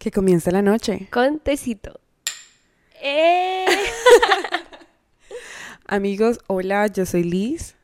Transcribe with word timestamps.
Que 0.00 0.10
comience 0.10 0.50
la 0.50 0.62
noche. 0.62 1.08
Con 1.12 1.40
tecito. 1.40 2.00
¡Eh! 3.02 3.66
Amigos, 5.86 6.38
hola, 6.46 6.86
yo 6.86 7.04
soy 7.04 7.22
Liz 7.22 7.76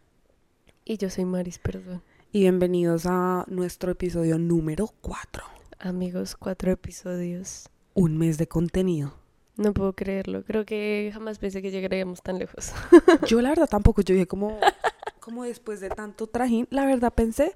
y 0.86 0.96
yo 0.96 1.10
soy 1.10 1.26
Maris, 1.26 1.58
perdón. 1.58 2.02
y 2.32 2.40
bienvenidos 2.40 3.04
a 3.04 3.44
nuestro 3.48 3.92
episodio 3.92 4.38
número 4.38 4.88
4. 5.02 5.44
Amigos, 5.78 6.36
cuatro 6.36 6.72
episodios. 6.72 7.68
Un 7.92 8.16
mes 8.16 8.38
de 8.38 8.48
contenido. 8.48 9.12
No 9.58 9.74
puedo 9.74 9.92
creerlo. 9.92 10.42
Creo 10.42 10.64
que 10.64 11.10
jamás 11.12 11.38
pensé 11.38 11.60
que 11.60 11.70
llegaríamos 11.70 12.22
tan 12.22 12.38
lejos. 12.38 12.72
Yo 13.28 13.42
la 13.42 13.50
verdad 13.50 13.68
tampoco, 13.68 14.00
yo 14.00 14.14
dije 14.14 14.26
como, 14.26 14.58
como 15.20 15.44
después 15.44 15.80
de 15.80 15.90
tanto 15.90 16.28
trajín, 16.28 16.66
la 16.70 16.86
verdad 16.86 17.12
pensé 17.12 17.54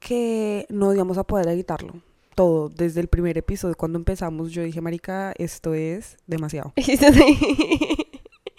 que 0.00 0.66
no 0.68 0.92
íbamos 0.92 1.16
a 1.16 1.22
poder 1.22 1.46
editarlo. 1.46 2.02
Todo, 2.40 2.70
desde 2.70 3.02
el 3.02 3.08
primer 3.08 3.36
episodio, 3.36 3.74
cuando 3.76 3.98
empezamos, 3.98 4.50
yo 4.50 4.62
dije, 4.62 4.80
Marica, 4.80 5.34
esto 5.36 5.74
es 5.74 6.16
demasiado. 6.26 6.72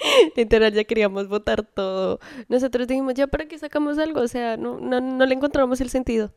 Literal, 0.35 0.71
ya 0.71 0.83
queríamos 0.83 1.27
votar 1.27 1.63
todo. 1.63 2.19
Nosotros 2.47 2.87
dijimos, 2.87 3.15
ya 3.15 3.25
para 3.25 3.47
qué 3.47 3.57
sacamos 3.57 3.97
algo. 3.97 4.21
O 4.21 4.27
sea, 4.27 4.55
no, 4.55 4.79
no, 4.79 5.01
no 5.01 5.25
le 5.25 5.33
encontramos 5.33 5.81
el 5.81 5.89
sentido. 5.89 6.31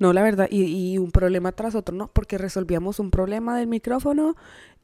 No, 0.00 0.14
la 0.14 0.22
verdad, 0.22 0.48
y, 0.50 0.94
y 0.94 0.96
un 0.96 1.10
problema 1.10 1.52
tras 1.52 1.74
otro, 1.74 1.94
¿no? 1.94 2.08
Porque 2.08 2.38
resolvíamos 2.38 2.98
un 2.98 3.10
problema 3.10 3.58
del 3.58 3.66
micrófono 3.66 4.34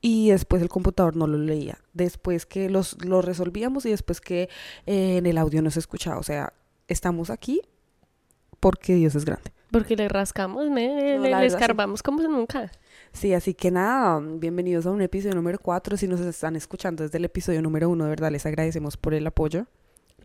y 0.03 0.33
después 0.33 0.61
el 0.61 0.69
computador 0.69 1.17
no 1.17 1.27
lo 1.27 1.39
leía. 1.39 1.79
Después 1.95 2.45
que 2.45 2.69
los, 2.69 3.03
lo 3.03 3.23
resolvíamos 3.23 3.87
y 3.87 3.91
después 3.91 4.21
que 4.21 4.51
eh, 4.85 5.17
en 5.17 5.25
el 5.25 5.39
audio 5.39 5.63
no 5.63 5.71
se 5.71 5.79
escuchaba. 5.79 6.19
O 6.19 6.25
sea, 6.25 6.53
estamos 6.89 7.31
aquí 7.31 7.63
porque 8.61 8.97
Dios 8.97 9.15
es 9.15 9.25
grande. 9.25 9.51
Porque 9.71 9.95
le 9.97 10.09
rascamos, 10.09 10.69
me, 10.69 11.17
No, 11.17 11.23
le, 11.23 11.31
le 11.31 11.51
sí. 11.51 11.55
escarbamos 11.55 12.03
como 12.03 12.23
nunca. 12.23 12.71
Sí, 13.13 13.35
así 13.35 13.55
que 13.55 13.71
nada, 13.71 14.21
bienvenidos 14.21 14.87
a 14.87 14.91
un 14.91 15.01
episodio 15.03 15.35
número 15.37 15.59
4. 15.61 15.97
Si 15.97 16.09
nos 16.09 16.21
están 16.21 16.57
escuchando 16.57 17.03
desde 17.05 17.19
el 17.19 17.25
episodio 17.25 17.63
número 17.63 17.89
1, 17.89 18.05
de 18.05 18.11
verdad 18.11 18.31
les 18.33 18.47
agradecemos 18.47 18.97
por 18.97 19.15
el 19.15 19.27
apoyo. 19.27 19.67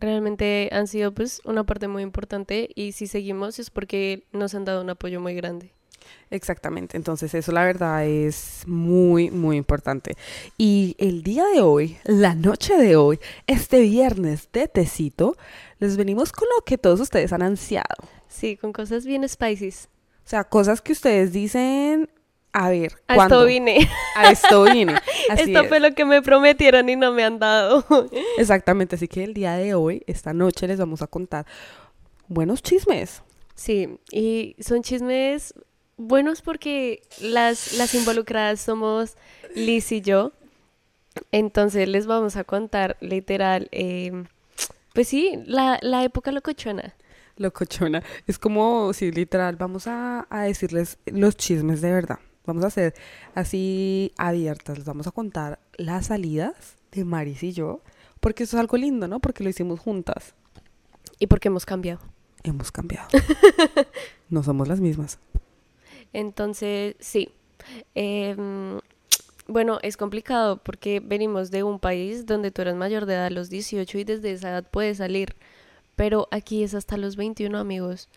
Realmente 0.00 0.68
han 0.72 0.86
sido 0.88 1.12
pues 1.14 1.40
una 1.44 1.64
parte 1.64 1.88
muy 1.88 2.02
importante 2.02 2.68
y 2.74 2.92
si 2.92 3.06
seguimos 3.06 3.58
es 3.58 3.70
porque 3.70 4.26
nos 4.32 4.54
han 4.54 4.64
dado 4.64 4.82
un 4.82 4.90
apoyo 4.90 5.20
muy 5.20 5.34
grande. 5.34 5.72
Exactamente, 6.30 6.96
entonces 6.96 7.34
eso 7.34 7.52
la 7.52 7.64
verdad 7.64 8.04
es 8.06 8.62
muy, 8.66 9.30
muy 9.30 9.56
importante. 9.56 10.16
Y 10.58 10.96
el 10.98 11.22
día 11.22 11.44
de 11.46 11.60
hoy, 11.60 11.98
la 12.04 12.34
noche 12.34 12.76
de 12.76 12.96
hoy, 12.96 13.20
este 13.46 13.80
viernes 13.80 14.48
de 14.52 14.68
tecito, 14.68 15.36
les 15.78 15.96
venimos 15.96 16.32
con 16.32 16.48
lo 16.56 16.64
que 16.64 16.78
todos 16.78 17.00
ustedes 17.00 17.32
han 17.32 17.42
ansiado. 17.42 18.08
Sí, 18.28 18.56
con 18.56 18.72
cosas 18.72 19.06
bien 19.06 19.28
spices. 19.28 19.88
O 20.24 20.28
sea, 20.28 20.44
cosas 20.44 20.80
que 20.80 20.92
ustedes 20.92 21.32
dicen, 21.32 22.10
a 22.52 22.70
ver, 22.70 22.94
A 23.06 23.16
esto 23.16 23.44
vine. 23.44 23.86
A 24.16 24.30
esto 24.30 24.64
vine. 24.64 24.94
Así 25.30 25.52
esto 25.52 25.60
es. 25.60 25.68
fue 25.68 25.78
lo 25.78 25.94
que 25.94 26.06
me 26.06 26.22
prometieron 26.22 26.88
y 26.88 26.96
no 26.96 27.12
me 27.12 27.22
han 27.22 27.38
dado. 27.38 27.84
Exactamente, 28.38 28.96
así 28.96 29.08
que 29.08 29.24
el 29.24 29.34
día 29.34 29.56
de 29.56 29.74
hoy, 29.74 30.02
esta 30.06 30.32
noche, 30.32 30.66
les 30.66 30.78
vamos 30.78 31.02
a 31.02 31.06
contar 31.06 31.44
buenos 32.28 32.62
chismes. 32.62 33.22
Sí, 33.54 33.98
y 34.10 34.56
son 34.58 34.82
chismes 34.82 35.52
buenos 35.96 36.42
porque 36.42 37.02
las, 37.20 37.72
las 37.74 37.94
involucradas 37.94 38.60
somos 38.60 39.16
Liz 39.54 39.92
y 39.92 40.00
yo. 40.00 40.32
Entonces 41.32 41.88
les 41.88 42.06
vamos 42.06 42.36
a 42.36 42.44
contar 42.44 42.96
literal, 43.00 43.68
eh, 43.72 44.24
pues 44.92 45.08
sí, 45.08 45.32
la, 45.46 45.78
la 45.82 46.04
época 46.04 46.30
locochona. 46.30 46.94
Locochona. 47.36 48.02
Es 48.26 48.38
como, 48.38 48.92
sí, 48.92 49.10
literal, 49.10 49.56
vamos 49.56 49.86
a, 49.86 50.26
a 50.30 50.42
decirles 50.42 50.98
los 51.06 51.36
chismes 51.36 51.80
de 51.80 51.92
verdad. 51.92 52.18
Vamos 52.44 52.64
a 52.64 52.68
hacer 52.68 52.94
así 53.34 54.12
abiertas. 54.16 54.78
Les 54.78 54.86
vamos 54.86 55.06
a 55.06 55.10
contar 55.10 55.58
las 55.76 56.06
salidas 56.06 56.76
de 56.92 57.04
Maris 57.04 57.42
y 57.42 57.52
yo. 57.52 57.80
Porque 58.20 58.44
eso 58.44 58.56
es 58.56 58.60
algo 58.60 58.76
lindo, 58.76 59.08
¿no? 59.08 59.20
Porque 59.20 59.42
lo 59.42 59.50
hicimos 59.50 59.80
juntas. 59.80 60.34
Y 61.18 61.26
porque 61.26 61.48
hemos 61.48 61.66
cambiado. 61.66 62.00
Hemos 62.44 62.70
cambiado. 62.70 63.08
no 64.30 64.42
somos 64.42 64.68
las 64.68 64.80
mismas. 64.80 65.18
Entonces, 66.12 66.96
sí. 67.00 67.30
Em, 67.94 68.78
bueno, 69.48 69.78
es 69.82 69.96
complicado 69.96 70.58
porque 70.62 71.00
venimos 71.00 71.50
de 71.50 71.62
un 71.62 71.78
país 71.78 72.26
donde 72.26 72.50
tú 72.50 72.62
eras 72.62 72.74
mayor 72.76 73.06
de 73.06 73.14
edad 73.14 73.26
a 73.26 73.30
los 73.30 73.48
18 73.48 73.98
y 73.98 74.04
desde 74.04 74.32
esa 74.32 74.50
edad 74.50 74.64
puedes 74.70 74.98
salir. 74.98 75.36
Pero 75.94 76.28
aquí 76.30 76.62
es 76.62 76.74
hasta 76.74 76.96
los 76.96 77.16
21, 77.16 77.58
amigos. 77.58 78.08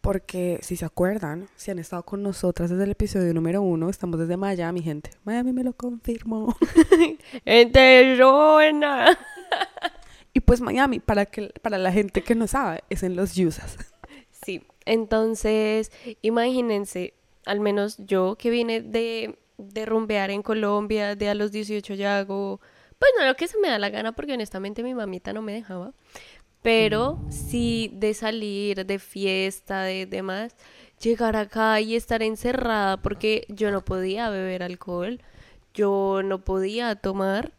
Porque 0.00 0.58
si 0.62 0.76
se 0.76 0.84
acuerdan, 0.84 1.48
si 1.56 1.70
han 1.70 1.78
estado 1.78 2.04
con 2.04 2.22
nosotras 2.22 2.70
desde 2.70 2.84
el 2.84 2.92
episodio 2.92 3.34
número 3.34 3.60
uno, 3.60 3.90
estamos 3.90 4.18
desde 4.18 4.36
Miami, 4.36 4.82
gente. 4.82 5.10
Miami 5.24 5.52
me 5.52 5.64
lo 5.64 5.74
confirmó. 5.74 6.56
¡Enterrona! 7.44 9.18
y 10.32 10.40
pues 10.40 10.60
Miami, 10.62 11.00
para, 11.00 11.26
que, 11.26 11.52
para 11.60 11.76
la 11.76 11.92
gente 11.92 12.22
que 12.22 12.34
no 12.34 12.46
sabe, 12.46 12.82
es 12.88 13.02
en 13.02 13.14
los 13.14 13.34
Yusas. 13.34 13.76
Sí, 14.42 14.62
entonces 14.90 15.92
imagínense, 16.20 17.14
al 17.46 17.60
menos 17.60 17.96
yo 17.98 18.34
que 18.36 18.50
vine 18.50 18.80
de, 18.80 19.38
de 19.56 19.86
rumbear 19.86 20.32
en 20.32 20.42
Colombia, 20.42 21.14
de 21.14 21.28
a 21.28 21.34
los 21.34 21.52
18 21.52 21.94
ya 21.94 22.18
hago, 22.18 22.60
pues 22.98 23.12
no 23.16 23.24
lo 23.24 23.36
que 23.36 23.46
se 23.46 23.58
me 23.58 23.68
da 23.68 23.78
la 23.78 23.88
gana 23.88 24.10
porque 24.12 24.34
honestamente 24.34 24.82
mi 24.82 24.92
mamita 24.92 25.32
no 25.32 25.42
me 25.42 25.52
dejaba, 25.52 25.92
pero 26.60 27.20
sí 27.30 27.92
de 27.94 28.14
salir, 28.14 28.84
de 28.84 28.98
fiesta, 28.98 29.82
de 29.82 30.06
demás, 30.06 30.56
llegar 31.00 31.36
acá 31.36 31.80
y 31.80 31.94
estar 31.94 32.24
encerrada 32.24 32.96
porque 32.96 33.46
yo 33.48 33.70
no 33.70 33.84
podía 33.84 34.28
beber 34.28 34.64
alcohol, 34.64 35.20
yo 35.72 36.22
no 36.24 36.42
podía 36.44 36.96
tomar. 36.96 37.52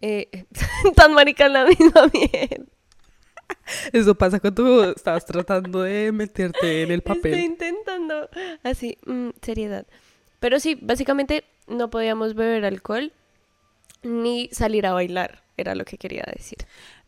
Eh, 0.00 0.44
tan 0.96 1.14
marica 1.14 1.48
la 1.48 1.64
misma 1.64 2.08
mierda. 2.12 2.77
Eso 3.92 4.14
pasa 4.14 4.40
cuando 4.40 4.92
estabas 4.92 5.24
tratando 5.26 5.82
de 5.82 6.12
meterte 6.12 6.82
en 6.82 6.90
el 6.90 6.98
Estoy 6.98 7.16
papel. 7.16 7.38
intentando 7.40 8.28
así, 8.62 8.96
mm, 9.06 9.30
seriedad. 9.42 9.86
Pero 10.40 10.60
sí, 10.60 10.78
básicamente 10.80 11.44
no 11.66 11.90
podíamos 11.90 12.34
beber 12.34 12.64
alcohol 12.64 13.12
ni 14.02 14.48
salir 14.52 14.86
a 14.86 14.92
bailar, 14.92 15.42
era 15.56 15.74
lo 15.74 15.84
que 15.84 15.98
quería 15.98 16.24
decir. 16.32 16.58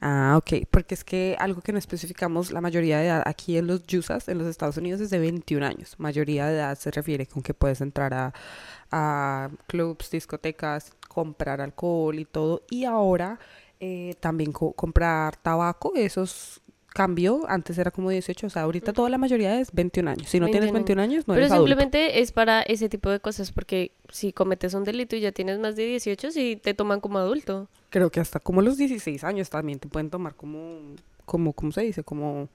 Ah, 0.01 0.35
ok. 0.37 0.67
Porque 0.71 0.95
es 0.95 1.05
que 1.05 1.37
algo 1.39 1.61
que 1.61 1.73
no 1.73 1.79
especificamos, 1.79 2.51
la 2.51 2.61
mayoría 2.61 2.99
de 2.99 3.07
edad 3.07 3.23
aquí 3.25 3.57
en 3.57 3.67
los 3.69 3.87
Yusas, 3.87 4.29
en 4.29 4.39
los 4.39 4.49
Estados 4.49 4.77
Unidos, 4.77 5.01
es 5.01 5.11
de 5.11 5.19
21 5.21 5.65
años. 5.65 5.95
Mayoría 5.99 6.47
de 6.47 6.57
edad 6.57 6.77
se 6.77 6.91
refiere 6.91 7.27
con 7.27 7.43
que 7.43 7.55
puedes 7.55 7.81
entrar 7.81 8.13
a, 8.13 8.35
a 8.91 9.51
clubs, 9.69 10.11
discotecas, 10.11 10.93
comprar 11.09 11.61
alcohol 11.61 12.19
y 12.19 12.25
todo. 12.25 12.63
Y 12.71 12.85
ahora 12.87 13.39
eh, 13.81 14.15
también 14.21 14.53
co- 14.53 14.73
comprar 14.73 15.37
tabaco, 15.37 15.93
eso 15.97 16.23
es- 16.23 16.61
cambió. 16.93 17.49
Antes 17.49 17.79
era 17.79 17.91
como 17.93 18.11
18, 18.11 18.49
o 18.49 18.51
sea, 18.51 18.63
ahorita 18.63 18.93
toda 18.93 19.09
la 19.11 19.17
mayoría 19.17 19.61
es 19.61 19.71
21 19.73 20.09
años. 20.11 20.29
Si 20.29 20.41
no 20.41 20.47
tienes 20.47 20.73
21 20.73 21.01
21 21.01 21.03
años, 21.03 21.29
no 21.29 21.35
Pero 21.35 21.43
eres 21.47 21.53
adulto. 21.53 21.69
simplemente 21.69 22.21
es 22.21 22.33
para 22.33 22.63
ese 22.63 22.89
tipo 22.89 23.11
de 23.11 23.21
cosas, 23.21 23.53
porque 23.53 23.93
si 24.09 24.33
cometes 24.33 24.75
un 24.75 24.83
delito 24.83 25.15
y 25.15 25.21
ya 25.21 25.31
tienes 25.31 25.61
más 25.61 25.77
de 25.77 25.85
18, 25.87 26.33
sí 26.33 26.61
te 26.61 26.75
toman 26.75 27.01
como 27.01 27.19
adulto. 27.19 27.69
Creo 27.91 28.11
que 28.11 28.19
hasta 28.19 28.41
como 28.41 28.61
los 28.61 28.77
16 28.77 29.23
años 29.23 29.51
también 29.51 29.79
te 29.79 29.87
pueden 29.89 30.11
tomar 30.11 30.35
como, 30.35 30.81
como, 31.25 31.53
¿cómo 31.53 31.71
se 31.71 31.83
dice? 31.83 32.03
Como, 32.03 32.49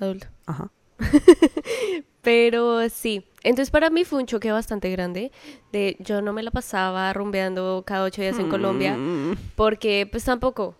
Adulto. 0.00 0.28
ajá. 0.46 0.70
Pero 2.22 2.88
sí, 2.88 3.24
entonces 3.42 3.70
para 3.70 3.90
mí 3.90 4.04
fue 4.04 4.20
un 4.20 4.26
choque 4.26 4.52
bastante 4.52 4.90
grande 4.90 5.32
de 5.72 5.96
yo 5.98 6.22
no 6.22 6.32
me 6.32 6.42
la 6.42 6.52
pasaba 6.52 7.12
rumbeando 7.12 7.82
cada 7.84 8.04
ocho 8.04 8.22
días 8.22 8.38
en 8.38 8.48
Colombia. 8.48 8.96
Mm. 8.96 9.36
porque 9.56 10.08
pues 10.10 10.24
tampoco. 10.24 10.76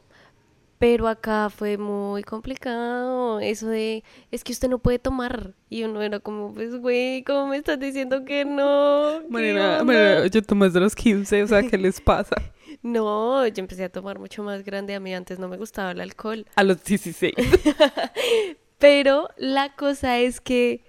Pero 0.78 1.06
acá 1.06 1.49
fue 1.49 1.78
muy 1.78 2.25
complicado 2.25 3.38
eso 3.38 3.69
de, 3.69 4.03
es 4.32 4.43
que 4.43 4.50
usted 4.50 4.69
no 4.69 4.81
puede 4.81 4.99
tomar. 4.99 5.55
Y 5.71 5.84
uno 5.84 6.03
era 6.03 6.19
como, 6.19 6.53
pues, 6.53 6.75
güey, 6.75 7.22
¿cómo 7.22 7.47
me 7.47 7.56
estás 7.56 7.78
diciendo 7.78 8.25
que 8.25 8.44
no? 8.44 9.21
¿Qué 9.21 9.27
Mariana, 9.31 9.72
onda?". 9.75 9.84
Mariana, 9.84 10.27
yo 10.27 10.43
tomé 10.43 10.67
desde 10.67 10.81
los 10.81 10.97
15, 10.97 11.44
o 11.44 11.47
sea, 11.47 11.62
¿qué 11.62 11.79
les 11.79 12.00
pasa? 12.00 12.35
No, 12.82 13.47
yo 13.47 13.61
empecé 13.61 13.85
a 13.85 13.91
tomar 13.91 14.19
mucho 14.19 14.43
más 14.43 14.64
grande. 14.64 14.94
A 14.94 14.99
mí 14.99 15.14
antes 15.14 15.38
no 15.38 15.47
me 15.47 15.56
gustaba 15.56 15.93
el 15.93 16.00
alcohol. 16.00 16.47
A 16.56 16.64
los 16.64 16.82
16. 16.82 17.32
Pero 18.82 19.29
la 19.37 19.76
cosa 19.76 20.19
es 20.19 20.40
que, 20.40 20.84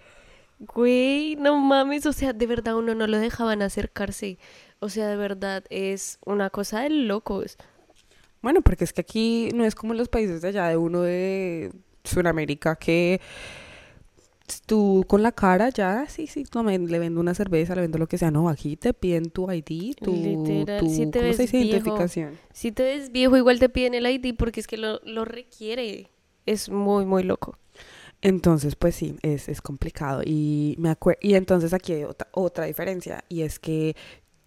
güey, 0.60 1.36
no 1.36 1.60
mames, 1.60 2.07
o 2.07 2.12
sea, 2.12 2.34
de 2.34 2.48
verdad 2.48 2.75
uno 2.75 2.95
no 2.95 3.06
lo 3.06 3.19
dejaban 3.19 3.62
acercarse. 3.62 4.40
O 4.80 4.90
sea, 4.90 5.07
de 5.07 5.16
verdad 5.16 5.63
es 5.69 6.18
una 6.25 6.50
cosa 6.50 6.81
de 6.81 6.90
locos. 6.90 7.56
Bueno, 8.42 8.63
porque 8.63 8.84
es 8.84 8.94
que 8.94 9.01
aquí 9.01 9.50
no 9.54 9.63
es 9.63 9.75
como 9.75 9.94
en 9.94 10.00
los 10.00 10.10
países 10.10 10.42
de 10.42 10.48
allá 10.48 10.69
de 10.69 10.78
uno 10.78 11.01
de 11.01 11.72
Sudamérica 12.04 12.75
que 12.78 13.22
tú 14.66 15.06
con 15.07 15.22
la 15.22 15.31
cara 15.31 15.69
ya, 15.69 16.07
sí, 16.07 16.25
sí, 16.25 16.46
tome, 16.46 16.80
le 16.80 16.98
vendo 16.98 17.22
una 17.22 17.36
cerveza, 17.36 17.75
le 17.75 17.81
vendo 17.81 18.00
lo 18.00 18.07
que 18.07 18.18
sea. 18.18 18.31
No, 18.31 18.50
aquí 18.50 18.75
te 18.75 18.96
piden 18.96 19.30
tu 19.30 19.51
ID, 19.51 19.94
tu, 20.01 20.12
Literal, 20.12 20.80
tu 20.80 20.89
si 20.89 21.06
te 21.06 21.19
¿cómo 21.19 21.28
ves 21.28 21.38
se 21.38 21.44
dice? 21.44 21.57
viejo. 21.57 21.75
Identificación. 21.75 22.39
Si 22.51 22.72
te 22.72 22.81
ves 22.81 23.12
viejo, 23.12 23.38
igual 23.38 23.60
te 23.60 23.69
piden 23.69 23.94
el 23.94 24.07
ID 24.07 24.36
porque 24.36 24.62
es 24.62 24.66
que 24.66 24.78
lo, 24.78 25.00
lo 25.04 25.25
requiere. 25.25 26.10
Es 26.48 26.69
muy, 26.69 27.06
muy 27.06 27.22
loco. 27.22 27.56
Entonces, 28.24 28.78
pues 28.78 28.96
sí, 28.96 29.18
es, 29.22 29.50
es 29.50 29.62
complicado. 29.62 30.22
Y 30.25 30.75
me 30.80 30.96
y 31.22 31.36
entonces 31.36 31.74
aquí 31.74 31.92
hay 31.92 32.04
otra, 32.06 32.30
otra 32.31 32.66
diferencia, 32.66 33.24
y 33.28 33.42
es 33.42 33.60
que 33.60 33.96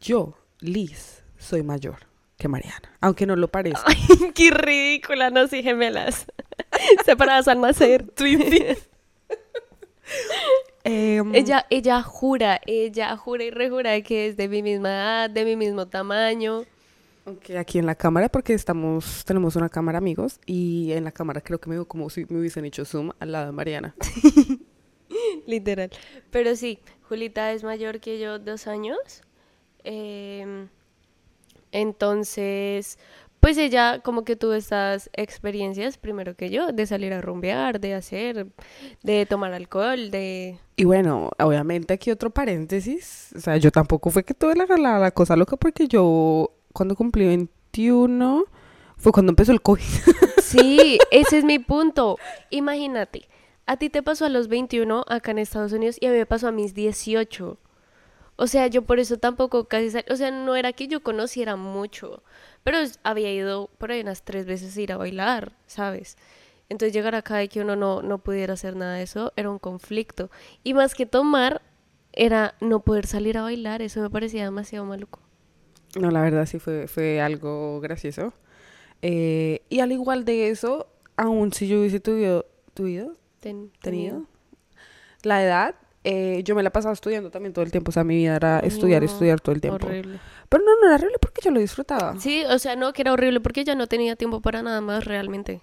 yo, 0.01 0.35
Liz, 0.61 1.23
soy 1.37 1.63
mayor 1.63 1.99
que 2.39 2.49
Mariana, 2.49 2.97
aunque 3.03 3.27
no 3.27 3.37
lo 3.37 3.49
parezca. 3.49 3.85
Ay, 3.87 4.31
qué 4.35 4.51
ridícula, 4.51 5.29
no, 5.31 5.47
sí, 5.47 5.63
gemelas. 5.63 6.27
Separadas 7.05 7.49
al 7.49 7.61
nacer. 7.61 8.07
Em, 10.89 11.35
Ella, 11.35 11.67
ella 11.69 12.01
jura, 12.01 12.61
ella 12.65 13.17
jura 13.17 13.43
y 13.43 13.51
rejura 13.51 14.01
que 14.03 14.29
es 14.29 14.37
de 14.37 14.49
mi 14.49 14.63
misma 14.63 14.91
edad, 14.91 15.31
de 15.31 15.45
mi 15.45 15.57
mismo 15.57 15.87
tamaño. 15.89 16.63
Aunque 17.27 17.59
aquí 17.59 17.79
en 17.79 17.87
la 17.87 17.97
cámara, 17.97 18.29
porque 18.29 18.55
estamos, 18.55 19.25
tenemos 19.25 19.57
una 19.57 19.69
cámara 19.69 19.99
amigos, 19.99 20.41
y 20.47 20.93
en 20.93 21.05
la 21.05 21.11
cámara 21.11 21.41
creo 21.41 21.61
que 21.61 21.69
me 21.69 21.75
veo 21.75 21.87
como 21.87 22.09
si 22.09 22.25
me 22.29 22.39
hubiesen 22.39 22.65
hecho 22.65 22.85
zoom 22.85 23.11
al 23.19 23.33
lado 23.33 23.47
de 23.47 23.53
Mariana. 23.53 23.95
Literal. 25.47 25.91
Pero 26.31 26.55
sí, 26.55 26.79
Julita 27.09 27.53
es 27.53 27.65
mayor 27.65 28.01
que 28.01 28.21
yo 28.21 28.39
dos 28.39 28.69
años. 28.69 28.99
Em, 29.83 30.69
entonces, 31.73 32.99
pues 33.41 33.59
ella 33.59 34.01
como 34.05 34.25
que 34.25 34.37
tuvo 34.37 34.55
estas 34.55 35.11
experiencias 35.13 35.99
primero 35.99 36.37
que 36.37 36.51
yo, 36.51 36.73
de 36.73 36.87
salir 36.87 37.13
a 37.13 37.21
rumbear, 37.21 37.81
de 37.81 37.95
hacer, 37.95 38.47
de 39.03 39.27
tomar 39.27 39.53
alcohol, 39.53 40.13
de... 40.13 40.59
Y 40.77 40.85
bueno, 40.85 41.31
obviamente 41.39 41.95
aquí 41.95 42.13
otro 42.13 42.31
paréntesis, 42.31 43.33
o 43.35 43.41
sea, 43.41 43.57
yo 43.57 43.73
tampoco 43.73 44.11
fue 44.11 44.23
que 44.23 44.35
tuve 44.35 44.55
la, 44.55 44.67
la, 44.77 44.99
la 45.01 45.11
cosa 45.11 45.35
loca, 45.35 45.57
porque 45.57 45.89
yo 45.89 46.53
cuando 46.77 46.95
cumplí 46.95 47.27
21 47.27 48.45
fue 48.97 49.13
cuando 49.13 49.31
empezó 49.33 49.53
el 49.53 49.63
COVID. 49.63 49.83
Sí, 50.47 50.99
ese 51.11 51.39
es 51.39 51.45
mi 51.45 51.59
punto. 51.59 52.19
Imagínate, 52.51 53.29
a 53.67 53.77
ti 53.79 53.91
te 53.91 54.01
pasó 54.05 54.27
a 54.27 54.29
los 54.29 54.47
21 54.47 55.05
acá 55.09 55.33
en 55.33 55.39
Estados 55.39 55.73
Unidos 55.73 55.97
y 56.01 56.07
a 56.07 56.11
mí 56.13 56.17
me 56.19 56.25
pasó 56.25 56.47
a 56.47 56.53
mis 56.53 56.73
18. 56.73 57.59
O 58.37 58.47
sea, 58.47 58.69
yo 58.69 58.83
por 58.83 59.01
eso 59.01 59.17
tampoco 59.19 59.65
casi 59.65 59.91
sal- 59.91 60.05
O 60.09 60.15
sea, 60.15 60.31
no 60.31 60.55
era 60.55 60.73
que 60.73 60.87
yo 60.87 61.03
conociera 61.03 61.57
mucho, 61.57 62.23
pero 62.63 62.79
había 63.03 63.33
ido 63.33 63.71
por 63.79 63.91
ahí 63.91 64.01
unas 64.03 64.23
tres 64.23 64.47
veces 64.47 64.77
a 64.77 64.81
ir 64.81 64.93
a 64.93 64.99
bailar, 64.99 65.53
¿sabes? 65.67 66.17
Entonces 66.69 66.93
llegar 66.95 67.17
acá 67.17 67.43
y 67.43 67.49
que 67.49 67.61
uno 67.61 67.75
no, 67.75 68.03
no 68.03 68.19
pudiera 68.19 68.55
hacer 68.55 68.77
nada 68.77 68.95
de 68.95 69.03
eso 69.03 69.33
era 69.35 69.51
un 69.51 69.59
conflicto. 69.59 70.31
Y 70.63 70.75
más 70.75 70.95
que 70.95 71.07
tomar, 71.07 71.61
era 72.13 72.55
no 72.61 72.81
poder 72.81 73.07
salir 73.09 73.37
a 73.37 73.43
bailar. 73.43 73.83
Eso 73.83 74.01
me 74.01 74.11
parecía 74.11 74.45
demasiado 74.45 74.85
maluco. 74.85 75.19
No, 76.01 76.11
la 76.11 76.21
verdad 76.23 76.47
sí 76.47 76.59
fue, 76.59 76.87
fue 76.89 77.21
algo 77.21 77.81
gracioso. 77.81 78.33
Eh, 79.03 79.63
y 79.69 79.81
al 79.81 79.93
igual 79.93 80.25
de 80.25 80.51
eso, 80.51 80.87
aún 81.17 81.53
si 81.53 81.69
yo 81.69 81.81
hubiese 81.81 82.01
tuvido, 82.01 82.47
tuvido, 82.75 83.17
Ten- 83.41 83.71
tenido 83.81 84.25
la 85.23 85.43
edad, 85.43 85.75
eh, 86.05 86.43
yo 86.45 86.55
me 86.55 86.63
la 86.63 86.71
pasaba 86.71 86.93
estudiando 86.95 87.31
también 87.31 87.53
todo 87.53 87.65
el 87.65 87.71
tiempo. 87.71 87.89
O 87.91 87.93
sea, 87.93 88.05
mi 88.05 88.17
vida 88.17 88.37
era 88.37 88.61
estudiar, 88.61 89.03
No, 89.03 89.07
estudiar 89.07 89.41
todo 89.41 89.55
el 89.55 89.61
tiempo. 89.61 89.87
Horrible. 89.87 90.19
Pero 90.49 90.65
no, 90.65 90.79
no 90.81 90.87
era 90.87 90.95
horrible 90.97 91.17
porque 91.21 91.41
yo 91.45 91.51
lo 91.51 91.59
disfrutaba. 91.61 92.19
Sí, 92.21 92.45
o 92.49 92.59
sea, 92.59 92.77
no, 92.77 92.93
que 92.93 93.03
era 93.03 93.13
horrible 93.13 93.41
porque 93.41 93.65
ya 93.65 93.75
no 93.75 93.87
tenía 93.89 94.15
tiempo 94.17 94.41
para 94.41 94.63
nada 94.63 94.81
más 94.81 95.05
realmente. 95.05 95.61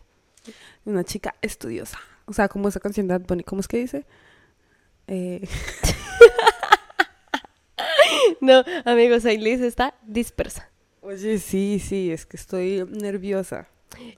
Una 0.85 1.03
chica 1.05 1.35
estudiosa. 1.41 1.97
O 2.25 2.33
sea, 2.33 2.49
como 2.49 2.67
esa 2.67 2.79
canción 2.81 3.07
de 3.07 3.17
Bad 3.17 3.25
Bunny, 3.27 3.43
¿cómo 3.43 3.61
es 3.61 3.67
que 3.67 3.77
dice? 3.77 4.05
Eh, 5.07 5.47
No, 8.41 8.63
amigos, 8.85 9.25
ahí 9.25 9.37
Liz 9.37 9.61
está 9.61 9.93
dispersa. 10.05 10.69
oye, 11.01 11.37
sí, 11.39 11.79
sí, 11.79 12.11
es 12.11 12.25
que 12.25 12.37
estoy 12.37 12.85
nerviosa. 12.89 13.67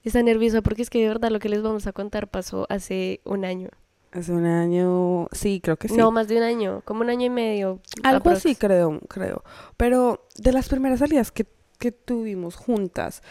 Está 0.04 0.24
nerviosa 0.24 0.62
porque 0.62 0.82
es 0.82 0.90
que 0.90 1.00
de 1.02 1.08
verdad 1.10 1.30
lo 1.32 1.40
que 1.40 1.50
les 1.50 1.62
vamos 1.62 1.86
a 1.88 1.92
contar 1.92 2.28
pasó 2.30 2.66
hace 2.70 3.20
un 3.26 3.44
año. 3.46 3.70
Hace 4.12 4.32
un 4.32 4.46
año, 4.46 5.28
sí, 5.34 5.60
creo 5.62 5.76
que 5.76 5.90
sí. 5.90 5.98
No, 5.98 6.10
más 6.12 6.30
de 6.30 6.38
un 6.38 6.44
año, 6.44 6.82
como 6.86 7.02
un 7.02 7.10
año 7.10 7.26
y 7.26 7.30
medio. 7.30 7.82
Algo 8.04 8.20
aprox. 8.20 8.38
así, 8.38 8.56
creo, 8.56 9.02
creo. 9.10 9.44
Pero 9.76 10.26
de 10.38 10.54
las 10.54 10.70
primeras 10.70 11.00
salidas 11.00 11.34
que, 11.34 11.46
que 11.80 11.92
tuvimos 11.92 12.56
juntas, 12.56 13.22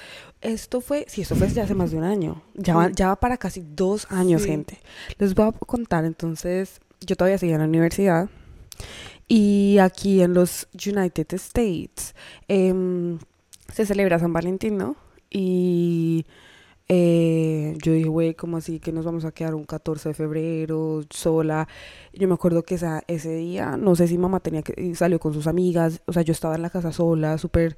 esto 0.43 0.83
fue, 0.83 1.07
sí, 1.09 1.23
esto 1.23 1.37
fue 1.37 1.49
ya 1.49 1.63
hace 1.63 1.75
más 1.75 1.91
de 1.91 1.97
un 1.97 2.05
año. 2.05 2.43
Ya 2.53 2.77
va, 2.77 2.89
Sí. 2.89 2.93
ya 2.97 3.07
va 3.09 3.17
para 3.17 3.39
casi 3.39 3.65
dos 3.67 4.07
años, 4.11 4.43
Sí. 4.43 4.49
gente. 4.49 4.79
Les 5.19 5.35
voy 5.35 5.47
a 5.49 5.53
contar, 5.53 6.05
entonces, 6.05 6.81
yo 7.01 7.17
todavía 7.17 7.39
seguía 7.39 7.55
en 7.55 7.63
la 7.63 7.69
universidad. 7.69 8.29
Y 9.27 9.79
aquí 9.79 10.21
en 10.23 10.35
los 10.35 10.69
United 10.75 11.33
States 11.35 12.15
em, 12.49 13.19
se 13.73 13.87
celebra 13.87 14.19
San 14.19 14.33
Valentín, 14.33 14.77
¿no? 14.77 14.97
Y 15.31 16.27
eh, 16.89 17.77
yo 17.83 17.93
dije, 17.93 18.09
güey, 18.09 18.35
¿cómo 18.35 18.59
así 18.59 18.79
que 18.79 18.93
nos 18.93 19.05
vamos 19.05 19.25
a 19.25 19.33
quedar 19.33 19.55
un 19.55 19.65
14 19.65 20.11
de 20.11 20.15
febrero 20.15 21.03
sola? 21.11 21.67
Yo 22.13 22.29
me 22.29 22.35
acuerdo 22.35 22.63
que 22.63 22.75
esa, 22.75 23.03
ese 23.09 23.35
día, 23.35 23.77
no 23.77 23.97
sé 23.97 24.09
si 24.09 24.19
mamá 24.19 24.41
tenía 24.41 24.63
que, 24.63 24.95
salió 24.95 25.19
con 25.19 25.33
sus 25.33 25.47
amigas, 25.47 26.03
o 26.07 26.13
sea, 26.13 26.23
yo 26.23 26.33
estaba 26.33 26.57
en 26.57 26.63
la 26.63 26.71
casa 26.71 26.93
sola, 26.93 27.39
súper 27.39 27.77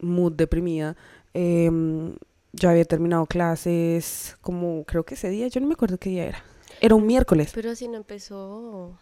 mood 0.00 0.32
deprimida. 0.34 0.96
Em, 1.34 2.14
yo 2.52 2.70
había 2.70 2.84
terminado 2.84 3.26
clases, 3.26 4.36
como 4.42 4.84
creo 4.84 5.04
que 5.04 5.14
ese 5.14 5.30
día, 5.30 5.48
yo 5.48 5.60
no 5.60 5.66
me 5.66 5.74
acuerdo 5.74 5.98
qué 5.98 6.10
día 6.10 6.26
era. 6.26 6.44
Era 6.80 6.94
un 6.94 7.06
miércoles. 7.06 7.52
Pero 7.54 7.70
así 7.70 7.88
no 7.88 7.96
empezó. 7.96 8.98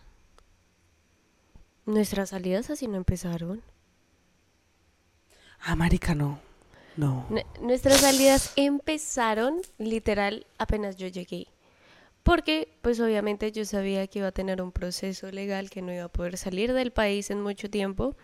Nuestras 1.87 2.31
salidas 2.31 2.69
así 2.71 2.87
no 2.89 2.97
empezaron. 2.97 3.63
Ah, 5.61 5.75
marica, 5.77 6.15
no. 6.15 6.39
No. 6.97 7.27
N- 7.31 7.45
nuestras 7.61 8.01
salidas 8.01 8.53
empezaron 8.57 9.61
literal 9.79 10.47
apenas 10.59 10.97
yo 10.97 11.09
llegué. 11.09 11.47
Porque, 12.23 12.69
pues 12.83 12.99
obviamente 13.01 13.53
yo 13.53 13.65
sabía 13.65 14.07
que 14.09 14.19
iba 14.19 14.29
a 14.29 14.33
tener 14.33 14.61
un 14.61 14.73
proceso 14.73 15.31
legal, 15.31 15.71
que 15.71 15.81
no 15.83 15.93
iba 15.93 16.05
a 16.05 16.09
poder 16.09 16.37
salir 16.39 16.73
del 16.73 16.91
país 16.91 17.31
en 17.31 17.41
mucho 17.41 17.71
tiempo. 17.71 18.17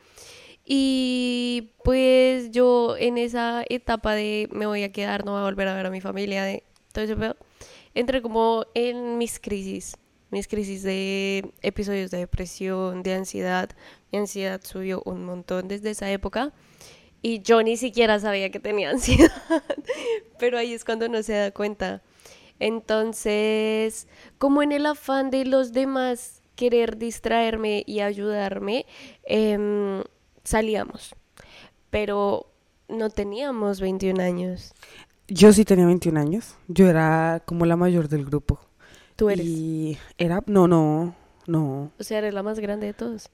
Y 0.65 1.71
pues 1.85 2.51
yo 2.51 2.97
en 2.99 3.19
esa 3.19 3.65
etapa 3.69 4.15
de 4.15 4.49
me 4.53 4.67
voy 4.67 4.83
a 4.85 4.93
quedar, 4.93 5.25
no 5.25 5.33
voy 5.33 5.41
a 5.41 5.45
volver 5.45 5.69
a 5.69 5.75
ver 5.75 5.87
a 5.87 5.91
mi 5.91 6.01
familia, 6.01 6.45
de 6.45 6.63
todo 6.93 7.05
ese 7.05 7.17
pedo, 7.17 7.37
entré 7.95 8.23
como 8.23 8.65
en 8.75 9.19
mis 9.19 9.41
crisis, 9.41 9.97
mis 10.33 10.49
crisis 10.49 10.83
de 10.83 11.53
episodios 11.61 12.11
de 12.11 12.19
depresión, 12.19 13.03
de 13.03 13.15
ansiedad. 13.15 13.69
Mi 14.11 14.19
ansiedad 14.19 14.61
subió 14.65 15.03
un 15.05 15.25
montón 15.25 15.69
desde 15.69 15.91
esa 15.91 16.11
época. 16.11 16.53
Y 17.21 17.43
yo 17.43 17.63
ni 17.63 17.77
siquiera 17.77 18.19
sabía 18.19 18.51
que 18.51 18.59
tenía 18.59 18.91
ansiedad, 18.91 19.31
pero 20.39 20.59
ahí 20.59 20.73
es 20.73 20.85
cuando 20.85 21.09
no 21.09 21.23
se 21.23 21.35
da 21.35 21.51
cuenta. 21.53 22.03
Entonces, 22.59 24.09
como 24.39 24.63
en 24.63 24.73
el 24.73 24.87
afán 24.87 25.31
de 25.31 25.45
los 25.45 25.73
demás 25.73 26.41
querer 26.57 26.97
distraerme 26.97 27.85
y 27.87 28.01
ayudarme, 28.01 28.87
em, 29.25 30.03
salíamos. 30.45 31.15
Pero 31.91 32.47
no 32.89 33.11
teníamos 33.11 33.81
21 33.81 34.23
años. 34.23 34.73
Yo 35.29 35.53
sí 35.53 35.65
tenía 35.67 35.87
21 35.87 36.19
años. 36.19 36.55
Yo 36.69 36.89
era 36.89 37.43
como 37.45 37.67
la 37.67 37.77
mayor 37.77 38.09
del 38.09 38.25
grupo. 38.25 38.61
Tú 39.23 39.31
eres. 39.31 39.47
Y 39.47 39.97
era, 40.19 40.43
no, 40.47 40.67
no, 40.67 41.15
no. 41.47 41.93
O 41.97 42.03
sea, 42.03 42.19
eres 42.19 42.35
la 42.35 42.43
más 42.43 42.59
grande 42.59 42.89
de 42.89 42.93
todos. 42.93 43.31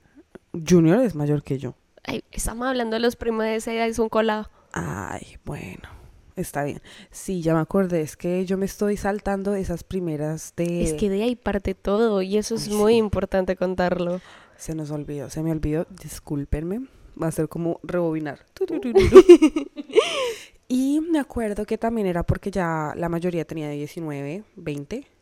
Junior 0.52 1.00
es 1.00 1.14
mayor 1.14 1.42
que 1.42 1.57
yo. 1.57 1.76
Ay, 2.04 2.23
estamos 2.30 2.68
hablando 2.68 2.97
de 2.97 3.00
los 3.00 3.16
primos 3.16 3.45
de 3.45 3.57
esa 3.57 3.73
edad, 3.73 3.88
es 3.88 3.99
un 3.99 4.11
colado. 4.11 4.50
Ay, 4.75 5.38
bueno, 5.47 5.88
está 6.37 6.64
bien. 6.64 6.83
Sí, 7.11 7.40
ya 7.40 7.54
me 7.54 7.61
acordé, 7.61 8.02
es 8.02 8.18
que 8.18 8.45
yo 8.45 8.59
me 8.59 8.66
estoy 8.66 8.99
saltando 8.99 9.54
esas 9.54 9.83
primeras 9.83 10.52
de... 10.59 10.83
Es 10.83 10.92
que 10.92 11.09
de 11.09 11.23
ahí 11.23 11.37
parte 11.37 11.75
todo 11.75 12.21
y 12.21 12.37
eso 12.37 12.57
es 12.57 12.68
Ay, 12.68 12.75
muy 12.75 12.92
sí. 12.92 12.99
importante 12.99 13.57
contarlo. 13.57 14.21
Se 14.59 14.75
nos 14.75 14.90
olvidó, 14.90 15.30
se 15.30 15.42
me 15.42 15.52
olvidó, 15.52 15.87
discúlpenme. 15.88 16.87
Va 17.18 17.28
a 17.28 17.33
ser 17.33 17.49
como 17.49 17.80
rebobinar. 17.83 18.40
y 20.68 21.00
me 21.00 21.18
acuerdo 21.18 21.64
que 21.64 21.78
también 21.78 22.07
era 22.07 22.25
porque 22.25 22.50
ya 22.50 22.92
la 22.95 23.09
mayoría 23.09 23.47
tenía 23.47 23.71
19, 23.71 24.45
20. 24.54 25.18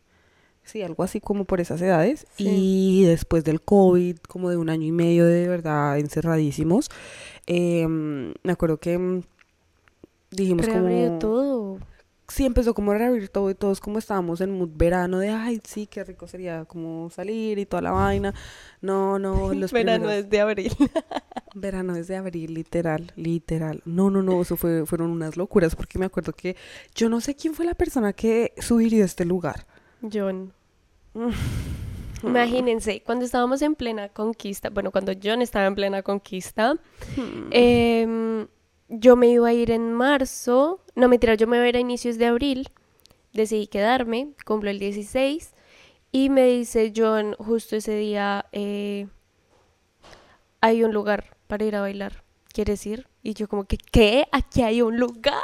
Sí, 0.67 0.83
algo 0.83 1.03
así 1.05 1.21
como 1.21 1.45
por 1.47 1.61
esas 1.61 1.81
edades. 1.81 2.27
Sí. 2.37 2.45
Y 2.49 3.05
después 3.07 3.45
del 3.45 3.63
COVID, 3.63 4.19
como 4.29 4.51
de 4.51 4.57
un 4.59 4.69
año 4.69 4.85
y 4.85 4.93
medio 4.93 5.25
de 5.25 5.49
verdad 5.49 5.99
encerradísimos, 5.99 6.91
em, 7.47 8.35
me 8.43 8.53
acuerdo 8.53 8.79
que 8.79 8.99
mm, 8.99 9.23
dijimos 10.33 10.67
Reabrió 10.67 11.07
como... 11.07 11.19
todo. 11.21 11.79
sí 12.29 12.45
empezó 12.45 12.75
como 12.75 12.91
a 12.91 12.99
reabrir 12.99 13.29
todo 13.29 13.49
y 13.51 13.55
todos 13.55 13.79
como 13.81 13.99
estábamos 14.01 14.41
en 14.41 14.51
mood 14.51 14.71
verano 14.75 15.21
de 15.21 15.29
ay 15.31 15.61
sí 15.65 15.87
qué 15.87 16.03
rico 16.03 16.27
sería 16.27 16.65
como 16.65 17.09
salir 17.11 17.59
y 17.61 17.67
toda 17.67 17.81
la 17.83 17.93
vaina 17.93 18.35
no 18.81 19.21
no 19.21 19.55
los 19.55 19.71
Verano 19.73 20.07
primeros- 20.07 20.25
desde 20.25 20.41
abril. 20.41 20.73
verano 21.55 21.95
desde 21.95 22.17
abril 22.17 22.53
literal 22.55 23.13
literal 23.15 23.81
no 23.85 24.11
no 24.11 24.23
no 24.23 24.43
eso 24.43 24.57
fue 24.57 24.85
fueron 24.85 25.11
unas 25.11 25.37
locuras 25.37 25.77
porque 25.77 25.99
me 26.01 26.07
acuerdo 26.07 26.33
que 26.33 26.57
yo 26.95 27.09
no 27.09 27.21
sé 27.21 27.37
quién 27.37 27.55
fue 27.55 27.65
la 27.65 27.75
persona 27.75 28.13
que 28.13 28.53
sugirió 28.59 29.05
este 29.05 29.25
lugar 29.25 29.65
John. 30.13 30.53
Imagínense, 32.23 33.03
cuando 33.03 33.25
estábamos 33.25 33.63
en 33.63 33.75
plena 33.75 34.09
conquista, 34.09 34.71
bueno, 34.71 34.91
cuando 34.91 35.13
John 35.23 35.43
estaba 35.43 35.67
en 35.67 35.75
plena 35.75 36.03
conquista, 36.03 36.77
em, 37.51 38.47
yo 38.89 39.17
me 39.17 39.29
iba 39.29 39.49
a 39.49 39.53
ir 39.53 39.71
en 39.71 39.93
marzo, 39.93 40.81
no 40.95 41.09
mentira, 41.09 41.35
yo 41.35 41.47
me 41.47 41.57
iba 41.57 41.67
a 41.67 41.69
ir 41.69 41.77
a 41.77 41.81
inicios 41.81 42.17
de 42.19 42.27
abril, 42.27 42.69
decidí 43.33 43.67
quedarme, 43.67 44.33
cumplo 44.45 44.71
el 44.71 44.79
16, 44.79 45.53
y 46.11 46.31
me 46.31 46.47
dice 46.47 46.93
John, 46.97 47.35
justo 47.39 47.77
ese 47.77 47.97
día, 47.97 48.47
eh, 48.53 49.07
hay 50.61 50.83
un 50.85 50.93
lugar 50.93 51.37
para 51.47 51.65
ir 51.65 51.77
a 51.77 51.83
bailar. 51.83 52.27
¿quieres 52.57 52.87
ir? 52.87 53.07
Y 53.23 53.35
yo 53.35 53.49
como 53.49 53.65
que, 53.65 53.77
¿qué? 53.77 54.27
Aquí 54.33 54.63
hay 54.63 54.81
un 54.81 54.97
lugar. 54.97 55.43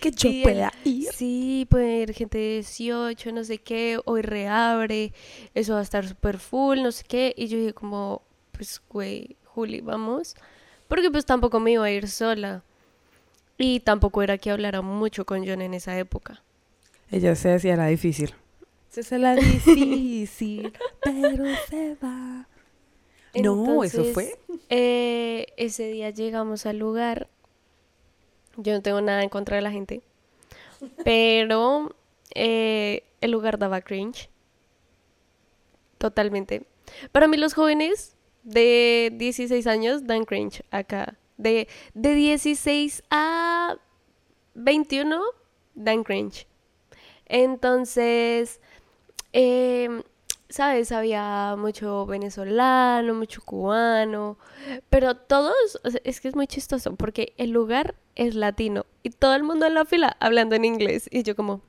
Que 0.00 0.10
yo 0.10 0.28
él, 0.30 0.42
pueda 0.42 0.72
ir. 0.84 1.08
Sí, 1.12 1.66
puede 1.70 2.02
ir 2.02 2.12
gente 2.14 2.38
de 2.38 2.54
18, 2.54 3.32
no 3.32 3.44
sé 3.44 3.58
qué, 3.58 3.98
hoy 4.04 4.22
reabre, 4.22 5.12
eso 5.54 5.74
va 5.74 5.80
a 5.80 5.82
estar 5.82 6.06
súper 6.06 6.38
full, 6.38 6.80
no 6.82 6.92
sé 6.92 7.04
qué. 7.06 7.34
Y 7.36 7.48
yo 7.48 7.58
dije 7.58 7.72
como, 7.72 8.22
pues, 8.52 8.80
güey, 8.88 9.36
Juli, 9.44 9.80
vamos. 9.80 10.34
Porque 10.88 11.10
pues 11.10 11.24
tampoco 11.24 11.60
me 11.60 11.72
iba 11.72 11.84
a 11.84 11.90
ir 11.90 12.08
sola. 12.08 12.62
Y 13.58 13.80
tampoco 13.80 14.22
era 14.22 14.38
que 14.38 14.50
hablara 14.50 14.82
mucho 14.82 15.24
con 15.24 15.46
John 15.46 15.62
en 15.62 15.74
esa 15.74 15.96
época. 15.98 16.42
Ella 17.10 17.34
se 17.34 17.50
decía 17.50 17.74
era 17.74 17.86
difícil. 17.86 18.34
Se 18.88 19.18
la 19.18 19.34
difícil, 19.34 20.72
pero 21.02 21.44
se 21.68 21.96
va. 22.02 22.46
No, 23.34 23.84
eso 23.84 24.02
Entonces, 24.02 24.12
fue. 24.12 24.38
eh, 24.68 25.46
ese 25.56 25.88
día 25.88 26.10
llegamos 26.10 26.66
al 26.66 26.78
lugar. 26.78 27.28
Yo 28.56 28.72
no 28.72 28.82
tengo 28.82 29.00
nada 29.00 29.22
en 29.22 29.28
contra 29.28 29.56
de 29.56 29.62
la 29.62 29.70
gente. 29.70 30.02
Pero 31.04 31.94
eh, 32.34 33.04
el 33.20 33.30
lugar 33.30 33.58
daba 33.58 33.80
cringe. 33.80 34.28
Totalmente. 35.98 36.66
Para 37.12 37.28
mí 37.28 37.36
los 37.36 37.54
jóvenes 37.54 38.16
de 38.42 39.12
16 39.14 39.66
años 39.66 40.06
dan 40.06 40.24
cringe 40.24 40.62
acá. 40.70 41.16
De, 41.36 41.68
de 41.94 42.14
16 42.14 43.02
a 43.10 43.76
21 44.54 45.20
dan 45.74 46.04
cringe. 46.04 46.46
Entonces, 47.26 48.60
em, 49.32 50.02
¿sabes? 50.48 50.92
Había 50.92 51.54
mucho 51.56 52.04
venezolano, 52.06 53.14
mucho 53.14 53.40
cubano, 53.42 54.38
pero 54.90 55.16
todos, 55.16 55.80
es 56.04 56.20
que 56.20 56.28
es 56.28 56.36
muy 56.36 56.46
chistoso 56.46 56.94
porque 56.96 57.32
el 57.38 57.50
lugar 57.50 57.94
es 58.14 58.34
latino 58.34 58.86
y 59.02 59.10
todo 59.10 59.34
el 59.34 59.42
mundo 59.42 59.66
en 59.66 59.74
la 59.74 59.84
fila 59.84 60.16
hablando 60.20 60.54
en 60.54 60.64
inglés 60.64 61.08
y 61.10 61.22
yo 61.22 61.34
como, 61.36 61.60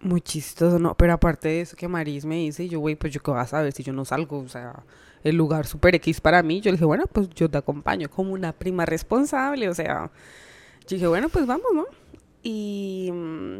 Muy 0.00 0.20
chistoso, 0.20 0.78
¿no? 0.78 0.94
Pero 0.96 1.14
aparte 1.14 1.48
de 1.48 1.60
eso 1.62 1.76
que 1.76 1.88
Maris 1.88 2.24
me 2.24 2.36
dice, 2.36 2.68
yo, 2.68 2.78
güey, 2.80 2.94
pues 2.94 3.12
yo 3.12 3.22
qué 3.22 3.30
vas 3.30 3.48
a 3.48 3.58
saber 3.58 3.72
si 3.72 3.82
yo 3.82 3.92
no 3.92 4.04
salgo, 4.04 4.38
o 4.38 4.48
sea, 4.48 4.84
el 5.24 5.36
lugar 5.36 5.66
super 5.66 5.94
X 5.94 6.20
para 6.20 6.42
mí. 6.42 6.60
Yo 6.60 6.70
le 6.70 6.76
dije, 6.76 6.84
bueno, 6.84 7.06
pues 7.10 7.28
yo 7.30 7.50
te 7.50 7.58
acompaño 7.58 8.10
como 8.10 8.32
una 8.32 8.52
prima 8.52 8.84
responsable, 8.86 9.68
o 9.68 9.74
sea, 9.74 10.10
yo 10.86 10.96
dije, 10.96 11.06
bueno, 11.06 11.28
pues 11.30 11.46
vamos, 11.46 11.66
¿no? 11.74 11.86
Y 12.42 13.10
mm, 13.12 13.58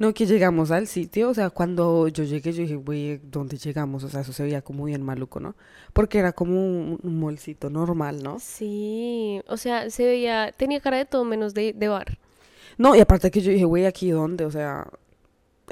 no, 0.00 0.14
que 0.14 0.24
llegamos 0.24 0.70
al 0.70 0.86
sitio, 0.86 1.28
o 1.28 1.34
sea, 1.34 1.50
cuando 1.50 2.08
yo 2.08 2.24
llegué, 2.24 2.52
yo 2.52 2.62
dije, 2.62 2.76
güey, 2.76 3.18
¿dónde 3.22 3.58
llegamos? 3.58 4.02
O 4.02 4.08
sea, 4.08 4.22
eso 4.22 4.32
se 4.32 4.42
veía 4.42 4.62
como 4.62 4.84
bien 4.84 5.02
maluco, 5.02 5.40
¿no? 5.40 5.54
Porque 5.92 6.18
era 6.18 6.32
como 6.32 6.54
un, 6.54 6.98
un 7.02 7.20
molcito 7.20 7.68
normal, 7.68 8.22
¿no? 8.22 8.38
sí, 8.40 9.42
o 9.46 9.58
sea, 9.58 9.90
se 9.90 10.06
veía, 10.06 10.52
tenía 10.56 10.80
cara 10.80 10.96
de 10.96 11.04
todo 11.04 11.26
menos 11.26 11.52
de, 11.52 11.74
de 11.74 11.88
bar. 11.88 12.16
No, 12.78 12.96
y 12.96 13.00
aparte 13.00 13.30
que 13.30 13.42
yo 13.42 13.52
dije, 13.52 13.66
güey, 13.66 13.84
¿aquí 13.84 14.08
dónde? 14.10 14.46
O 14.46 14.50
sea, 14.50 14.88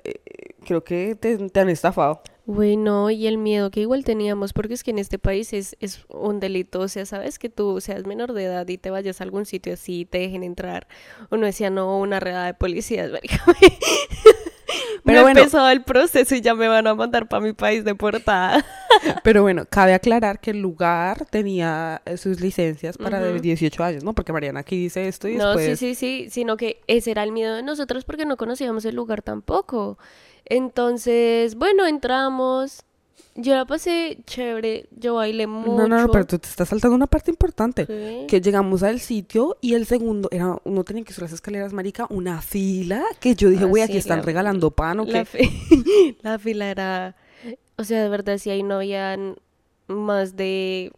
eh, 0.05 0.21
creo 0.63 0.85
que 0.85 1.15
te, 1.15 1.49
te 1.49 1.61
han 1.61 1.71
estafado. 1.71 2.21
Bueno, 2.49 3.11
y 3.11 3.27
el 3.27 3.37
miedo 3.37 3.71
que 3.71 3.81
igual 3.81 4.05
teníamos, 4.05 4.55
porque 4.55 4.73
es 4.73 4.83
que 4.83 4.91
en 4.91 4.99
este 4.99 5.19
país 5.19 5.53
es, 5.53 5.77
es 5.81 6.07
un 6.09 6.41
delito, 6.41 6.81
o 6.81 6.89
sea, 6.89 7.05
sabes 7.05 7.39
que 7.39 7.51
tú 7.51 7.79
seas 7.83 8.07
menor 8.07 8.33
de 8.33 8.45
edad 8.45 8.67
y 8.69 8.79
te 8.79 8.89
vayas 8.89 9.21
a 9.21 9.25
algún 9.25 9.45
sitio 9.45 9.75
así 9.75 10.01
y 10.01 10.05
te 10.07 10.21
dejen 10.21 10.43
entrar. 10.43 10.89
Uno 11.31 11.45
decía, 11.45 11.69
no, 11.69 11.99
una 11.99 12.21
redada 12.21 12.47
de 12.47 12.55
policías. 12.55 13.11
Pero 15.05 15.19
no 15.19 15.23
bueno. 15.25 15.41
empezado 15.41 15.69
el 15.69 15.83
proceso 15.85 16.35
y 16.35 16.41
ya 16.41 16.55
me 16.55 16.69
van 16.69 16.87
a 16.87 16.95
mandar 16.95 17.29
para 17.29 17.43
mi 17.45 17.53
país 17.53 17.85
deportada. 17.85 18.65
Pero 19.23 19.43
bueno, 19.43 19.67
cabe 19.69 19.93
aclarar 19.93 20.41
que 20.41 20.51
el 20.53 20.61
lugar 20.63 21.27
tenía 21.27 22.01
eh, 22.07 22.17
sus 22.17 22.41
licencias 22.41 22.97
para 22.97 23.21
de 23.21 23.33
Ujú. 23.33 23.43
18 23.43 23.85
años, 23.85 24.05
¿no? 24.05 24.15
Porque 24.15 24.33
Mariana 24.33 24.61
aquí 24.61 24.77
dice 24.77 25.07
esto 25.07 25.29
y 25.29 25.37
No, 25.37 25.53
sí, 25.59 25.59
después... 25.59 25.79
sí, 25.79 25.95
sí, 25.95 26.29
sino 26.31 26.57
que 26.57 26.81
ese 26.87 27.11
era 27.11 27.25
el 27.25 27.33
miedo 27.33 27.57
de 27.57 27.63
nosotros 27.63 28.07
porque 28.07 28.25
no 28.25 28.39
conocíamos 28.39 28.87
el 28.87 28.97
lugar 28.97 29.21
tampoco. 29.21 29.99
Entonces, 30.51 31.55
bueno, 31.55 31.87
entramos. 31.87 32.83
Yo 33.41 33.55
la 33.55 33.65
pasé 33.67 34.19
chévere, 34.27 34.89
yo 34.99 35.15
bailé 35.15 35.47
mucho. 35.47 35.71
No, 35.77 35.87
no, 35.87 36.01
no, 36.01 36.11
pero 36.11 36.27
tú 36.27 36.41
te 36.41 36.49
estás 36.49 36.69
saltando 36.71 36.97
una 36.97 37.07
parte 37.07 37.31
importante. 37.31 37.87
¿Qué? 37.87 38.25
Que 38.29 38.41
llegamos 38.41 38.83
al 38.83 38.99
sitio 38.99 39.57
y 39.61 39.75
el 39.75 39.87
segundo 39.87 40.29
era, 40.33 40.57
uno 40.65 40.83
tenía 40.83 41.05
que 41.05 41.13
subir 41.13 41.25
las 41.25 41.35
escaleras, 41.35 41.73
marica, 41.73 42.07
una 42.11 42.43
fila 42.43 43.05
que 43.21 43.37
yo 43.37 43.49
dije, 43.49 43.63
Ah, 43.65 43.69
güey, 43.69 43.85
sí, 43.85 43.93
aquí 43.93 43.99
están 43.99 44.19
la- 44.19 44.25
regalando 44.25 44.73
pan 44.73 44.99
o 45.01 45.05
La, 45.05 45.25
qué. 45.25 45.25
fi- 45.25 46.17
la 46.23 46.39
fila 46.41 46.69
era, 46.69 47.15
o 47.77 47.85
sea, 47.85 48.03
de 48.03 48.09
verdad, 48.09 48.39
si 48.39 48.51
ahí 48.51 48.65
no 48.65 48.75
habían 48.77 49.37
más 49.87 50.35
de, 50.35 50.91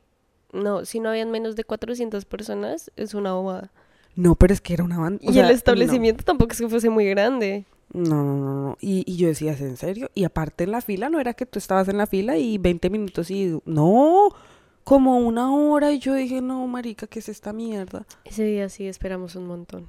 no, 0.55 0.87
si 0.87 0.99
no 0.99 1.11
habían 1.11 1.31
menos 1.31 1.57
de 1.57 1.65
400 1.65 2.25
personas, 2.25 2.91
es 2.97 3.13
una 3.13 3.35
bobada. 3.35 3.71
No, 4.17 4.35
pero 4.35 4.55
es 4.55 4.63
que 4.63 4.73
era 4.73 4.83
una 4.85 4.99
banda. 4.99 5.21
y 5.23 5.39
el 5.39 5.51
establecimiento 5.51 6.25
tampoco 6.25 6.53
es 6.53 6.59
que 6.59 6.69
fuese 6.71 6.89
muy 6.89 7.05
grande. 7.11 7.67
No, 7.93 8.23
no, 8.25 8.37
no, 8.37 8.55
no. 8.63 8.77
Y, 8.81 9.05
y 9.11 9.17
yo 9.17 9.29
decía, 9.29 9.53
¿es 9.53 9.61
en 9.61 9.77
serio? 9.77 10.11
Y 10.15 10.25
aparte 10.25 10.65
en 10.65 10.71
la 10.71 10.81
fila, 10.81 11.11
no 11.11 11.21
era 11.21 11.35
que 11.35 11.47
tú 11.47 11.59
estabas 11.59 11.89
en 11.89 11.99
la 11.99 12.07
fila 12.07 12.37
y 12.37 12.59
20 12.59 12.89
minutos 12.91 13.31
y... 13.31 13.61
No, 13.65 14.29
como 14.85 15.19
una 15.19 15.53
hora 15.55 15.93
y 15.93 15.99
yo 15.99 16.15
dije, 16.15 16.41
no, 16.41 16.67
marica, 16.67 17.07
¿qué 17.07 17.19
es 17.19 17.29
esta 17.29 17.53
mierda? 17.53 18.07
Ese 18.25 18.45
día 18.45 18.69
sí 18.69 18.87
esperamos 18.89 19.37
un 19.37 19.47
montón, 19.47 19.87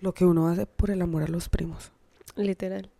Lo 0.00 0.12
que 0.14 0.24
uno 0.24 0.48
hace 0.48 0.66
por 0.66 0.90
el 0.90 1.02
amor 1.02 1.22
a 1.22 1.28
los 1.28 1.48
primos. 1.48 1.90
literal. 2.36 2.90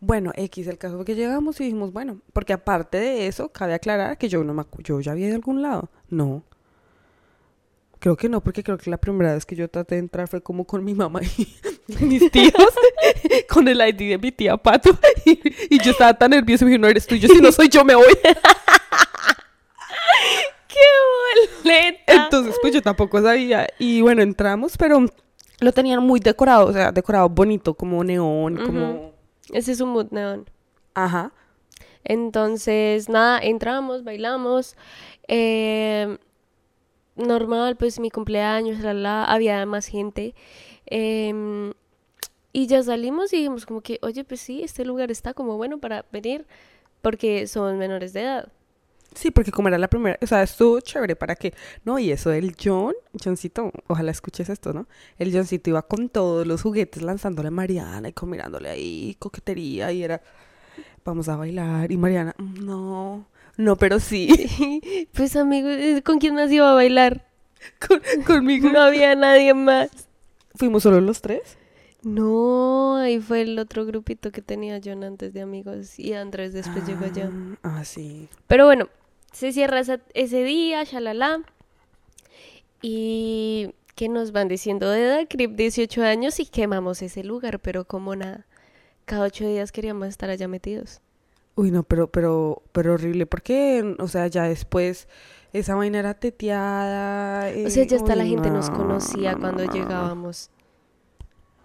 Bueno, 0.00 0.32
X, 0.34 0.66
el 0.66 0.78
caso 0.78 0.96
fue 0.96 1.04
que 1.04 1.14
llegamos 1.14 1.60
y 1.60 1.64
dijimos, 1.64 1.92
bueno, 1.92 2.18
porque 2.32 2.52
aparte 2.52 2.98
de 2.98 3.28
eso, 3.28 3.50
cabe 3.50 3.74
aclarar 3.74 4.18
que 4.18 4.28
yo 4.28 4.42
no 4.42 4.52
me 4.52 4.64
yo 4.82 4.98
ya 5.00 5.12
había 5.12 5.26
ido 5.26 5.34
a 5.34 5.36
algún 5.36 5.62
lado. 5.62 5.90
No. 6.08 6.42
Creo 8.02 8.16
que 8.16 8.28
no, 8.28 8.40
porque 8.42 8.64
creo 8.64 8.76
que 8.78 8.90
la 8.90 8.96
primera 8.96 9.32
vez 9.32 9.46
que 9.46 9.54
yo 9.54 9.70
traté 9.70 9.94
de 9.94 10.00
entrar 10.00 10.26
fue 10.26 10.42
como 10.42 10.64
con 10.66 10.82
mi 10.82 10.92
mamá 10.92 11.20
y 11.38 12.04
mis 12.04 12.32
tíos, 12.32 12.52
con 13.48 13.68
el 13.68 13.80
ID 13.80 14.10
de 14.10 14.18
mi 14.18 14.32
tía 14.32 14.56
Pato. 14.56 14.90
Y, 15.24 15.40
y 15.76 15.78
yo 15.78 15.92
estaba 15.92 16.12
tan 16.12 16.32
nervioso 16.32 16.64
y 16.64 16.66
dije, 16.66 16.80
no 16.80 16.88
eres 16.88 17.06
tú, 17.06 17.14
yo 17.14 17.28
si 17.28 17.40
no 17.40 17.52
soy 17.52 17.68
yo 17.68 17.84
me 17.84 17.94
voy. 17.94 18.12
¡Qué 20.66 20.80
boleta! 21.62 22.24
Entonces, 22.24 22.56
pues 22.60 22.74
yo 22.74 22.82
tampoco 22.82 23.22
sabía. 23.22 23.68
Y 23.78 24.00
bueno, 24.00 24.20
entramos, 24.20 24.76
pero 24.76 25.06
lo 25.60 25.72
tenían 25.72 26.02
muy 26.02 26.18
decorado, 26.18 26.66
o 26.66 26.72
sea, 26.72 26.90
decorado 26.90 27.28
bonito, 27.28 27.74
como 27.74 28.02
neón, 28.02 28.56
como... 28.56 29.12
Ese 29.52 29.70
es 29.70 29.80
un 29.80 29.90
mood 29.90 30.08
neón. 30.10 30.50
Ajá. 30.94 31.30
Entonces, 32.02 33.08
nada, 33.08 33.38
entramos, 33.38 34.02
bailamos. 34.02 34.76
eh, 35.28 36.18
normal, 37.16 37.76
pues 37.76 38.00
mi 38.00 38.10
cumpleaños, 38.10 38.80
la, 38.80 38.94
la, 38.94 39.24
había 39.24 39.64
más 39.66 39.86
gente. 39.86 40.34
em, 40.86 41.72
y 42.52 42.66
ya 42.66 42.82
salimos 42.82 43.32
y 43.32 43.38
dijimos 43.38 43.64
como 43.66 43.80
que, 43.80 43.98
oye, 44.02 44.24
pues 44.24 44.40
sí, 44.40 44.62
este 44.62 44.84
lugar 44.84 45.10
está 45.10 45.32
como 45.34 45.56
bueno 45.56 45.78
para 45.78 46.04
venir 46.12 46.46
porque 47.02 47.46
somos 47.46 47.74
menores 47.74 48.12
de 48.12 48.22
edad. 48.22 48.48
Sí, 49.14 49.30
porque 49.30 49.52
como 49.52 49.68
era 49.68 49.76
la 49.78 49.88
primera, 49.88 50.18
o 50.22 50.26
sea, 50.26 50.42
estuvo 50.42 50.80
chévere 50.80 51.16
para 51.16 51.34
que, 51.36 51.52
no, 51.84 51.98
y 51.98 52.10
eso 52.12 52.30
del 52.30 52.56
John, 52.62 52.94
Johncito, 53.22 53.70
ojalá 53.86 54.10
escuches 54.10 54.48
esto, 54.48 54.72
¿no? 54.72 54.86
El 55.18 55.32
Johncito 55.34 55.68
iba 55.70 55.82
con 55.82 56.08
todos 56.08 56.46
los 56.46 56.62
juguetes 56.62 57.02
lanzándole 57.02 57.48
a 57.48 57.50
Mariana 57.50 58.08
y 58.08 58.14
mirándole 58.26 58.70
ahí 58.70 59.16
coquetería 59.18 59.92
y 59.92 60.02
era, 60.02 60.22
vamos 61.04 61.28
a 61.28 61.36
bailar 61.36 61.92
y 61.92 61.96
Mariana, 61.98 62.34
"Mm, 62.38 62.64
no, 62.64 63.26
no, 63.56 63.76
pero 63.76 64.00
sí, 64.00 65.08
Pues 65.12 65.36
amigo, 65.36 65.68
eh, 65.68 66.02
¿con 66.02 66.18
quién 66.18 66.34
más 66.34 66.50
iba 66.50 66.70
a 66.70 66.74
bailar? 66.74 67.26
con- 67.86 68.00
conmigo. 68.24 68.70
No 68.70 68.80
había 68.80 69.14
nadie 69.14 69.54
más. 69.54 69.90
Fuimos 70.54 70.82
solo 70.82 71.00
los 71.00 71.20
tres. 71.20 71.56
No, 72.02 72.96
ahí 72.96 73.20
fue 73.20 73.42
el 73.42 73.58
otro 73.60 73.86
grupito 73.86 74.32
que 74.32 74.42
tenía 74.42 74.80
John 74.84 75.04
antes 75.04 75.32
de 75.32 75.40
amigos 75.42 75.98
y 75.98 76.14
Andrés 76.14 76.52
después 76.52 76.84
llegó 76.86 77.06
yo. 77.06 77.30
Ah, 77.62 77.78
ah, 77.78 77.84
sí. 77.84 78.28
Pero 78.48 78.66
bueno, 78.66 78.88
se 79.32 79.52
cierra 79.52 79.78
esa- 79.80 80.00
ese 80.14 80.42
día, 80.42 80.82
shalala. 80.84 81.42
Y 82.80 83.74
que 83.94 84.08
nos 84.08 84.32
van 84.32 84.48
diciendo 84.48 84.90
de 84.90 85.04
edad, 85.04 85.26
Crip 85.28 85.52
18 85.54 86.02
años 86.02 86.40
y 86.40 86.46
quemamos 86.46 87.02
ese 87.02 87.22
lugar, 87.22 87.60
pero 87.60 87.84
como 87.84 88.16
nada. 88.16 88.46
Cada 89.04 89.24
ocho 89.26 89.46
días 89.46 89.70
queríamos 89.72 90.08
estar 90.08 90.30
allá 90.30 90.48
metidos. 90.48 91.00
Uy, 91.54 91.70
no, 91.70 91.82
pero, 91.82 92.06
pero, 92.10 92.62
pero 92.72 92.94
horrible, 92.94 93.26
porque, 93.26 93.94
o 93.98 94.08
sea, 94.08 94.26
ya 94.26 94.44
después 94.44 95.06
esa 95.52 95.74
vaina 95.74 95.98
era 95.98 96.14
teteada. 96.14 97.50
O 97.66 97.70
sea, 97.70 97.84
ya 97.84 97.96
hasta 97.96 98.16
la 98.16 98.24
gente 98.24 98.48
no, 98.48 98.56
nos 98.56 98.70
conocía 98.70 99.32
no, 99.32 99.40
cuando 99.40 99.66
no. 99.66 99.72
llegábamos. 99.72 100.50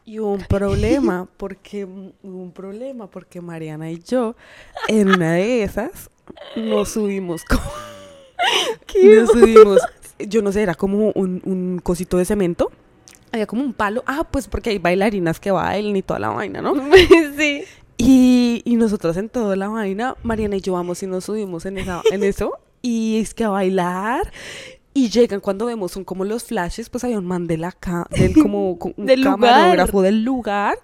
Y 0.04 0.20
hubo 0.20 0.34
un 0.34 0.44
problema, 0.44 1.28
porque 1.38 1.86
hubo 1.86 2.12
un 2.24 2.52
problema, 2.52 3.10
porque 3.10 3.42
Mariana 3.42 3.90
y 3.92 4.00
yo, 4.00 4.36
en 4.88 5.10
una 5.10 5.34
de 5.34 5.64
esas, 5.64 6.10
nos 6.56 6.90
subimos 6.90 7.44
como... 7.46 7.62
nos 9.04 9.30
subimos, 9.30 9.82
yo 10.20 10.42
no 10.42 10.52
sé, 10.52 10.64
era 10.64 10.76
como 10.76 11.12
un, 11.12 11.42
un 11.46 11.80
cosito 11.82 12.18
de 12.18 12.26
cemento. 12.26 12.72
Había 13.32 13.46
como 13.46 13.64
un 13.64 13.74
palo. 13.74 14.04
Ah, 14.06 14.26
pues 14.30 14.48
porque 14.48 14.70
hay 14.70 14.80
bailarinas 14.80 15.40
que 15.40 15.52
bailan 15.52 15.96
y 15.96 16.02
toda 16.02 16.20
la 16.20 16.30
vaina, 16.30 16.62
¿no? 16.62 16.74
sí. 17.38 17.64
Y, 17.98 18.62
y 18.66 18.76
nosotros 18.76 19.18
en 19.18 19.30
toda 19.30 19.56
la 19.56 19.70
vaina, 19.70 20.16
Mariana 20.24 20.58
y 20.58 20.62
yo 20.62 20.74
vamos 20.74 21.02
y 21.04 21.08
nos 21.08 21.26
subimos 21.26 21.66
en, 21.66 21.78
esa, 21.80 22.02
en 22.12 22.24
eso. 22.24 22.54
Y 22.82 23.20
es 23.20 23.34
que 23.34 23.44
a 23.44 23.50
bailar. 23.50 24.32
Y 24.94 25.10
llegan 25.10 25.40
cuando 25.40 25.66
vemos, 25.66 25.92
son 25.92 26.04
como 26.04 26.24
los 26.26 26.44
flashes, 26.44 26.90
pues 26.90 27.04
había 27.04 27.18
un 27.20 27.26
man 27.26 27.48
de 27.48 27.58
la 27.58 27.72
ca 27.72 28.06
del 28.12 28.34
como 28.34 28.78
co- 28.80 28.94
un 28.98 29.06
Del 29.06 29.22
lugar. 29.22 29.40
camarógrafo 29.40 30.02
del 30.02 30.24
lugar. 30.24 30.78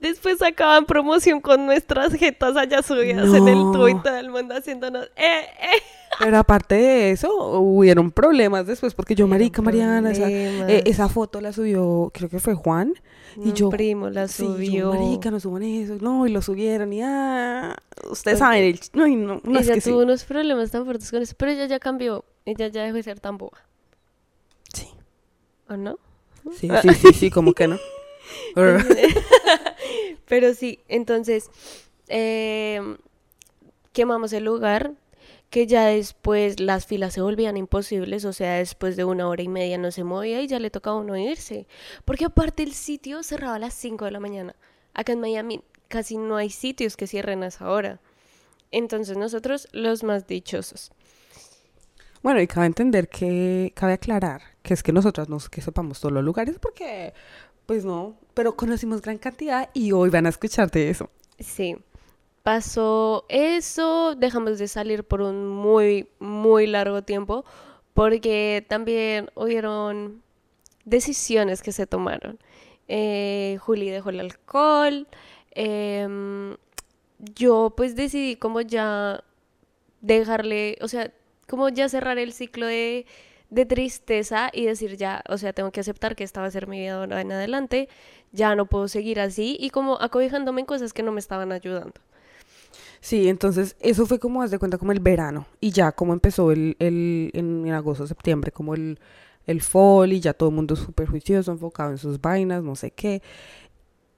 Después 0.00 0.38
sacaban 0.38 0.86
promoción 0.86 1.40
con 1.40 1.66
nuestras 1.66 2.14
jetas 2.14 2.56
allá 2.56 2.82
subidas 2.82 3.28
en 3.34 3.46
el 3.48 3.58
todo 3.72 3.88
el 3.88 4.30
mundo 4.30 4.54
haciéndonos. 4.56 5.04
¡Eh, 5.16 5.40
eh! 5.60 5.82
Pero 6.18 6.38
aparte 6.38 6.74
de 6.76 7.10
eso, 7.10 7.30
hubieron 7.60 8.10
problemas 8.10 8.66
después, 8.66 8.94
porque 8.94 9.14
yo, 9.14 9.26
marica, 9.26 9.60
Mariana, 9.62 10.10
esa, 10.12 10.30
eh, 10.30 10.82
esa 10.86 11.08
foto 11.08 11.40
la 11.40 11.52
subió, 11.52 12.10
creo 12.14 12.28
que 12.30 12.38
fue 12.38 12.54
Juan. 12.54 12.94
Y 13.36 13.48
Un 13.50 13.54
yo, 13.54 13.68
primo 13.68 14.08
la 14.08 14.26
Sí, 14.28 14.44
yo, 14.44 14.54
subió. 14.54 14.94
marica, 14.94 15.30
no 15.30 15.40
suban 15.40 15.62
eso. 15.62 15.98
No, 16.00 16.26
y 16.26 16.30
lo 16.30 16.40
subieron 16.40 16.92
y 16.92 17.02
ah, 17.02 17.76
ustedes 18.10 18.38
saben, 18.38 18.64
el, 18.64 18.80
no, 18.94 19.06
y 19.06 19.14
no, 19.16 19.40
no, 19.44 19.60
es 19.60 19.68
ella 19.68 19.80
sí. 19.80 19.90
tuvo 19.90 20.02
unos 20.02 20.24
problemas 20.24 20.70
tan 20.70 20.84
fuertes 20.84 21.10
con 21.10 21.20
eso, 21.22 21.34
pero 21.36 21.52
ella 21.52 21.66
ya 21.66 21.78
cambió. 21.78 22.24
Ella 22.46 22.68
ya 22.68 22.84
dejó 22.84 22.96
de 22.96 23.02
ser 23.02 23.20
tan 23.20 23.36
boba. 23.36 23.58
Sí, 24.72 24.88
¿O 25.68 25.76
no? 25.76 25.98
sí, 26.56 26.68
sí, 26.82 26.94
sí, 26.94 27.12
sí, 27.12 27.30
como 27.30 27.52
que 27.52 27.68
no. 27.68 27.76
Pero 30.26 30.54
sí, 30.54 30.80
entonces 30.88 31.50
eh, 32.08 32.80
quemamos 33.92 34.32
el 34.32 34.44
lugar, 34.44 34.92
que 35.50 35.66
ya 35.66 35.86
después 35.86 36.60
las 36.60 36.86
filas 36.86 37.14
se 37.14 37.20
volvían 37.20 37.56
imposibles, 37.56 38.24
o 38.24 38.32
sea, 38.32 38.54
después 38.54 38.96
de 38.96 39.04
una 39.04 39.28
hora 39.28 39.42
y 39.42 39.48
media 39.48 39.78
no 39.78 39.90
se 39.90 40.04
movía 40.04 40.42
y 40.42 40.48
ya 40.48 40.58
le 40.58 40.70
tocaba 40.70 40.96
a 40.96 41.00
uno 41.00 41.16
irse. 41.16 41.66
Porque 42.04 42.24
aparte 42.24 42.62
el 42.62 42.72
sitio 42.72 43.22
cerraba 43.22 43.56
a 43.56 43.60
las 43.60 43.74
5 43.74 44.04
de 44.04 44.10
la 44.10 44.20
mañana. 44.20 44.56
Acá 44.92 45.12
en 45.12 45.20
Miami 45.20 45.62
casi 45.88 46.16
no 46.16 46.36
hay 46.36 46.50
sitios 46.50 46.96
que 46.96 47.06
cierren 47.06 47.42
a 47.42 47.48
esa 47.48 47.70
hora. 47.70 48.00
Entonces 48.70 49.16
nosotros 49.16 49.68
los 49.72 50.02
más 50.02 50.26
dichosos. 50.26 50.90
Bueno, 52.22 52.40
y 52.40 52.46
cabe 52.48 52.66
entender 52.66 53.08
que, 53.08 53.72
cabe 53.76 53.92
aclarar 53.92 54.42
que 54.66 54.74
es 54.74 54.82
que 54.82 54.92
nosotras 54.92 55.28
no 55.28 55.38
que 55.50 55.62
sepamos 55.62 56.00
todos 56.00 56.12
los 56.12 56.24
lugares 56.24 56.58
porque, 56.60 57.14
pues 57.66 57.84
no, 57.84 58.16
pero 58.34 58.56
conocimos 58.56 59.00
gran 59.00 59.16
cantidad 59.16 59.70
y 59.72 59.92
hoy 59.92 60.10
van 60.10 60.26
a 60.26 60.30
escuchar 60.30 60.70
de 60.70 60.90
eso. 60.90 61.08
Sí. 61.38 61.76
Pasó 62.42 63.24
eso, 63.28 63.95
dejamos 64.14 64.58
de 64.58 64.68
salir 64.68 65.04
por 65.04 65.22
un 65.22 65.46
muy, 65.48 66.08
muy 66.18 66.66
largo 66.66 67.02
tiempo, 67.02 67.44
porque 67.94 68.64
también 68.68 69.30
hubieron 69.34 70.22
decisiones 70.84 71.62
que 71.62 71.72
se 71.72 71.86
tomaron. 71.86 72.38
Eh, 72.88 73.58
Juli 73.60 73.90
dejó 73.90 74.10
el 74.10 74.20
alcohol, 74.20 75.06
em, 75.52 76.56
yo 77.34 77.72
pues 77.76 77.96
decidí 77.96 78.36
como 78.36 78.60
ya 78.60 79.24
dejarle, 80.00 80.78
o 80.80 80.88
sea, 80.88 81.12
como 81.48 81.68
ya 81.68 81.88
cerrar 81.88 82.18
el 82.18 82.32
ciclo 82.32 82.66
de, 82.66 83.06
de 83.50 83.66
tristeza 83.66 84.50
y 84.52 84.66
decir 84.66 84.96
ya, 84.96 85.22
o 85.28 85.38
sea, 85.38 85.52
tengo 85.52 85.70
que 85.72 85.80
aceptar 85.80 86.16
que 86.16 86.24
esta 86.24 86.40
va 86.40 86.48
a 86.48 86.50
ser 86.50 86.66
mi 86.68 86.80
vida 86.80 86.96
ahora 86.96 87.20
en 87.20 87.32
adelante, 87.32 87.88
ya 88.32 88.54
no 88.56 88.66
puedo 88.66 88.88
seguir 88.88 89.20
así 89.20 89.56
y 89.60 89.70
como 89.70 90.00
acobijándome 90.00 90.60
en 90.62 90.66
cosas 90.66 90.92
que 90.92 91.02
no 91.02 91.12
me 91.12 91.20
estaban 91.20 91.52
ayudando. 91.52 92.00
Sí, 93.00 93.28
entonces 93.28 93.76
eso 93.80 94.06
fue 94.06 94.18
como, 94.18 94.42
haz 94.42 94.50
de 94.50 94.58
cuenta, 94.58 94.78
como 94.78 94.92
el 94.92 95.00
verano. 95.00 95.46
Y 95.60 95.70
ya 95.70 95.92
como 95.92 96.12
empezó 96.12 96.52
el, 96.52 96.76
el 96.78 97.30
en, 97.34 97.66
en 97.66 97.72
agosto, 97.72 98.06
septiembre, 98.06 98.52
como 98.52 98.74
el, 98.74 98.98
el 99.46 99.60
fall 99.62 100.12
y 100.12 100.20
ya 100.20 100.34
todo 100.34 100.48
el 100.50 100.54
mundo 100.54 100.76
súper 100.76 101.08
juicioso, 101.08 101.52
enfocado 101.52 101.90
en 101.92 101.98
sus 101.98 102.20
vainas, 102.20 102.62
no 102.62 102.74
sé 102.76 102.90
qué. 102.90 103.22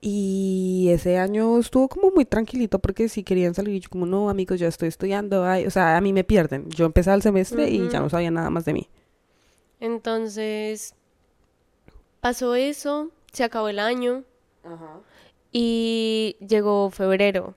Y 0.00 0.88
ese 0.92 1.18
año 1.18 1.58
estuvo 1.58 1.88
como 1.88 2.11
muy 2.12 2.25
tranquilito 2.25 2.78
porque 2.78 3.08
si 3.08 3.25
querían 3.25 3.54
salir, 3.54 3.75
y 3.75 3.80
yo 3.80 3.90
como, 3.90 4.06
no, 4.06 4.30
amigos, 4.30 4.61
ya 4.61 4.68
estoy 4.68 4.88
estudiando. 4.88 5.44
ay", 5.44 5.66
o 5.66 5.70
sea, 5.70 5.97
a 5.97 6.00
mí 6.00 6.12
me 6.12 6.25
pierden. 6.25 6.68
Yo 6.70 6.87
empezaba 6.87 7.16
el 7.16 7.23
semestre 7.23 7.68
y 7.68 7.88
ya 7.88 8.00
no 8.00 8.08
sabía 8.08 8.30
nada 8.30 8.50
más 8.50 8.64
de 8.64 8.75
mí. 8.75 8.88
Entonces, 9.80 10.94
pasó 12.20 12.54
eso, 12.54 13.11
se 13.32 13.44
acabó 13.44 13.68
el 13.68 13.78
año 13.78 14.25
y 15.52 16.36
llegó 16.41 16.91
febrero. 16.91 17.54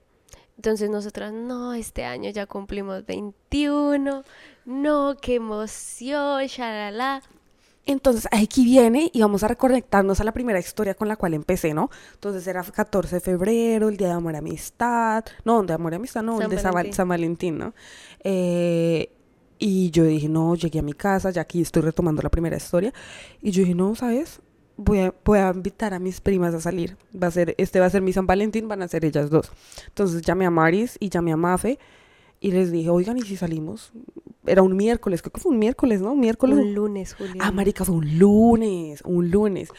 Entonces 0.62 0.92
nosotras, 0.92 1.34
no, 1.34 1.74
este 1.74 2.06
año 2.06 2.30
ya 2.30 2.46
cumplimos 2.46 3.04
21, 3.04 4.24
no, 4.66 5.16
qué 5.20 5.34
emoción, 5.34 6.46
shalala. 6.46 7.24
Entonces, 7.88 8.28
aquí 8.32 8.64
viene 8.64 9.10
y 9.12 9.22
vamos 9.22 9.42
a 9.42 9.48
reconectarnos 9.48 10.20
a 10.22 10.24
la 10.24 10.32
primera 10.34 10.60
historia 10.60 10.94
con 10.94 11.08
la 11.08 11.16
cual 11.16 11.34
empecé, 11.34 11.74
¿no? 11.74 11.90
Entonces 12.14 12.46
era 12.46 12.62
14 12.64 13.16
de 13.16 13.22
febrero, 13.22 13.90
el 13.90 13.98
Día 13.98 14.10
de 14.10 14.14
Amor 14.14 14.36
y 14.36 14.38
Amistad. 14.38 15.26
No, 15.46 15.64
de 15.64 15.74
Amor 15.74 15.94
y 15.94 15.96
Amistad, 15.96 16.22
no, 16.22 16.38
San 16.38 16.44
el 16.44 16.50
de 16.52 16.58
San, 16.58 16.66
Val- 16.66 16.74
Valentín. 16.76 16.94
San 16.96 17.08
Valentín, 17.08 17.58
¿no? 17.58 17.74
Eh, 18.24 19.12
y 19.58 19.90
yo 19.90 20.04
dije, 20.04 20.30
no, 20.30 20.54
llegué 20.54 20.78
a 20.78 20.84
mi 20.84 20.94
casa, 20.94 21.32
ya 21.32 21.42
aquí 21.42 21.60
estoy 21.60 21.82
retomando 21.82 22.22
la 22.22 22.30
primera 22.30 22.56
historia. 22.56 22.94
Y 23.42 23.50
yo 23.50 23.62
dije, 23.62 23.74
no, 23.74 23.96
¿sabes? 23.96 24.42
Voy 24.84 25.00
a, 25.00 25.14
voy 25.24 25.40
a 25.40 25.52
invitar 25.54 25.94
a 25.94 26.00
mis 26.00 26.22
primas 26.22 26.54
a 26.54 26.60
salir. 26.62 26.98
Va 27.22 27.28
a 27.28 27.32
ser, 27.32 27.54
este 27.58 27.80
va 27.80 27.86
a 27.86 27.90
ser 27.90 28.02
mi 28.02 28.14
San 28.14 28.26
Valentín, 28.26 28.68
van 28.68 28.82
a 28.82 28.88
ser 28.88 29.06
ellas 29.06 29.30
dos. 29.30 29.52
Entonces 29.88 30.22
llamé 30.22 30.46
a 30.46 30.50
Maris 30.50 30.98
y 31.00 31.10
llamé 31.10 31.32
a 31.32 31.38
Mafe 31.38 31.78
y 32.40 32.52
les 32.52 32.72
dije, 32.72 32.90
oigan, 32.90 33.18
¿y 33.18 33.22
si 33.22 33.38
salimos? 33.38 33.92
Era 34.48 34.64
un 34.64 34.76
miércoles, 34.76 35.22
creo 35.22 35.32
que 35.34 35.40
fue 35.40 35.52
un 35.52 35.60
miércoles, 35.60 36.02
¿no? 36.02 36.14
Un 36.14 36.20
miércoles. 36.20 36.58
Un 36.58 36.74
lunes, 36.74 37.14
Julián. 37.14 37.38
Ah, 37.40 37.52
marica, 37.52 37.86
fue 37.86 37.96
un 37.96 38.18
lunes, 38.18 39.02
un 39.06 39.30
lunes. 39.30 39.70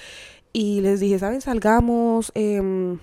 Y 0.53 0.81
les 0.83 1.01
dije, 1.01 1.19
¿saben? 1.19 1.41
Salgamos, 1.41 2.31
em, 2.35 2.99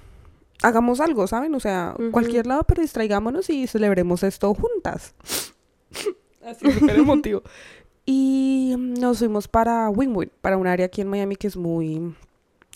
hagamos 0.61 1.01
algo, 1.01 1.27
¿saben? 1.27 1.53
O 1.55 1.59
sea, 1.59 1.95
Ujú. 1.99 2.11
cualquier 2.11 2.47
lado, 2.47 2.63
pero 2.63 2.81
distraigámonos 2.81 3.49
y 3.49 3.67
celebremos 3.67 4.23
esto 4.23 4.53
juntas. 4.53 5.13
Así 6.45 6.71
súper 6.71 6.95
emotivo. 6.97 7.43
Y 8.11 8.73
nos 8.75 9.19
fuimos 9.19 9.47
para 9.47 9.87
Wynwood, 9.91 10.29
para 10.41 10.57
un 10.57 10.65
área 10.65 10.87
aquí 10.87 11.01
en 11.01 11.09
Miami 11.09 11.35
que 11.35 11.45
es 11.45 11.55
muy 11.55 12.15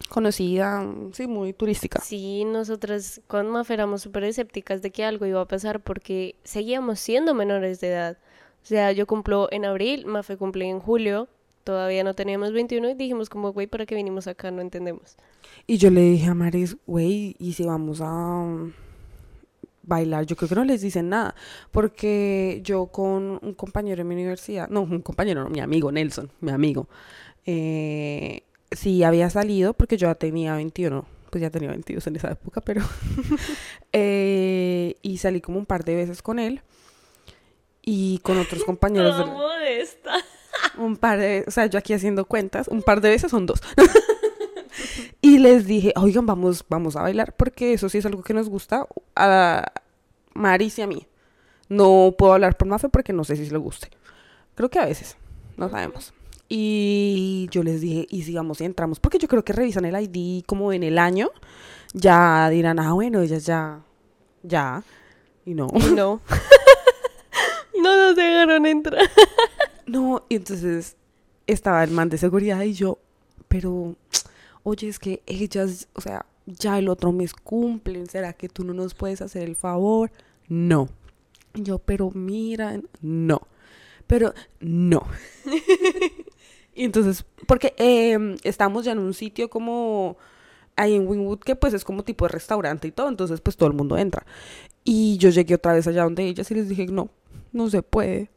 conocida, 0.09 0.87
sí, 1.11 1.25
muy 1.25 1.53
turística. 1.53 1.99
Sí, 2.01 2.45
nosotras 2.45 3.19
con 3.25 3.49
Mafe 3.49 3.73
éramos 3.73 4.03
súper 4.03 4.25
escépticas 4.25 4.83
de 4.83 4.91
que 4.91 5.03
algo 5.03 5.25
iba 5.25 5.41
a 5.41 5.47
pasar 5.47 5.79
porque 5.79 6.35
seguíamos 6.43 6.99
siendo 6.99 7.33
menores 7.33 7.81
de 7.81 7.87
edad. 7.87 8.17
O 8.61 8.65
sea, 8.67 8.91
yo 8.91 9.07
cumplo 9.07 9.47
en 9.51 9.65
abril, 9.65 10.05
Mafe 10.05 10.37
cumple 10.37 10.69
en 10.69 10.79
julio, 10.79 11.27
todavía 11.63 12.03
no 12.03 12.13
teníamos 12.13 12.51
21 12.51 12.91
y 12.91 12.93
dijimos 12.93 13.27
como, 13.27 13.53
güey, 13.53 13.65
¿para 13.65 13.87
qué 13.87 13.95
vinimos 13.95 14.27
acá? 14.27 14.51
No 14.51 14.61
entendemos. 14.61 15.17
Y 15.65 15.77
yo 15.77 15.89
le 15.89 16.01
dije 16.01 16.27
a 16.27 16.35
Maris, 16.35 16.77
güey, 16.85 17.35
¿y 17.39 17.53
si 17.53 17.63
vamos 17.63 18.01
a 18.03 18.45
bailar? 19.83 20.25
Yo 20.25 20.35
creo 20.35 20.49
que 20.49 20.55
no 20.55 20.63
les 20.63 20.81
dicen 20.81 21.09
nada, 21.09 21.35
porque 21.71 22.61
yo 22.63 22.87
con 22.87 23.39
un 23.41 23.53
compañero 23.53 24.01
en 24.01 24.07
mi 24.07 24.15
universidad, 24.15 24.69
no, 24.69 24.81
un 24.81 25.01
compañero, 25.01 25.43
no, 25.43 25.49
mi 25.49 25.59
amigo 25.59 25.91
Nelson, 25.91 26.31
mi 26.41 26.51
amigo, 26.51 26.87
eh, 27.45 28.43
sí 28.71 29.03
había 29.03 29.29
salido, 29.29 29.73
porque 29.73 29.97
yo 29.97 30.07
ya 30.07 30.15
tenía 30.15 30.55
21, 30.55 31.05
pues 31.29 31.41
ya 31.41 31.49
tenía 31.49 31.69
22 31.69 32.07
en 32.07 32.15
esa 32.15 32.31
época, 32.31 32.61
pero... 32.61 32.81
eh, 33.93 34.95
y 35.01 35.17
salí 35.17 35.41
como 35.41 35.59
un 35.59 35.65
par 35.65 35.83
de 35.83 35.95
veces 35.95 36.21
con 36.21 36.39
él 36.39 36.61
y 37.81 38.19
con 38.19 38.37
otros 38.39 38.63
compañeros. 38.65 39.27
modesta. 39.27 40.13
un 40.77 40.97
par 40.97 41.19
de, 41.19 41.43
o 41.47 41.51
sea, 41.51 41.65
yo 41.67 41.77
aquí 41.77 41.93
haciendo 41.93 42.25
cuentas, 42.25 42.67
un 42.67 42.81
par 42.81 43.01
de 43.01 43.09
veces 43.09 43.31
son 43.31 43.45
dos. 43.45 43.61
Y 45.21 45.39
les 45.39 45.65
dije, 45.65 45.93
oigan, 45.95 46.25
vamos, 46.25 46.65
vamos 46.69 46.95
a 46.95 47.01
bailar, 47.01 47.35
porque 47.35 47.73
eso 47.73 47.89
sí 47.89 47.97
es 47.97 48.05
algo 48.05 48.23
que 48.23 48.33
nos 48.33 48.49
gusta 48.49 48.87
a 49.15 49.71
Maris 50.33 50.79
y 50.79 50.81
a 50.81 50.87
mí. 50.87 51.07
No 51.69 52.13
puedo 52.17 52.33
hablar 52.33 52.57
por 52.57 52.67
Mafe 52.67 52.89
porque 52.89 53.13
no 53.13 53.23
sé 53.23 53.35
si 53.35 53.49
le 53.49 53.57
guste. 53.57 53.89
Creo 54.55 54.69
que 54.69 54.79
a 54.79 54.85
veces, 54.85 55.17
no 55.57 55.69
sabemos. 55.69 56.13
Y 56.49 57.47
yo 57.51 57.63
les 57.63 57.81
dije, 57.81 58.05
y 58.09 58.23
si 58.23 58.33
vamos 58.35 58.61
y 58.61 58.65
entramos, 58.65 58.99
porque 58.99 59.17
yo 59.17 59.27
creo 59.27 59.43
que 59.43 59.53
revisan 59.53 59.85
el 59.85 59.99
ID 59.99 60.43
como 60.45 60.71
en 60.73 60.83
el 60.83 60.99
año, 60.99 61.31
ya 61.93 62.49
dirán, 62.49 62.79
ah, 62.79 62.93
bueno, 62.93 63.21
ellas 63.21 63.45
ya, 63.45 63.81
ya, 64.43 64.83
y 65.45 65.53
no. 65.53 65.67
Y 65.73 65.93
no. 65.93 66.21
no 67.81 67.97
nos 67.97 68.15
dejaron 68.15 68.65
entrar. 68.65 69.09
No, 69.85 70.25
y 70.29 70.35
entonces 70.35 70.95
estaba 71.47 71.83
el 71.83 71.91
man 71.91 72.09
de 72.09 72.17
seguridad 72.17 72.61
y 72.61 72.73
yo, 72.73 72.99
pero, 73.47 73.95
oye, 74.63 74.87
es 74.87 74.99
que 74.99 75.21
ellas, 75.25 75.87
o 75.93 76.01
sea, 76.01 76.25
ya 76.45 76.77
el 76.79 76.89
otro 76.89 77.11
mes 77.11 77.33
cumplen, 77.33 78.07
¿será 78.07 78.33
que 78.33 78.49
tú 78.49 78.63
no 78.63 78.73
nos 78.73 78.93
puedes 78.93 79.21
hacer 79.21 79.43
el 79.43 79.55
favor? 79.55 80.11
No. 80.47 80.89
Yo, 81.53 81.79
pero 81.79 82.11
mira, 82.11 82.79
no. 83.01 83.41
Pero 84.07 84.33
no. 84.59 85.05
y 86.75 86.83
entonces, 86.83 87.25
porque 87.47 87.73
eh, 87.77 88.37
estamos 88.43 88.85
ya 88.85 88.91
en 88.91 88.99
un 88.99 89.13
sitio 89.13 89.49
como 89.49 90.17
ahí 90.75 90.95
en 90.95 91.07
Wynwood 91.07 91.39
que 91.39 91.55
pues 91.55 91.73
es 91.73 91.83
como 91.83 92.03
tipo 92.03 92.25
de 92.25 92.29
restaurante 92.29 92.87
y 92.87 92.91
todo, 92.91 93.07
entonces 93.07 93.41
pues 93.41 93.55
todo 93.55 93.67
el 93.67 93.75
mundo 93.75 93.97
entra. 93.97 94.25
Y 94.83 95.17
yo 95.17 95.29
llegué 95.29 95.55
otra 95.55 95.73
vez 95.73 95.87
allá 95.87 96.03
donde 96.03 96.25
ellas 96.25 96.49
y 96.51 96.55
les 96.55 96.67
dije, 96.67 96.87
no, 96.87 97.09
no 97.51 97.69
se 97.69 97.81
puede. 97.81 98.29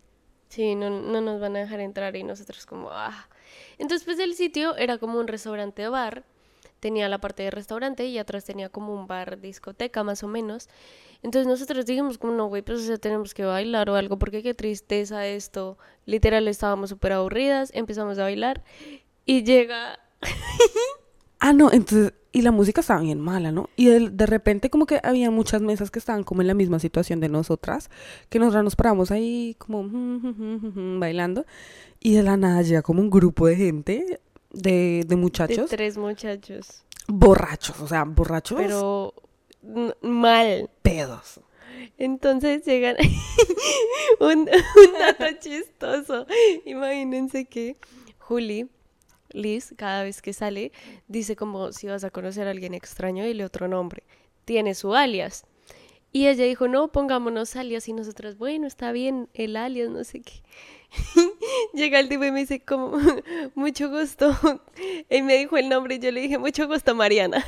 Sí, 0.57 0.75
no, 0.75 0.89
no 0.89 1.21
nos 1.21 1.39
van 1.39 1.55
a 1.55 1.59
dejar 1.59 1.81
entrar 1.81 2.17
y 2.17 2.25
nosotros 2.25 2.65
como, 2.65 2.89
ah. 2.91 3.29
Entonces, 3.77 4.07
pues 4.07 4.19
el 4.19 4.33
sitio 4.33 4.75
era 4.79 4.97
como 4.97 5.21
un 5.21 5.29
restaurante 5.29 5.87
bar. 5.87 6.25
tenía 6.81 7.09
la 7.09 7.19
parte 7.19 7.43
de 7.43 7.51
restaurante 7.51 8.07
y 8.07 8.19
atrás 8.19 8.45
tenía 8.45 8.69
como 8.69 8.95
un 8.95 9.07
bar, 9.07 9.41
discoteca 9.41 10.03
más 10.03 10.23
o 10.23 10.29
menos. 10.29 10.69
Entonces 11.23 11.47
nosotros 11.49 11.85
dijimos 11.87 12.19
como 12.19 12.33
no, 12.35 12.47
güey, 12.47 12.63
pues 12.63 12.81
o 12.81 12.83
sea, 12.83 12.99
tenemos 12.99 13.35
que 13.35 13.45
bailar 13.45 13.91
o 13.91 13.97
algo 13.97 14.19
porque 14.19 14.43
qué 14.43 14.55
tristeza 14.55 15.27
esto. 15.27 15.79
Literal 16.05 16.47
estábamos 16.49 16.91
súper 16.91 17.13
aburridas, 17.13 17.71
empezamos 17.75 18.19
a 18.19 18.23
bailar 18.23 18.63
y 19.25 19.43
llega... 19.45 19.99
Ah, 21.39 21.53
no, 21.53 21.71
entonces, 21.71 22.15
y 22.37 22.43
la 22.43 22.51
música 22.53 22.83
estaba 22.83 23.01
bien 23.01 23.19
mala, 23.19 23.51
¿no? 23.51 23.71
Y 23.77 23.87
de, 23.87 24.11
de 24.11 24.27
repente 24.27 24.69
como 24.69 24.85
que 24.85 25.01
había 25.03 25.31
muchas 25.31 25.63
mesas 25.63 25.91
que 25.91 25.99
estaban 25.99 26.23
como 26.23 26.43
en 26.43 26.49
la 26.49 26.53
misma 26.53 26.79
situación 26.79 27.19
de 27.19 27.31
nosotras, 27.31 27.89
que 28.29 28.39
nosotras 28.39 28.63
nos 28.63 28.77
paramos 28.77 29.11
ahí 29.11 29.57
como 29.57 29.89
bailando, 31.01 31.47
y 31.99 32.13
de 32.13 32.23
la 32.23 32.37
nada 32.37 32.61
llega 32.61 32.83
como 32.83 33.01
un 33.01 33.09
grupo 33.09 33.47
de 33.47 33.57
gente, 33.57 34.21
de, 34.51 34.71
de 34.71 35.05
de 35.09 35.17
muchachos, 35.17 35.71
tres 35.71 35.97
muchachos, 35.97 36.85
borrachos, 37.09 37.81
o 37.81 37.89
sea, 37.89 38.05
borrachos, 38.05 38.59
pero 38.61 39.15
mal. 40.03 40.69
pedos. 40.83 41.41
Entonces 41.97 42.67
llegan 42.67 42.97
un, 44.21 44.41
un 44.41 44.47
dato 44.99 45.25
chistoso. 45.41 46.27
Imagínense 46.67 47.47
que 47.47 47.79
Juli, 48.19 48.69
Liz, 49.37 49.75
cada 49.77 50.03
vez 50.03 50.23
que 50.23 50.33
sale, 50.33 50.73
dice 51.09 51.37
como 51.37 51.73
si 51.73 51.87
vas 51.87 52.05
a 52.05 52.11
conocer 52.11 52.49
a 52.49 52.51
alguien 52.51 52.75
extraño, 52.75 53.25
dile 53.25 53.45
otro 53.45 53.69
nombre. 53.69 54.03
Tiene 54.45 54.75
su 54.75 54.95
alias. 54.95 55.45
Y 56.13 56.29
ella 56.29 56.45
dijo, 56.45 56.67
no, 56.67 56.89
pongámonos 56.89 57.57
alias. 57.57 57.89
Y 57.89 57.93
nosotras, 57.93 58.39
bueno, 58.39 58.67
está 58.67 58.91
bien, 58.91 59.29
el 59.35 59.57
alias, 59.57 59.91
no 59.91 60.03
sé 60.03 60.23
qué. 60.23 60.43
Llega 61.75 62.01
el 62.01 62.09
tipo 62.09 62.25
y 62.25 62.33
me 62.33 62.41
dice, 62.41 62.61
como, 62.61 62.99
mucho 63.55 63.91
gusto. 63.91 64.35
Y 65.11 65.23
me 65.23 65.37
dijo 65.37 65.57
el 65.57 65.69
nombre 65.69 65.97
y 65.97 65.99
yo 65.99 66.11
le 66.11 66.23
dije, 66.23 66.39
mucho 66.39 66.67
gusto, 66.67 66.95
Mariana. 66.95 67.45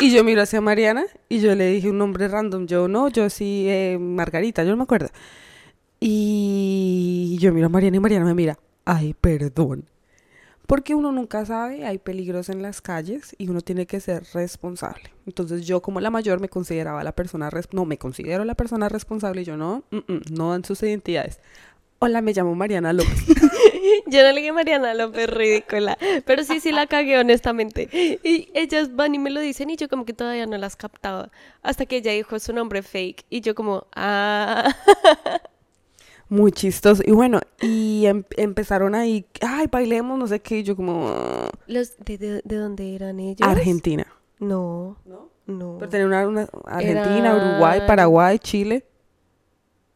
Y 0.00 0.10
yo 0.12 0.24
miro 0.24 0.42
hacia 0.42 0.60
Mariana 0.60 1.06
y 1.28 1.40
yo 1.40 1.54
le 1.54 1.68
dije 1.68 1.88
un 1.88 1.98
nombre 1.98 2.28
random. 2.28 2.66
Yo 2.66 2.86
no, 2.86 3.08
yo 3.08 3.30
sí, 3.30 3.64
eh, 3.66 3.96
Margarita, 3.98 4.62
yo 4.62 4.70
no 4.70 4.76
me 4.76 4.82
acuerdo. 4.82 5.08
Y 6.00 7.38
yo 7.40 7.52
miro 7.52 7.66
a 7.66 7.70
Mariana 7.70 7.96
y 7.96 8.00
Mariana 8.00 8.26
me 8.26 8.34
mira. 8.34 8.58
Ay, 8.84 9.14
perdón. 9.14 9.88
Porque 10.66 10.94
uno 10.94 11.12
nunca 11.12 11.46
sabe, 11.46 11.86
hay 11.86 11.98
peligros 11.98 12.48
en 12.48 12.60
las 12.60 12.80
calles 12.80 13.34
y 13.38 13.48
uno 13.48 13.60
tiene 13.60 13.86
que 13.86 14.00
ser 14.00 14.24
responsable. 14.34 15.12
Entonces 15.26 15.66
yo 15.66 15.80
como 15.80 16.00
la 16.00 16.10
mayor 16.10 16.40
me 16.40 16.48
consideraba 16.48 17.04
la 17.04 17.12
persona, 17.12 17.50
no, 17.72 17.84
me 17.84 17.98
considero 17.98 18.44
la 18.44 18.54
persona 18.54 18.88
responsable 18.88 19.42
y 19.42 19.44
yo 19.44 19.56
no, 19.56 19.84
mm, 19.90 19.96
mm, 19.96 20.20
no 20.32 20.50
dan 20.50 20.64
sus 20.64 20.82
identidades. 20.82 21.40
Hola, 21.98 22.20
me 22.20 22.32
llamo 22.34 22.54
Mariana 22.54 22.92
López. 22.92 23.24
Yo 24.06 24.22
no 24.22 24.30
le 24.32 24.40
dije 24.40 24.52
Mariana 24.52 24.92
López, 24.92 25.28
ridícula. 25.30 25.96
Pero 26.26 26.44
sí, 26.44 26.60
sí 26.60 26.70
la 26.70 26.86
cagué, 26.86 27.18
honestamente. 27.18 27.88
Y 28.22 28.50
ellas 28.52 28.94
van 28.94 29.14
y 29.14 29.18
me 29.18 29.30
lo 29.30 29.40
dicen 29.40 29.70
y 29.70 29.76
yo 29.76 29.88
como 29.88 30.04
que 30.04 30.12
todavía 30.12 30.46
no 30.46 30.58
las 30.58 30.76
captaba. 30.76 31.30
Hasta 31.62 31.86
que 31.86 31.96
ella 31.96 32.12
dijo 32.12 32.38
su 32.38 32.52
nombre 32.52 32.82
fake. 32.82 33.24
Y 33.30 33.40
yo 33.40 33.54
como, 33.54 33.86
ah. 33.96 34.74
Muy 36.28 36.50
chistoso. 36.52 37.02
Y 37.06 37.12
bueno, 37.12 37.40
y 37.62 38.04
em- 38.06 38.24
empezaron 38.36 38.94
ahí, 38.94 39.26
ay, 39.40 39.68
bailemos, 39.70 40.18
no 40.18 40.26
sé 40.26 40.40
qué, 40.40 40.58
y 40.58 40.62
yo 40.64 40.74
como, 40.74 41.08
"Ah, 41.08 41.50
Los, 41.68 41.96
de, 41.98 42.18
de, 42.18 42.42
de 42.44 42.56
dónde 42.56 42.94
eran 42.94 43.20
ellos? 43.20 43.46
Argentina. 43.48 44.06
No, 44.40 44.96
¿No? 45.04 45.30
no. 45.46 45.76
Pero 45.78 45.88
tenía 45.90 46.06
una, 46.06 46.26
una 46.26 46.48
Argentina, 46.64 47.30
Eran- 47.30 47.36
Uruguay, 47.52 47.80
Paraguay, 47.86 48.38
Chile. 48.40 48.84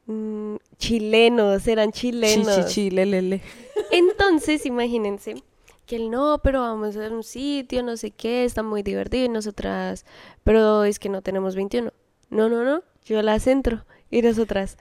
Mm, 0.06 0.56
chilenos, 0.78 1.66
eran 1.68 1.92
chilenos. 1.92 2.46
Chi, 2.56 2.62
chi, 2.62 2.68
Chile, 2.68 3.06
lele. 3.06 3.42
Entonces, 3.90 4.66
imagínense 4.66 5.42
que 5.86 5.96
él 5.96 6.10
no, 6.10 6.40
pero 6.42 6.60
vamos 6.60 6.96
a 6.96 7.08
un 7.10 7.22
sitio, 7.24 7.82
no 7.82 7.96
sé 7.96 8.12
qué, 8.12 8.44
está 8.44 8.62
muy 8.62 8.82
divertido 8.82 9.24
y 9.24 9.28
nosotras, 9.28 10.04
pero 10.44 10.84
es 10.84 10.98
que 10.98 11.08
no 11.08 11.22
tenemos 11.22 11.54
21. 11.56 11.92
No, 12.30 12.48
no, 12.48 12.64
no, 12.64 12.82
yo 13.04 13.20
las 13.22 13.46
entro 13.48 13.84
y 14.10 14.22
nosotras, 14.22 14.78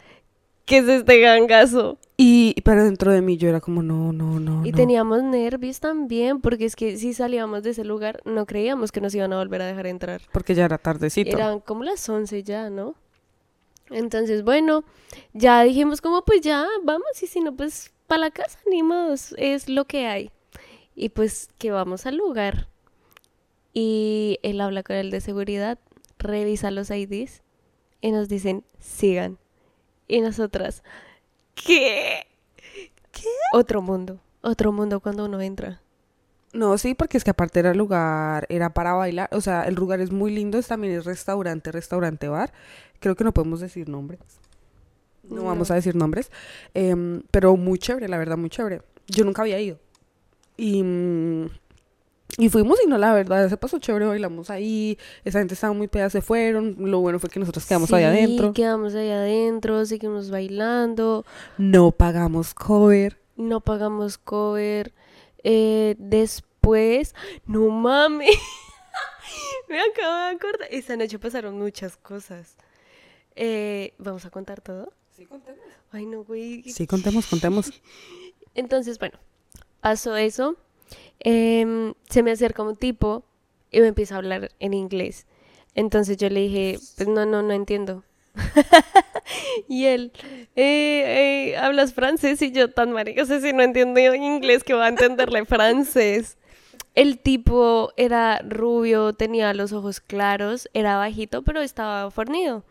¿qué 0.70 0.78
es 0.78 0.88
este 0.88 1.20
gangazo? 1.20 1.98
Y, 2.16 2.54
pero 2.64 2.84
dentro 2.84 3.12
de 3.12 3.22
mí 3.22 3.38
yo 3.38 3.50
era 3.50 3.60
como, 3.60 3.82
no, 3.82 4.14
no, 4.14 4.40
no, 4.40 4.66
Y 4.66 4.72
no. 4.72 4.78
teníamos 4.78 5.24
nervios 5.24 5.80
también, 5.80 6.42
porque 6.42 6.66
es 6.66 6.76
que 6.76 6.96
si 6.98 7.14
salíamos 7.14 7.64
de 7.64 7.72
ese 7.72 7.84
lugar, 7.84 8.22
no 8.24 8.46
creíamos 8.46 8.92
que 8.92 9.02
nos 9.02 9.16
iban 9.16 9.34
a 9.34 9.38
volver 9.40 9.64
a 9.64 9.66
dejar 9.66 9.88
entrar. 9.88 10.22
Porque 10.32 10.54
ya 10.54 10.66
era 10.66 10.78
tardecito. 10.78 11.36
Eran 11.36 11.60
como 11.60 11.84
las 11.84 12.08
11 12.08 12.44
ya, 12.44 12.70
¿no? 12.70 12.94
Entonces, 13.90 14.44
bueno, 14.44 14.84
ya 15.34 15.64
dijimos 15.64 16.02
como 16.02 16.24
pues 16.24 16.42
ya, 16.42 16.68
vamos, 16.84 17.08
y 17.24 17.26
si 17.26 17.40
no, 17.40 17.56
pues 17.56 17.92
para 18.06 18.20
la 18.22 18.32
casa, 18.32 18.60
ni 18.70 18.82
es 19.38 19.68
lo 19.70 19.86
que 19.86 20.06
hay. 20.06 20.32
Y 20.96 21.10
pues 21.10 21.50
que 21.58 21.72
vamos 21.72 22.06
al 22.06 22.18
lugar. 22.18 22.68
Y 23.74 24.38
él 24.44 24.62
habla 24.62 24.84
con 24.84 24.98
el 24.98 25.10
de 25.10 25.22
seguridad, 25.22 25.80
revisa 26.20 26.70
los 26.70 26.92
IDs 26.92 27.42
y 28.02 28.12
nos 28.12 28.30
dicen, 28.30 28.64
sigan. 28.78 29.40
Y 30.10 30.20
nosotras, 30.20 30.84
¿qué? 31.56 32.28
¿Qué? 33.14 33.24
Otro 33.54 33.82
mundo, 33.82 34.20
otro 34.42 34.72
mundo 34.74 35.00
cuando 35.00 35.24
uno 35.26 35.40
entra. 35.40 35.82
No, 36.52 36.78
sí, 36.80 36.96
porque 36.96 37.18
es 37.18 37.24
que 37.24 37.30
aparte 37.30 37.60
era 37.60 37.72
el 37.72 37.78
lugar, 37.78 38.48
era 38.50 38.74
para 38.74 38.94
bailar. 38.94 39.30
O 39.34 39.40
sea, 39.40 39.64
el 39.64 39.76
lugar 39.76 40.02
es 40.02 40.12
muy 40.12 40.34
lindo, 40.34 40.58
es 40.58 40.68
también 40.68 40.94
es 40.96 41.06
restaurante, 41.06 41.72
restaurante, 41.72 42.28
bar. 42.28 42.52
Creo 43.00 43.16
que 43.16 43.24
no 43.24 43.34
podemos 43.34 43.60
decir 43.60 43.88
nombres. 43.88 44.20
No, 45.24 45.38
No. 45.38 45.44
vamos 45.44 45.70
a 45.70 45.76
decir 45.76 45.96
nombres. 45.96 46.32
Em, 46.74 47.22
pero 47.30 47.56
muy 47.56 47.78
chévere, 47.78 48.08
la 48.10 48.18
verdad, 48.18 48.36
muy 48.36 48.50
chévere. 48.50 48.82
Yo 49.08 49.26
nunca 49.26 49.44
había 49.44 49.60
ido. 49.60 49.78
Y, 50.58 50.82
mm, 50.82 51.50
y 52.40 52.50
fuimos 52.50 52.80
y 52.84 52.88
no, 52.88 52.98
la 52.98 53.14
verdad, 53.14 53.48
se 53.50 53.58
pasó 53.58 53.78
chévere, 53.78 54.06
bailamos 54.06 54.50
ahí. 54.50 54.98
Esa 55.24 55.40
gente 55.40 55.54
estaba 55.54 55.74
muy 55.74 55.88
peda, 55.88 56.10
se 56.10 56.22
fueron. 56.22 56.76
Lo 56.80 57.00
bueno 57.02 57.20
fue 57.20 57.30
que 57.30 57.40
nosotros 57.40 57.66
quedamos 57.66 57.90
Sí, 57.90 57.96
adentro. 57.96 58.54
quedamos 58.54 58.96
ahí 58.96 59.10
adentro, 59.12 59.86
seguimos 59.86 60.32
bailando. 60.32 61.26
No 61.58 61.92
pagamos 61.92 62.54
cover. 62.56 63.20
no 63.36 63.62
pagamos 63.62 64.18
cover. 64.18 64.94
Eh, 65.44 65.96
después, 66.00 67.14
no 67.46 67.70
mames, 67.70 68.30
me 69.70 69.80
acabo 69.80 70.14
de 70.16 70.36
acordar. 70.36 70.68
Esa 70.72 70.96
noche 70.98 71.20
pasaron 71.20 71.58
muchas 71.60 71.96
cosas. 71.98 72.56
Eh, 73.36 73.94
¿Vamos 73.98 74.26
a 74.26 74.30
contar 74.30 74.62
todo? 74.62 74.92
Sí, 75.16 75.26
contemos. 75.26 75.60
Ay, 75.92 76.06
no, 76.06 76.24
güey. 76.24 76.64
Sí, 76.64 76.88
contemos, 76.88 77.28
contemos. 77.28 77.72
Entonces, 78.56 79.00
bueno, 79.00 79.18
pasó 79.82 80.16
eso. 80.18 80.58
Em, 81.20 81.94
se 82.10 82.24
me 82.24 82.32
acerca 82.32 82.64
un 82.64 82.76
tipo 82.76 83.24
y 83.72 83.82
me 83.82 83.88
empieza 83.88 84.16
a 84.16 84.20
hablar 84.20 84.52
en 84.60 84.74
inglés. 84.74 85.26
Entonces 85.76 86.18
yo 86.18 86.30
le 86.30 86.42
dije, 86.42 86.80
pues 86.98 87.08
no, 87.08 87.26
no, 87.26 87.42
no 87.42 87.54
entiendo. 87.54 88.04
y 89.68 89.86
él, 89.86 90.12
eh, 90.56 91.52
eh, 91.54 91.58
¿hablas 91.58 91.94
francés? 91.94 92.42
Y 92.42 92.52
yo 92.52 92.72
tan 92.72 92.92
marica, 92.92 93.24
o 93.24 93.26
sea, 93.26 93.40
si 93.42 93.54
no 93.54 93.64
entiendo 93.64 94.00
inglés, 94.00 94.64
que 94.64 94.74
va 94.74 94.86
a 94.86 94.90
entenderle 94.90 95.46
francés. 95.46 96.38
El 96.96 97.20
tipo 97.20 97.92
era 97.98 98.40
rubio, 98.40 99.14
tenía 99.14 99.54
los 99.54 99.74
ojos 99.74 100.00
claros, 100.00 100.70
era 100.74 100.98
bajito, 100.98 101.44
pero 101.44 101.62
estaba 101.62 102.10
fornido. 102.12 102.64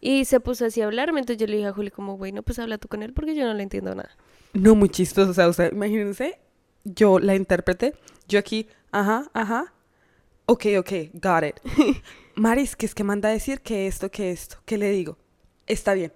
Y 0.00 0.24
se 0.24 0.40
puso 0.40 0.64
así 0.64 0.80
a 0.80 0.86
hablarme, 0.86 1.20
entonces 1.20 1.40
yo 1.40 1.46
le 1.46 1.56
dije 1.56 1.68
a 1.68 1.72
Juli 1.72 1.90
como, 1.90 2.16
bueno, 2.16 2.42
pues 2.42 2.58
habla 2.58 2.78
tú 2.78 2.88
con 2.88 3.02
él 3.02 3.12
porque 3.12 3.34
yo 3.34 3.44
no 3.44 3.52
le 3.52 3.62
entiendo 3.62 3.94
nada. 3.94 4.10
No, 4.54 4.74
muy 4.74 4.88
chistoso. 4.88 5.30
O 5.48 5.52
sea, 5.52 5.68
imagínense, 5.68 6.38
yo 6.84 7.18
la 7.18 7.34
intérprete, 7.34 7.94
yo 8.28 8.38
aquí, 8.38 8.68
ajá, 8.92 9.30
ajá. 9.34 9.72
Ok, 10.46 10.66
ok, 10.78 10.92
got 11.14 11.44
it. 11.44 11.60
Maris, 12.34 12.74
que 12.76 12.86
es 12.86 12.94
que 12.94 13.04
manda 13.04 13.28
a 13.28 13.32
decir 13.32 13.60
que 13.60 13.86
esto, 13.86 14.10
que 14.10 14.30
esto. 14.30 14.56
¿Qué 14.64 14.78
le 14.78 14.90
digo? 14.90 15.16
Está 15.66 15.94
bien. 15.94 16.12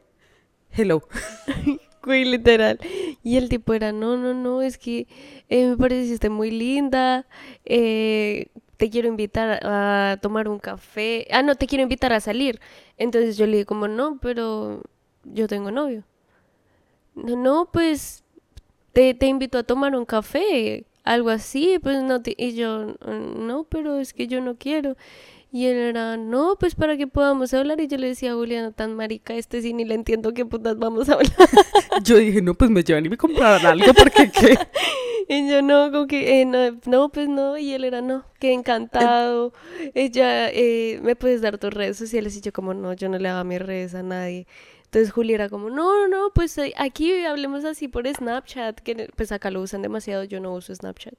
Hello. 0.70 1.02
Güey, 2.02 2.26
literal. 2.26 2.78
Y 3.22 3.38
el 3.38 3.48
tipo 3.48 3.72
era, 3.72 3.90
no, 3.90 4.18
no, 4.18 4.34
no, 4.34 4.60
es 4.60 4.76
que 4.76 5.06
eh, 5.48 5.68
me 5.68 5.76
pareciste 5.78 6.28
muy 6.28 6.50
linda, 6.50 7.26
eh, 7.64 8.48
te 8.76 8.90
quiero 8.90 9.08
invitar 9.08 9.60
a 9.62 10.18
tomar 10.20 10.48
un 10.48 10.58
café. 10.58 11.26
Ah, 11.30 11.42
no, 11.42 11.54
te 11.54 11.66
quiero 11.66 11.82
invitar 11.82 12.12
a 12.12 12.20
salir. 12.20 12.60
Entonces 12.98 13.38
yo 13.38 13.46
le 13.46 13.52
dije 13.52 13.66
como, 13.66 13.88
no, 13.88 14.18
pero 14.20 14.82
yo 15.24 15.48
tengo 15.48 15.70
novio. 15.70 16.04
No, 17.14 17.36
no, 17.36 17.70
pues 17.72 18.23
te, 18.94 19.12
te 19.14 19.26
invito 19.26 19.58
a 19.58 19.62
tomar 19.64 19.94
un 19.94 20.06
café, 20.06 20.86
algo 21.02 21.28
así, 21.28 21.78
pues 21.82 22.02
no 22.02 22.22
te... 22.22 22.34
Y 22.38 22.54
yo, 22.54 22.96
no, 23.06 23.64
pero 23.64 23.98
es 23.98 24.14
que 24.14 24.26
yo 24.26 24.40
no 24.40 24.56
quiero. 24.56 24.96
Y 25.54 25.66
él 25.66 25.76
era, 25.76 26.16
no, 26.16 26.56
pues 26.58 26.74
para 26.74 26.96
que 26.96 27.06
podamos 27.06 27.54
hablar. 27.54 27.80
Y 27.80 27.86
yo 27.86 27.96
le 27.96 28.08
decía 28.08 28.32
a 28.32 28.34
Juliana, 28.34 28.72
tan 28.72 28.96
marica, 28.96 29.34
este 29.34 29.62
sí 29.62 29.72
ni 29.72 29.84
le 29.84 29.94
entiendo 29.94 30.34
qué 30.34 30.44
putas 30.44 30.76
vamos 30.78 31.08
a 31.08 31.12
hablar. 31.12 31.30
Yo 32.02 32.16
dije, 32.16 32.42
no, 32.42 32.54
pues 32.54 32.72
me 32.72 32.82
llevan 32.82 33.06
y 33.06 33.08
me 33.08 33.16
compraron 33.16 33.64
algo 33.64 33.94
porque 33.94 34.32
qué. 34.32 34.58
Y 35.28 35.48
yo 35.48 35.62
no, 35.62 35.90
como 35.90 36.06
que, 36.06 36.42
eh, 36.42 36.44
no, 36.44 36.78
no, 36.84 37.08
pues 37.08 37.28
no. 37.28 37.56
Y 37.56 37.72
él 37.72 37.84
era, 37.84 38.02
no, 38.02 38.26
qué 38.38 38.52
encantado. 38.52 39.52
Ella, 39.94 40.50
eh, 40.50 41.00
¿me 41.02 41.16
puedes 41.16 41.40
dar 41.40 41.56
tus 41.56 41.72
redes 41.72 41.96
sociales? 41.96 42.36
Y 42.36 42.40
yo 42.40 42.52
como, 42.52 42.74
no, 42.74 42.92
yo 42.92 43.08
no 43.08 43.18
le 43.18 43.28
daba 43.28 43.44
mis 43.44 43.62
redes 43.62 43.94
a 43.94 44.02
nadie. 44.02 44.46
Entonces 44.94 45.12
Juli 45.12 45.34
era 45.34 45.48
como, 45.48 45.70
no, 45.70 46.06
no, 46.06 46.30
pues 46.32 46.56
eh, 46.56 46.72
aquí 46.76 47.24
hablemos 47.24 47.64
así 47.64 47.88
por 47.88 48.06
Snapchat, 48.06 48.78
que 48.78 49.10
pues 49.16 49.32
acá 49.32 49.50
lo 49.50 49.60
usan 49.60 49.82
demasiado, 49.82 50.22
yo 50.22 50.38
no 50.38 50.54
uso 50.54 50.72
Snapchat. 50.72 51.14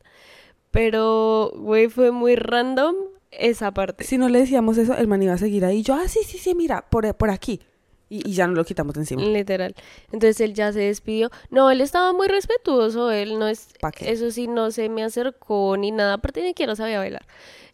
Pero, 0.72 1.52
güey, 1.58 1.90
fue 1.90 2.12
muy 2.12 2.38
random 2.38 2.96
esa 3.32 3.74
parte. 3.74 4.06
Si 4.06 4.18
no 4.18 4.30
le 4.30 4.40
decíamos 4.40 4.78
eso, 4.78 4.96
el 4.96 5.08
man 5.08 5.22
iba 5.24 5.34
a 5.34 5.38
seguir 5.38 5.66
ahí. 5.66 5.84
Yo, 5.84 5.94
ah, 5.94 6.08
sí, 6.08 6.22
sí, 6.26 6.38
sí, 6.38 6.56
mira, 6.56 6.86
por, 6.90 7.14
por 7.16 7.30
aquí. 7.30 7.60
Y, 8.08 8.30
y 8.30 8.34
ya 8.34 8.48
no 8.48 8.54
lo 8.54 8.64
quitamos 8.64 8.94
de 8.94 9.02
encima. 9.02 9.24
Literal. 9.24 9.76
Entonces 10.06 10.40
él 10.40 10.54
ya 10.54 10.72
se 10.72 10.80
despidió. 10.80 11.30
No, 11.50 11.70
él 11.70 11.82
estaba 11.82 12.14
muy 12.14 12.30
respetuoso. 12.30 13.12
Él 13.12 13.38
no 13.38 13.50
es. 13.50 13.74
¿Pa 13.82 13.92
qué? 13.92 14.10
Eso 14.10 14.32
sí, 14.32 14.48
no 14.48 14.72
se 14.72 14.88
me 14.88 15.04
acercó 15.04 15.76
ni 15.76 15.92
nada. 15.92 16.14
Aparte, 16.14 16.42
ni 16.42 16.50
siquiera 16.50 16.78
sabía 16.78 17.00
bailar. 17.00 17.26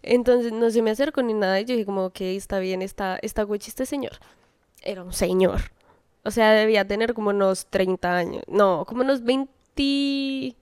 Entonces 0.02 0.52
no 0.52 0.72
se 0.72 0.82
me 0.82 0.90
acercó 0.90 1.22
ni 1.22 1.36
nada. 1.36 1.62
Y 1.62 1.66
yo 1.66 1.76
dije, 1.76 1.86
como, 1.86 2.06
ok, 2.06 2.22
está 2.22 2.58
bien, 2.58 2.82
está, 2.82 3.20
está 3.22 3.44
guachi 3.44 3.70
este 3.70 3.86
señor. 3.86 4.14
Era 4.82 5.04
un 5.04 5.14
señor. 5.14 5.62
O 6.24 6.32
sea, 6.32 6.52
debía 6.52 6.88
tener 6.88 7.14
como 7.14 7.30
unos 7.32 7.66
30 7.70 8.16
años. 8.16 8.44
No, 8.48 8.86
como 8.88 9.02
unos 9.04 9.24
20. 9.24 9.50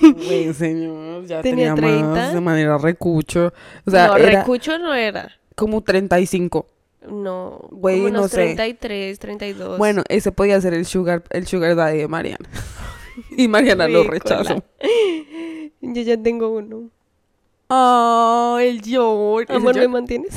Güey, 0.00 0.52
señor, 0.54 1.26
ya 1.26 1.42
Tenía 1.42 1.74
tenía, 1.74 2.00
más 2.00 2.12
30. 2.30 2.32
de 2.34 2.40
manera 2.40 2.78
recucho. 2.78 3.52
O 3.86 3.90
sea, 3.90 4.08
no, 4.08 4.16
era 4.16 4.40
recucho 4.40 4.78
no 4.78 4.94
era. 4.94 5.30
como 5.54 5.82
35. 5.82 6.66
No, 7.08 7.60
Güey, 7.70 7.96
como 7.98 8.08
unos 8.08 8.22
no 8.22 8.28
sé. 8.28 8.36
33, 8.54 9.18
32. 9.18 9.78
Bueno, 9.78 10.02
ese 10.08 10.32
podía 10.32 10.60
ser 10.60 10.74
el 10.74 10.86
sugar, 10.86 11.22
el 11.30 11.46
sugar 11.46 11.76
daddy 11.76 11.98
de 11.98 12.08
Mariana. 12.08 12.48
y 13.36 13.46
Mariana 13.48 13.88
lo 13.88 14.04
rechazó. 14.04 14.62
Yo 15.82 16.02
ya 16.02 16.16
tengo 16.22 16.50
uno. 16.50 16.90
Oh, 17.68 18.58
el 18.60 18.82
yo. 18.82 19.40
ese 19.40 19.52
Amor, 19.54 19.76
¿me 19.76 19.86
mantienes? 19.88 20.34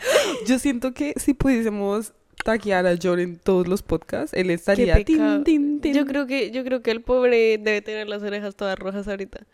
Yo 0.46 0.58
siento 0.58 0.92
que 0.92 1.14
si 1.16 1.34
pudiésemos 1.34 2.12
taguear 2.44 2.86
a 2.86 2.96
John 3.00 3.20
en 3.20 3.38
todos 3.38 3.68
los 3.68 3.82
podcasts, 3.82 4.34
él 4.34 4.50
estaría 4.50 5.02
tin, 5.04 5.44
tin, 5.44 5.80
tin. 5.80 5.94
Yo 5.94 6.06
creo 6.06 6.26
que, 6.26 6.50
yo 6.50 6.64
creo 6.64 6.82
que 6.82 6.90
el 6.90 7.02
pobre 7.02 7.58
debe 7.58 7.82
tener 7.82 8.08
las 8.08 8.22
orejas 8.22 8.56
todas 8.56 8.78
rojas 8.78 9.08
ahorita. 9.08 9.46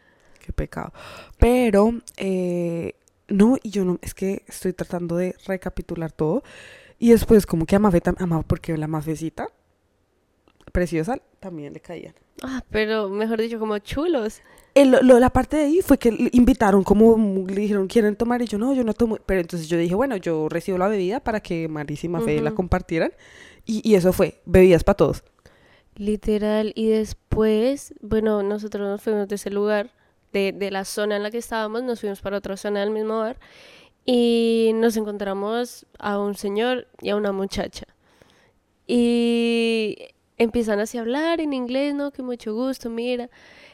Qué 0.45 0.53
pecado. 0.53 0.93
Pero, 1.39 1.95
eh, 2.17 2.95
no, 3.29 3.57
y 3.63 3.71
yo 3.71 3.85
no, 3.85 3.99
es 4.03 4.15
que 4.15 4.45
estoy 4.47 4.73
tratando 4.73 5.17
de 5.17 5.35
recapitular 5.47 6.13
todo. 6.13 6.43
Y 6.99 7.11
después, 7.11 7.47
como 7.47 7.67
que 7.67 7.77
a 7.77 7.79
Mafe, 7.79 8.01
a 8.05 8.43
porque 8.43 8.77
la 8.77 8.87
Mafecita, 8.87 9.49
preciosa, 10.73 11.19
también 11.41 11.73
le 11.73 11.81
caían. 11.81 12.15
Ah, 12.43 12.63
pero 12.71 13.09
mejor 13.09 13.41
dicho, 13.41 13.59
como 13.59 13.79
chulos. 13.79 14.41
El- 14.75 14.91
lo- 14.91 15.19
la 15.19 15.31
parte 15.31 15.57
de 15.57 15.65
ahí 15.65 15.81
fue 15.81 15.99
que 15.99 16.29
invitaron, 16.33 16.85
como 16.85 17.17
le 17.49 17.61
dijeron, 17.63 17.87
¿quieren 17.87 18.15
tomar? 18.15 18.43
Y 18.43 18.47
yo, 18.47 18.59
no, 18.59 18.75
yo 18.75 18.85
no 18.85 18.93
tomo. 18.93 19.17
Pero 19.25 19.41
entonces 19.41 19.69
yo 19.69 19.79
dije, 19.79 19.95
bueno, 19.95 20.17
yo 20.17 20.49
recibo 20.51 20.77
la 20.77 20.89
bebida 20.89 21.21
para 21.21 21.41
que 21.41 21.67
Maris 21.69 22.05
y 22.05 22.09
Mafe 22.09 22.41
la 22.43 22.51
Ujú. 22.51 22.57
compartieran. 22.57 23.13
Y, 23.65 23.81
y 23.91 23.95
eso 23.95 24.13
fue, 24.13 24.41
bebidas 24.45 24.85
para 24.85 24.97
todos. 24.97 25.25
Literal. 25.97 26.73
Y 26.75 26.89
después, 26.89 27.95
bueno, 28.03 28.43
nosotros 28.43 28.87
nos 28.87 29.01
fuimos 29.03 29.29
de 29.29 29.37
ese 29.37 29.49
lugar, 29.51 29.91
de, 30.35 30.53
de 30.53 30.71
la 30.71 30.85
zona 30.85 31.17
en 31.17 31.23
la 31.23 31.31
que 31.31 31.39
estábamos, 31.39 31.83
nos 31.83 32.01
fuimos 32.01 32.21
para 32.21 32.37
otra 32.37 32.59
zona 32.59 32.81
del 32.81 32.91
mismo 32.91 33.19
bar. 33.21 33.39
Y 34.05 34.73
nos 34.75 34.97
encontramos 34.99 35.87
a 35.99 36.19
un 36.19 36.35
señor 36.35 36.87
y 37.01 37.09
a 37.09 37.17
una 37.17 37.33
muchacha. 37.33 37.87
Y 38.87 39.97
empiezan 40.39 40.81
así 40.81 40.99
a 40.99 41.03
hablar 41.03 41.41
en 41.41 41.53
inglés, 41.53 41.95
¿no? 41.95 42.11
Que 42.11 42.23
mucho 42.23 42.55
gusto, 42.55 42.91
mira. 42.91 43.29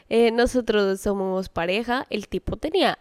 eh, 0.09 0.31
nosotros 0.31 0.99
somos 1.01 1.49
pareja. 1.49 2.05
El 2.09 2.27
tipo 2.27 2.57
tenía 2.57 2.99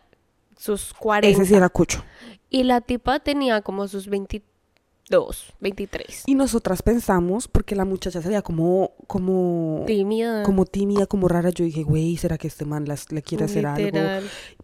sus 0.56 0.94
40. 0.94 1.28
Ese 1.42 1.48
sí 1.48 1.54
era 1.54 1.68
cucho. 1.68 2.04
Y 2.48 2.64
la 2.64 2.80
tipa 2.80 3.18
tenía 3.20 3.62
como 3.62 3.88
sus 3.88 4.08
22, 5.12 5.54
23. 5.60 6.22
Y 6.26 6.34
nosotras 6.34 6.82
pensamos, 6.82 7.46
porque 7.48 7.76
la 7.76 7.84
muchacha 7.84 8.22
sería 8.22 8.42
como, 8.42 8.92
como, 9.06 9.84
Tímida. 9.86 10.42
como 10.42 10.64
tímida, 10.64 11.06
como 11.06 11.28
rara. 11.28 11.50
Yo 11.50 11.64
dije, 11.64 11.82
güey, 11.82 12.16
¿será 12.16 12.38
que 12.38 12.48
este 12.48 12.64
man 12.64 12.86
las, 12.86 13.12
le 13.12 13.22
quiere 13.22 13.44
hacer 13.44 13.66
algo? 13.66 13.98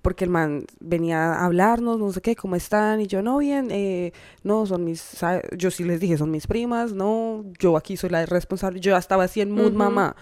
Porque 0.00 0.24
el 0.24 0.30
man 0.30 0.64
venía 0.80 1.34
a 1.34 1.44
hablarnos, 1.44 1.98
no 1.98 2.12
sé 2.12 2.20
qué, 2.22 2.34
cómo 2.34 2.56
están, 2.56 3.00
y 3.00 3.06
yo, 3.06 3.22
no, 3.22 3.38
bien, 3.38 3.68
eh, 3.70 4.12
no, 4.42 4.64
son 4.64 4.84
mis, 4.84 5.16
yo 5.56 5.70
sí 5.70 5.84
les 5.84 6.00
dije, 6.00 6.16
son 6.16 6.30
mis 6.30 6.46
primas, 6.46 6.92
no, 6.92 7.44
yo 7.58 7.76
aquí 7.76 7.96
soy 7.96 8.10
la 8.10 8.24
responsable, 8.24 8.80
yo 8.80 8.92
ya 8.92 8.98
estaba 8.98 9.24
así 9.24 9.40
en 9.40 9.50
mood, 9.50 9.68
Ujú. 9.68 9.76
mamá, 9.78 10.16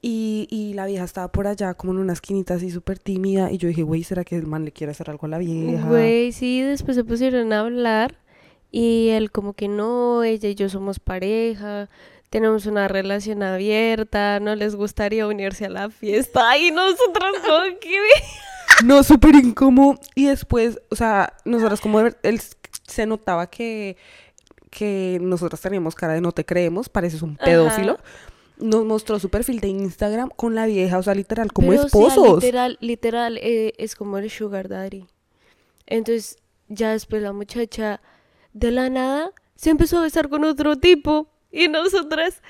y, 0.00 0.46
y 0.50 0.74
la 0.74 0.86
vieja 0.86 1.04
estaba 1.04 1.28
por 1.32 1.46
allá, 1.46 1.74
como 1.74 1.92
en 1.92 1.98
una 1.98 2.12
esquinita 2.12 2.54
así 2.54 2.70
súper 2.70 2.98
tímida, 2.98 3.50
y 3.50 3.58
yo 3.58 3.68
dije, 3.68 3.82
güey, 3.82 4.04
¿será 4.04 4.24
que 4.24 4.36
el 4.36 4.46
man 4.46 4.64
le 4.64 4.72
quiere 4.72 4.92
hacer 4.92 5.10
algo 5.10 5.26
a 5.26 5.30
la 5.30 5.38
vieja? 5.38 5.88
Güey, 5.88 6.32
sí, 6.32 6.62
después 6.62 6.96
se 6.96 7.04
pusieron 7.04 7.52
a 7.52 7.60
hablar 7.60 8.16
y 8.78 9.08
él 9.10 9.30
como 9.30 9.54
que 9.54 9.68
no, 9.68 10.22
ella 10.22 10.48
y 10.48 10.54
yo 10.54 10.68
somos 10.68 10.98
pareja, 11.00 11.88
tenemos 12.28 12.66
una 12.66 12.88
relación 12.88 13.42
abierta, 13.42 14.40
no 14.40 14.54
les 14.54 14.74
gustaría 14.76 15.26
unirse 15.26 15.66
a 15.66 15.70
la 15.70 15.88
fiesta 15.90 16.58
y 16.58 16.70
nosotros 16.72 17.36
como 17.46 17.78
que... 17.80 17.98
No, 18.84 19.02
súper 19.02 19.34
incómodo, 19.36 19.98
y 20.14 20.26
después, 20.26 20.78
o 20.90 20.96
sea, 20.96 21.32
nosotras 21.46 21.80
como, 21.80 22.02
ver- 22.02 22.18
él 22.22 22.40
se 22.86 23.06
notaba 23.06 23.48
que, 23.48 23.96
que 24.70 25.18
nosotras 25.22 25.60
teníamos 25.62 25.94
cara 25.94 26.12
de 26.12 26.20
no 26.20 26.32
te 26.32 26.44
creemos, 26.44 26.90
pareces 26.90 27.22
un 27.22 27.36
pedófilo, 27.38 27.92
Ajá. 27.92 28.02
nos 28.58 28.84
mostró 28.84 29.18
su 29.18 29.30
perfil 29.30 29.60
de 29.60 29.68
Instagram 29.68 30.28
con 30.36 30.54
la 30.54 30.66
vieja, 30.66 30.98
o 30.98 31.02
sea, 31.02 31.14
literal, 31.14 31.50
como 31.54 31.68
Pero, 31.70 31.84
o 31.84 31.88
sea, 31.88 32.00
esposos. 32.00 32.42
literal, 32.42 32.76
literal, 32.80 33.38
eh, 33.38 33.72
es 33.78 33.94
como 33.96 34.18
el 34.18 34.28
sugar 34.30 34.68
daddy. 34.68 35.06
Entonces, 35.86 36.36
ya 36.68 36.90
después 36.90 37.22
la 37.22 37.32
muchacha, 37.32 38.02
de 38.58 38.70
la 38.70 38.88
nada, 38.90 39.32
se 39.54 39.70
empezó 39.70 39.98
a 39.98 40.02
besar 40.02 40.28
con 40.28 40.44
otro 40.44 40.76
tipo 40.76 41.28
y 41.52 41.68
nosotras... 41.68 42.42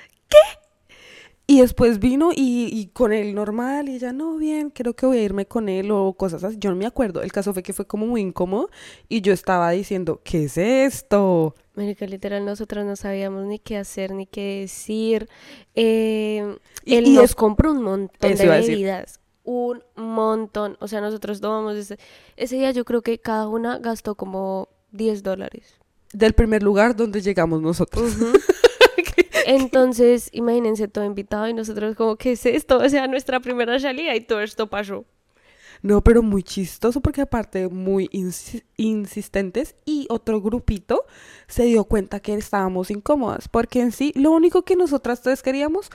Y 1.49 1.61
después 1.61 1.99
vino 1.99 2.31
y, 2.35 2.67
y 2.73 2.87
con 2.87 3.13
él 3.13 3.33
normal 3.33 3.87
y 3.87 3.95
ella, 3.95 4.11
no, 4.11 4.35
bien, 4.35 4.69
creo 4.69 4.93
que 4.97 5.05
voy 5.05 5.19
a 5.19 5.23
irme 5.23 5.45
con 5.45 5.69
él 5.69 5.91
o 5.91 6.11
cosas 6.11 6.43
así. 6.43 6.57
Yo 6.59 6.69
no 6.71 6.75
me 6.75 6.85
acuerdo. 6.85 7.21
El 7.21 7.31
caso 7.31 7.53
fue 7.53 7.63
que 7.63 7.71
fue 7.71 7.87
como 7.87 8.05
muy 8.05 8.19
incómodo 8.19 8.69
y 9.07 9.21
yo 9.21 9.31
estaba 9.31 9.71
diciendo, 9.71 10.19
¿qué 10.25 10.43
es 10.43 10.57
esto? 10.57 11.55
Marica, 11.75 12.05
literal, 12.05 12.43
nosotros 12.43 12.85
no 12.85 12.97
sabíamos 12.97 13.45
ni 13.45 13.59
qué 13.59 13.77
hacer 13.77 14.11
ni 14.11 14.25
qué 14.25 14.59
decir. 14.61 15.29
Eh, 15.73 16.53
Y- 16.83 16.95
él 16.95 17.07
y 17.07 17.11
nos 17.11 17.23
es- 17.23 17.35
compró 17.35 17.71
un 17.71 17.81
montón 17.81 18.29
Eso 18.31 18.43
de 18.43 18.49
bebidas. 18.49 19.21
Un 19.45 19.81
montón. 19.95 20.75
O 20.81 20.89
sea, 20.89 20.99
nosotros 20.99 21.39
tomamos 21.39 21.77
ese, 21.77 21.97
ese 22.35 22.57
día, 22.57 22.71
yo 22.71 22.83
creo 22.83 23.01
que 23.01 23.19
cada 23.19 23.47
una 23.47 23.79
gastó 23.79 24.15
como 24.15 24.67
10 24.91 25.23
dólares. 25.23 25.75
Del 26.13 26.33
primer 26.33 26.63
lugar 26.63 26.95
donde 26.95 27.21
llegamos 27.21 27.61
nosotros. 27.61 28.15
Entonces, 29.45 30.29
imagínense 30.33 30.87
todo 30.87 31.05
invitado 31.05 31.47
y 31.47 31.53
nosotros 31.53 31.95
como, 31.95 32.15
¿qué 32.17 32.33
es 32.33 32.45
esto? 32.45 32.77
O 32.79 32.89
sea, 32.89 33.07
nuestra 33.07 33.39
primera 33.39 33.79
salida 33.79 34.15
y 34.15 34.21
todo 34.21 34.41
esto 34.41 34.67
pasó. 34.67 35.05
No, 35.83 36.03
pero 36.03 36.23
muy 36.23 36.41
chistoso 36.43 37.01
porque 37.01 37.21
aparte 37.21 37.67
muy 37.69 38.07
insi- 38.09 38.63
insistentes 38.77 39.75
y 39.85 40.07
otro 40.09 40.41
grupito 40.41 41.05
se 41.47 41.63
dio 41.65 41.83
cuenta 41.85 42.19
que 42.19 42.33
estábamos 42.33 42.89
incómodas 42.89 43.47
porque 43.47 43.81
en 43.81 43.91
sí 43.91 44.11
lo 44.15 44.31
único 44.31 44.63
que 44.63 44.75
nosotras 44.75 45.21
tres 45.21 45.43
queríamos, 45.43 45.91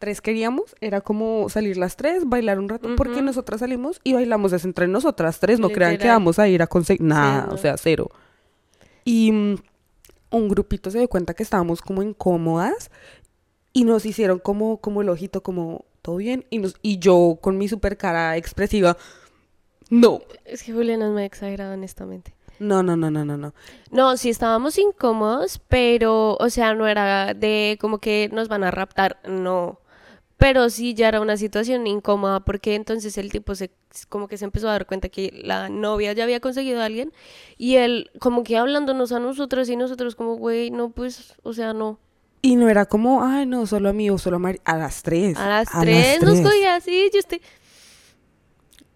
tres 0.00 0.20
queríamos, 0.20 0.74
era 0.80 1.00
como 1.00 1.48
salir 1.48 1.76
las 1.76 1.94
tres, 1.96 2.24
bailar 2.26 2.58
un 2.58 2.68
rato, 2.68 2.88
porque 2.96 3.22
nosotras 3.22 3.60
salimos 3.60 4.00
y 4.02 4.12
bailamos 4.14 4.52
es 4.52 4.64
entre 4.64 4.88
nosotras 4.88 5.38
tres, 5.38 5.60
no 5.60 5.70
crean 5.70 5.96
que 5.98 6.08
vamos 6.08 6.40
a 6.40 6.48
ir 6.48 6.62
a 6.62 6.66
conseguir 6.66 7.02
nada, 7.02 7.46
no. 7.46 7.54
o 7.54 7.56
sea, 7.58 7.76
cero. 7.76 8.10
Y 9.04 9.32
mm, 9.32 9.56
un 10.30 10.48
grupito 10.48 10.90
se 10.90 10.98
dio 10.98 11.08
cuenta 11.08 11.34
que 11.34 11.42
estábamos 11.42 11.82
como 11.82 12.02
incómodas 12.02 12.90
y 13.72 13.84
nos 13.84 14.04
hicieron 14.06 14.38
como, 14.38 14.78
como 14.78 15.02
el 15.02 15.08
ojito, 15.08 15.42
como 15.42 15.84
todo 16.02 16.16
bien. 16.16 16.44
Y, 16.50 16.58
nos, 16.58 16.76
y 16.82 16.98
yo 16.98 17.38
con 17.40 17.58
mi 17.58 17.68
super 17.68 17.96
cara 17.96 18.36
expresiva, 18.36 18.96
no, 19.90 20.22
Es 20.46 20.62
que 20.62 20.72
Julián 20.72 21.02
es 21.02 21.10
muy 21.10 21.22
exagerado, 21.24 21.74
honestamente. 21.74 22.32
no, 22.58 22.82
no, 22.82 22.96
no, 22.96 23.10
no, 23.10 23.24
no, 23.26 23.36
no. 23.36 23.52
No, 23.90 24.16
sí 24.16 24.30
estábamos 24.30 24.78
incómodos, 24.78 25.60
pero, 25.68 26.36
o 26.40 26.48
sea, 26.48 26.74
no 26.74 26.86
era 26.88 27.34
de 27.34 27.76
como 27.80 27.98
que 27.98 28.30
nos 28.32 28.48
van 28.48 28.64
a 28.64 28.70
raptar, 28.70 29.18
no. 29.28 29.80
Pero 30.42 30.70
sí 30.70 30.92
ya 30.92 31.06
era 31.06 31.20
una 31.20 31.36
situación 31.36 31.86
incómoda 31.86 32.40
porque 32.40 32.74
entonces 32.74 33.16
el 33.16 33.30
tipo 33.30 33.54
se 33.54 33.70
como 34.08 34.26
que 34.26 34.36
se 34.36 34.44
empezó 34.44 34.68
a 34.68 34.72
dar 34.72 34.86
cuenta 34.86 35.08
que 35.08 35.30
la 35.44 35.68
novia 35.68 36.14
ya 36.14 36.24
había 36.24 36.40
conseguido 36.40 36.80
a 36.80 36.86
alguien 36.86 37.12
y 37.58 37.76
él 37.76 38.10
como 38.18 38.42
que 38.42 38.56
hablándonos 38.56 39.12
a 39.12 39.20
nosotros 39.20 39.68
y 39.68 39.76
nosotros 39.76 40.16
como, 40.16 40.34
güey, 40.34 40.72
no, 40.72 40.90
pues, 40.90 41.34
o 41.44 41.52
sea, 41.52 41.74
no. 41.74 42.00
Y 42.40 42.56
no 42.56 42.68
era 42.68 42.86
como, 42.86 43.22
ay, 43.22 43.46
no, 43.46 43.68
solo 43.68 43.90
a 43.90 43.92
mí 43.92 44.10
o 44.10 44.18
solo 44.18 44.34
a 44.34 44.38
Mari. 44.40 44.60
A 44.64 44.76
las 44.76 45.04
tres. 45.04 45.38
A 45.38 45.48
las 45.48 45.68
tres 45.80 46.20
nos 46.20 46.32
tres. 46.32 46.44
cogía 46.44 46.74
así, 46.74 47.08
yo 47.12 47.20
estoy... 47.20 47.40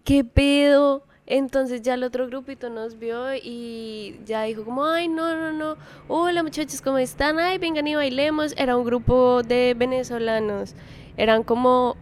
¿Qué 0.03 0.25
pedo? 0.25 1.05
Entonces 1.27 1.81
ya 1.81 1.93
el 1.93 2.03
otro 2.03 2.27
grupito 2.27 2.69
nos 2.69 2.99
vio 2.99 3.33
y 3.35 4.19
ya 4.25 4.43
dijo 4.43 4.65
como, 4.65 4.85
ay, 4.85 5.07
no, 5.07 5.33
no, 5.37 5.53
no, 5.53 5.77
hola 6.09 6.43
muchachos, 6.43 6.81
¿cómo 6.81 6.97
están? 6.97 7.39
Ay, 7.39 7.57
vengan 7.57 7.87
y 7.87 7.95
bailemos. 7.95 8.53
Era 8.57 8.75
un 8.75 8.83
grupo 8.83 9.43
de 9.43 9.75
venezolanos. 9.77 10.75
Eran 11.17 11.43
como... 11.43 11.97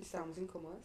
Estábamos 0.00 0.38
incómodas. 0.38 0.78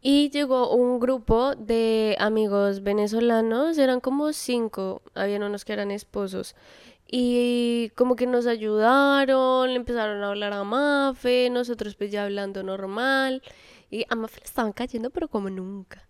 Y 0.00 0.30
llegó 0.30 0.72
un 0.72 1.00
grupo 1.00 1.56
de 1.56 2.16
amigos 2.20 2.84
venezolanos, 2.84 3.76
eran 3.76 3.98
como 3.98 4.32
cinco, 4.32 5.02
habían 5.16 5.42
unos 5.42 5.64
que 5.64 5.72
eran 5.72 5.90
esposos. 5.90 6.54
Y 7.08 7.90
como 7.94 8.16
que 8.16 8.26
nos 8.26 8.46
ayudaron, 8.46 9.68
le 9.68 9.76
empezaron 9.76 10.22
a 10.22 10.28
hablar 10.28 10.52
a 10.52 10.64
Mafe, 10.64 11.50
nosotros 11.50 11.94
pues 11.94 12.10
ya 12.10 12.24
hablando 12.24 12.62
normal. 12.62 13.42
Y 13.90 14.04
a 14.08 14.16
Mafe 14.16 14.40
le 14.40 14.46
estaban 14.46 14.72
cayendo, 14.72 15.10
pero 15.10 15.28
como 15.28 15.48
nunca. 15.48 16.08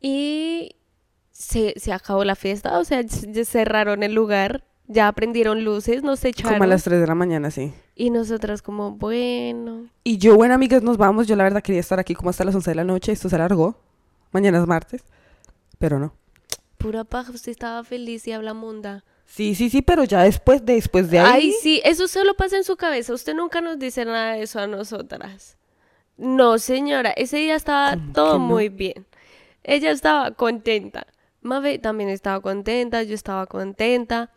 Y 0.00 0.76
se, 1.32 1.74
se 1.76 1.92
acabó 1.92 2.24
la 2.24 2.34
fiesta, 2.34 2.78
o 2.78 2.84
sea, 2.84 3.02
cerraron 3.08 4.02
el 4.02 4.14
lugar, 4.14 4.64
ya 4.88 5.12
prendieron 5.12 5.64
luces, 5.64 6.02
nos 6.02 6.24
echaron. 6.24 6.54
Como 6.54 6.64
a 6.64 6.68
las 6.68 6.84
3 6.84 7.00
de 7.00 7.06
la 7.06 7.14
mañana, 7.14 7.50
sí. 7.50 7.74
Y 7.94 8.10
nosotras 8.10 8.62
como, 8.62 8.92
bueno, 8.92 9.88
Y 10.04 10.18
yo, 10.18 10.36
bueno, 10.36 10.54
amigas, 10.54 10.82
nos 10.82 10.96
vamos. 10.96 11.26
Yo 11.26 11.36
la 11.36 11.44
verdad 11.44 11.62
quería 11.62 11.80
estar 11.80 11.98
aquí 11.98 12.14
como 12.14 12.30
hasta 12.30 12.44
las 12.44 12.54
11 12.54 12.70
de 12.70 12.74
la 12.74 12.84
noche. 12.84 13.12
Esto 13.12 13.28
se 13.28 13.36
alargó. 13.36 13.76
Mañana 14.32 14.58
es 14.58 14.66
martes. 14.66 15.02
Pero 15.78 15.98
no. 15.98 16.14
pura 16.78 17.04
paja, 17.04 17.32
usted 17.32 17.52
estaba 17.52 17.84
feliz 17.84 18.26
y 18.28 18.32
habla 18.32 18.54
munda. 18.54 19.04
Sí, 19.26 19.54
sí, 19.54 19.68
sí, 19.70 19.82
pero 19.82 20.04
ya 20.04 20.22
después, 20.22 20.64
después 20.64 21.10
de 21.10 21.18
ahí. 21.18 21.30
Ay, 21.32 21.52
sí, 21.52 21.82
eso 21.84 22.08
solo 22.08 22.34
pasa 22.34 22.56
en 22.56 22.64
su 22.64 22.76
cabeza. 22.76 23.12
Usted 23.12 23.34
nunca 23.34 23.60
nos 23.60 23.78
dice 23.78 24.04
nada 24.04 24.34
de 24.34 24.42
eso 24.42 24.60
a 24.60 24.66
nosotras. 24.66 25.58
No, 26.16 26.58
señora, 26.58 27.10
ese 27.10 27.36
día 27.38 27.56
estaba 27.56 27.96
¿Cómo 27.96 28.12
todo 28.12 28.38
no? 28.38 28.38
muy 28.38 28.68
bien. 28.68 29.06
Ella 29.62 29.90
estaba 29.90 30.30
contenta. 30.30 31.06
Mabe 31.42 31.78
también 31.78 32.08
estaba 32.08 32.40
contenta, 32.40 33.02
yo 33.02 33.14
estaba 33.14 33.46
contenta. 33.46 34.30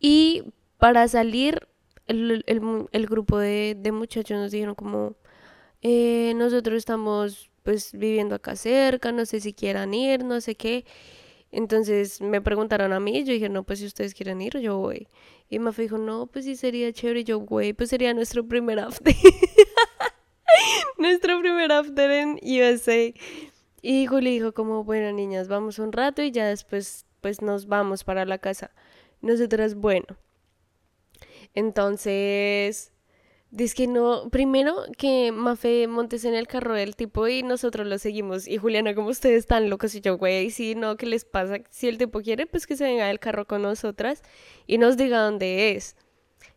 Y 0.00 0.42
para 0.78 1.06
salir, 1.08 1.68
el, 2.06 2.44
el 2.46 3.06
grupo 3.06 3.38
de, 3.38 3.76
de 3.78 3.92
muchachos 3.92 4.36
nos 4.38 4.50
dijeron 4.50 4.74
como, 4.74 5.14
eh, 5.82 6.32
nosotros 6.36 6.76
estamos 6.78 7.50
pues 7.62 7.92
viviendo 7.92 8.34
acá 8.34 8.56
cerca, 8.56 9.12
no 9.12 9.24
sé 9.26 9.40
si 9.40 9.54
quieran 9.54 9.94
ir, 9.94 10.24
no 10.24 10.40
sé 10.40 10.54
qué. 10.54 10.84
Entonces 11.54 12.20
me 12.20 12.40
preguntaron 12.40 12.92
a 12.92 12.98
mí, 12.98 13.22
yo 13.22 13.32
dije, 13.32 13.48
no, 13.48 13.62
pues 13.62 13.78
si 13.78 13.86
ustedes 13.86 14.12
quieren 14.12 14.42
ir, 14.42 14.58
yo 14.58 14.76
voy. 14.78 15.06
Y 15.48 15.60
Mafe 15.60 15.82
dijo, 15.82 15.98
no, 15.98 16.26
pues 16.26 16.46
sí 16.46 16.56
sería 16.56 16.92
chévere, 16.92 17.22
yo, 17.22 17.38
güey, 17.38 17.72
pues 17.72 17.90
sería 17.90 18.12
nuestro 18.12 18.44
primer 18.44 18.80
after. 18.80 19.14
nuestro 20.98 21.38
primer 21.38 21.70
after 21.70 22.10
en 22.10 22.40
USA. 22.42 23.14
Y 23.82 24.06
Juli 24.06 24.32
dijo 24.32 24.52
como, 24.52 24.82
bueno, 24.82 25.12
niñas, 25.12 25.46
vamos 25.46 25.78
un 25.78 25.92
rato 25.92 26.22
y 26.22 26.32
ya 26.32 26.48
después, 26.48 27.06
pues 27.20 27.40
nos 27.40 27.66
vamos 27.66 28.02
para 28.02 28.24
la 28.24 28.38
casa. 28.38 28.72
Nosotras, 29.20 29.76
bueno. 29.76 30.16
Entonces, 31.54 32.92
dice 33.54 33.74
que 33.76 33.86
no, 33.86 34.28
primero 34.30 34.84
que 34.98 35.30
Mafe 35.32 35.86
montes 35.86 36.24
en 36.24 36.34
el 36.34 36.48
carro 36.48 36.74
del 36.74 36.96
tipo 36.96 37.28
y 37.28 37.42
nosotros 37.42 37.86
lo 37.86 37.98
seguimos. 37.98 38.48
Y 38.48 38.58
Juliana, 38.58 38.94
como 38.94 39.08
ustedes 39.08 39.38
están 39.38 39.70
locos, 39.70 39.94
y 39.94 40.00
yo, 40.00 40.18
güey, 40.18 40.50
sí, 40.50 40.74
no, 40.74 40.96
¿qué 40.96 41.06
les 41.06 41.24
pasa? 41.24 41.58
Si 41.70 41.88
el 41.88 41.96
tipo 41.96 42.20
quiere, 42.20 42.46
pues 42.46 42.66
que 42.66 42.76
se 42.76 42.84
venga 42.84 43.06
del 43.06 43.20
carro 43.20 43.46
con 43.46 43.62
nosotras 43.62 44.22
y 44.66 44.78
nos 44.78 44.96
diga 44.96 45.20
dónde 45.20 45.72
es. 45.72 45.96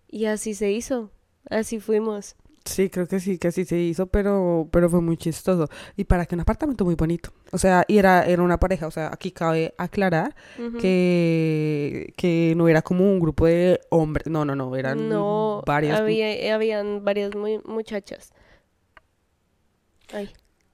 Y 0.08 0.26
así 0.26 0.56
se 0.56 0.72
hizo, 0.72 1.12
así 1.50 1.80
fuimos. 1.80 2.36
Sí, 2.67 2.89
creo 2.89 3.08
que 3.08 3.19
sí, 3.19 3.38
que 3.38 3.47
así 3.47 3.65
se 3.65 3.80
hizo, 3.80 4.08
pero, 4.08 4.67
pero 4.71 4.89
fue 4.89 5.01
muy 5.01 5.17
chistoso. 5.17 5.69
Y 5.95 6.03
para 6.03 6.25
que 6.25 6.36
un 6.36 6.41
apartamento 6.41 6.84
muy 6.84 6.95
bonito. 6.95 7.32
O 7.51 7.58
sea, 7.58 7.86
y 7.88 7.97
era, 7.97 8.25
era 8.25 8.41
una 8.43 8.60
pareja. 8.60 8.88
O 8.88 8.91
sea, 8.91 9.08
aquí 9.12 9.32
cabe 9.32 9.73
aclarar 9.77 10.36
que, 10.80 12.13
que 12.17 12.53
no 12.58 12.67
era 12.67 12.82
como 12.82 13.06
un 13.10 13.19
grupo 13.19 13.45
de 13.45 13.80
hombres. 13.89 14.27
No, 14.27 14.43
no, 14.43 14.56
no. 14.56 14.75
Eran 14.75 15.08
no, 15.08 15.63
varias. 15.65 15.99
había, 15.99 16.53
habían 16.53 17.03
varias 17.06 17.34
muy, 17.36 17.60
muchachas. 17.65 18.34
Ay. 20.13 20.30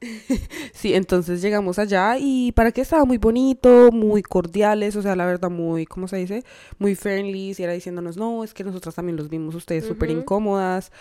Sí, 0.74 0.94
entonces 0.94 1.42
llegamos 1.42 1.80
allá 1.80 2.18
y 2.20 2.52
para 2.54 2.72
que 2.72 2.82
estaba 2.82 3.06
muy 3.06 3.18
bonito, 3.18 3.92
muy 3.92 4.22
cordiales, 4.24 4.96
o 4.96 5.02
sea, 5.02 5.16
la 5.16 5.26
verdad, 5.26 5.50
muy, 5.50 5.86
¿cómo 5.86 6.08
se 6.08 6.18
dice? 6.18 6.44
Muy 6.80 6.96
friendly, 6.96 7.54
y 7.58 7.64
era 7.64 7.74
diciéndonos, 7.74 8.18
no, 8.18 8.44
es 8.44 8.54
que 8.54 8.64
nosotras 8.64 8.96
también 8.96 9.18
los 9.18 9.30
vimos 9.30 9.56
ustedes 9.56 9.86
súper 9.86 10.10
Ujú. 10.10 10.12
incómodas 10.12 10.92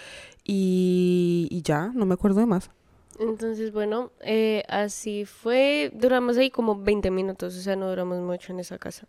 y, 0.44 1.48
y 1.50 1.62
ya, 1.62 1.92
no 1.94 2.06
me 2.06 2.14
acuerdo 2.14 2.40
de 2.40 2.46
más. 2.46 2.70
Entonces, 3.18 3.72
bueno, 3.72 4.10
eh, 4.20 4.64
así 4.68 5.24
fue. 5.26 5.90
Duramos 5.94 6.38
ahí 6.38 6.50
como 6.50 6.76
20 6.82 7.10
minutos, 7.10 7.56
o 7.56 7.60
sea, 7.60 7.76
no 7.76 7.88
duramos 7.88 8.20
mucho 8.20 8.52
en 8.52 8.60
esa 8.60 8.78
casa. 8.78 9.06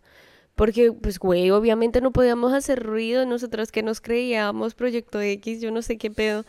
Porque, 0.56 0.92
pues, 0.92 1.18
güey, 1.20 1.50
obviamente 1.52 2.00
no 2.02 2.12
podíamos 2.12 2.52
hacer 2.54 2.82
ruido, 2.82 3.26
nosotras 3.26 3.72
que 3.72 3.82
nos 3.84 4.00
creíamos 4.00 4.74
Proyecto 4.74 5.20
X, 5.22 5.60
yo 5.62 5.70
no 5.70 5.82
sé 5.82 5.98
qué 5.98 6.10
pedo. 6.10 6.44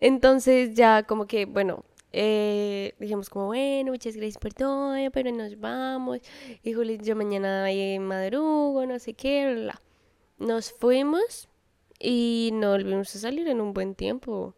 Entonces, 0.00 0.74
ya 0.74 1.04
como 1.04 1.26
que, 1.26 1.46
bueno, 1.46 1.84
eh, 2.12 2.94
dijimos 2.98 3.30
como, 3.30 3.46
bueno, 3.46 3.92
muchas 3.92 4.16
gracias 4.16 4.38
por 4.38 4.52
todo, 4.52 4.94
pero 5.12 5.32
nos 5.32 5.58
vamos. 5.58 6.20
Y 6.62 6.74
Juli, 6.74 6.98
yo 6.98 7.16
mañana 7.16 7.70
eh, 7.70 7.98
madrugo, 7.98 8.84
no 8.86 8.98
sé 8.98 9.14
qué, 9.14 9.54
bla. 9.54 9.80
Nos 10.38 10.72
fuimos 10.72 11.48
y 11.98 12.50
no 12.52 12.70
volvimos 12.70 13.14
a 13.14 13.18
salir 13.18 13.48
en 13.48 13.60
un 13.60 13.72
buen 13.72 13.94
tiempo. 13.94 14.54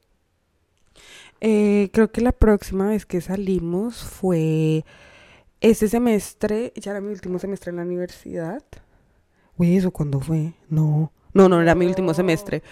Eh, 1.40 1.90
creo 1.93 2.11
que 2.11 2.21
la 2.21 2.33
próxima 2.33 2.88
vez 2.88 3.07
que 3.07 3.21
salimos 3.21 4.03
fue 4.03 4.85
ese 5.61 5.88
semestre, 5.88 6.73
ya 6.77 6.93
era 6.93 7.01
mi 7.01 7.12
último 7.12 7.38
semestre 7.38 7.71
en 7.71 7.77
la 7.77 7.83
universidad. 7.83 8.62
Uy, 9.57 9.77
¿eso 9.77 9.90
cuándo 9.90 10.21
fue? 10.21 10.55
No, 10.69 11.12
no, 11.33 11.49
no, 11.49 11.61
era 11.61 11.75
mi 11.75 11.87
último 11.87 12.14
semestre. 12.14 12.62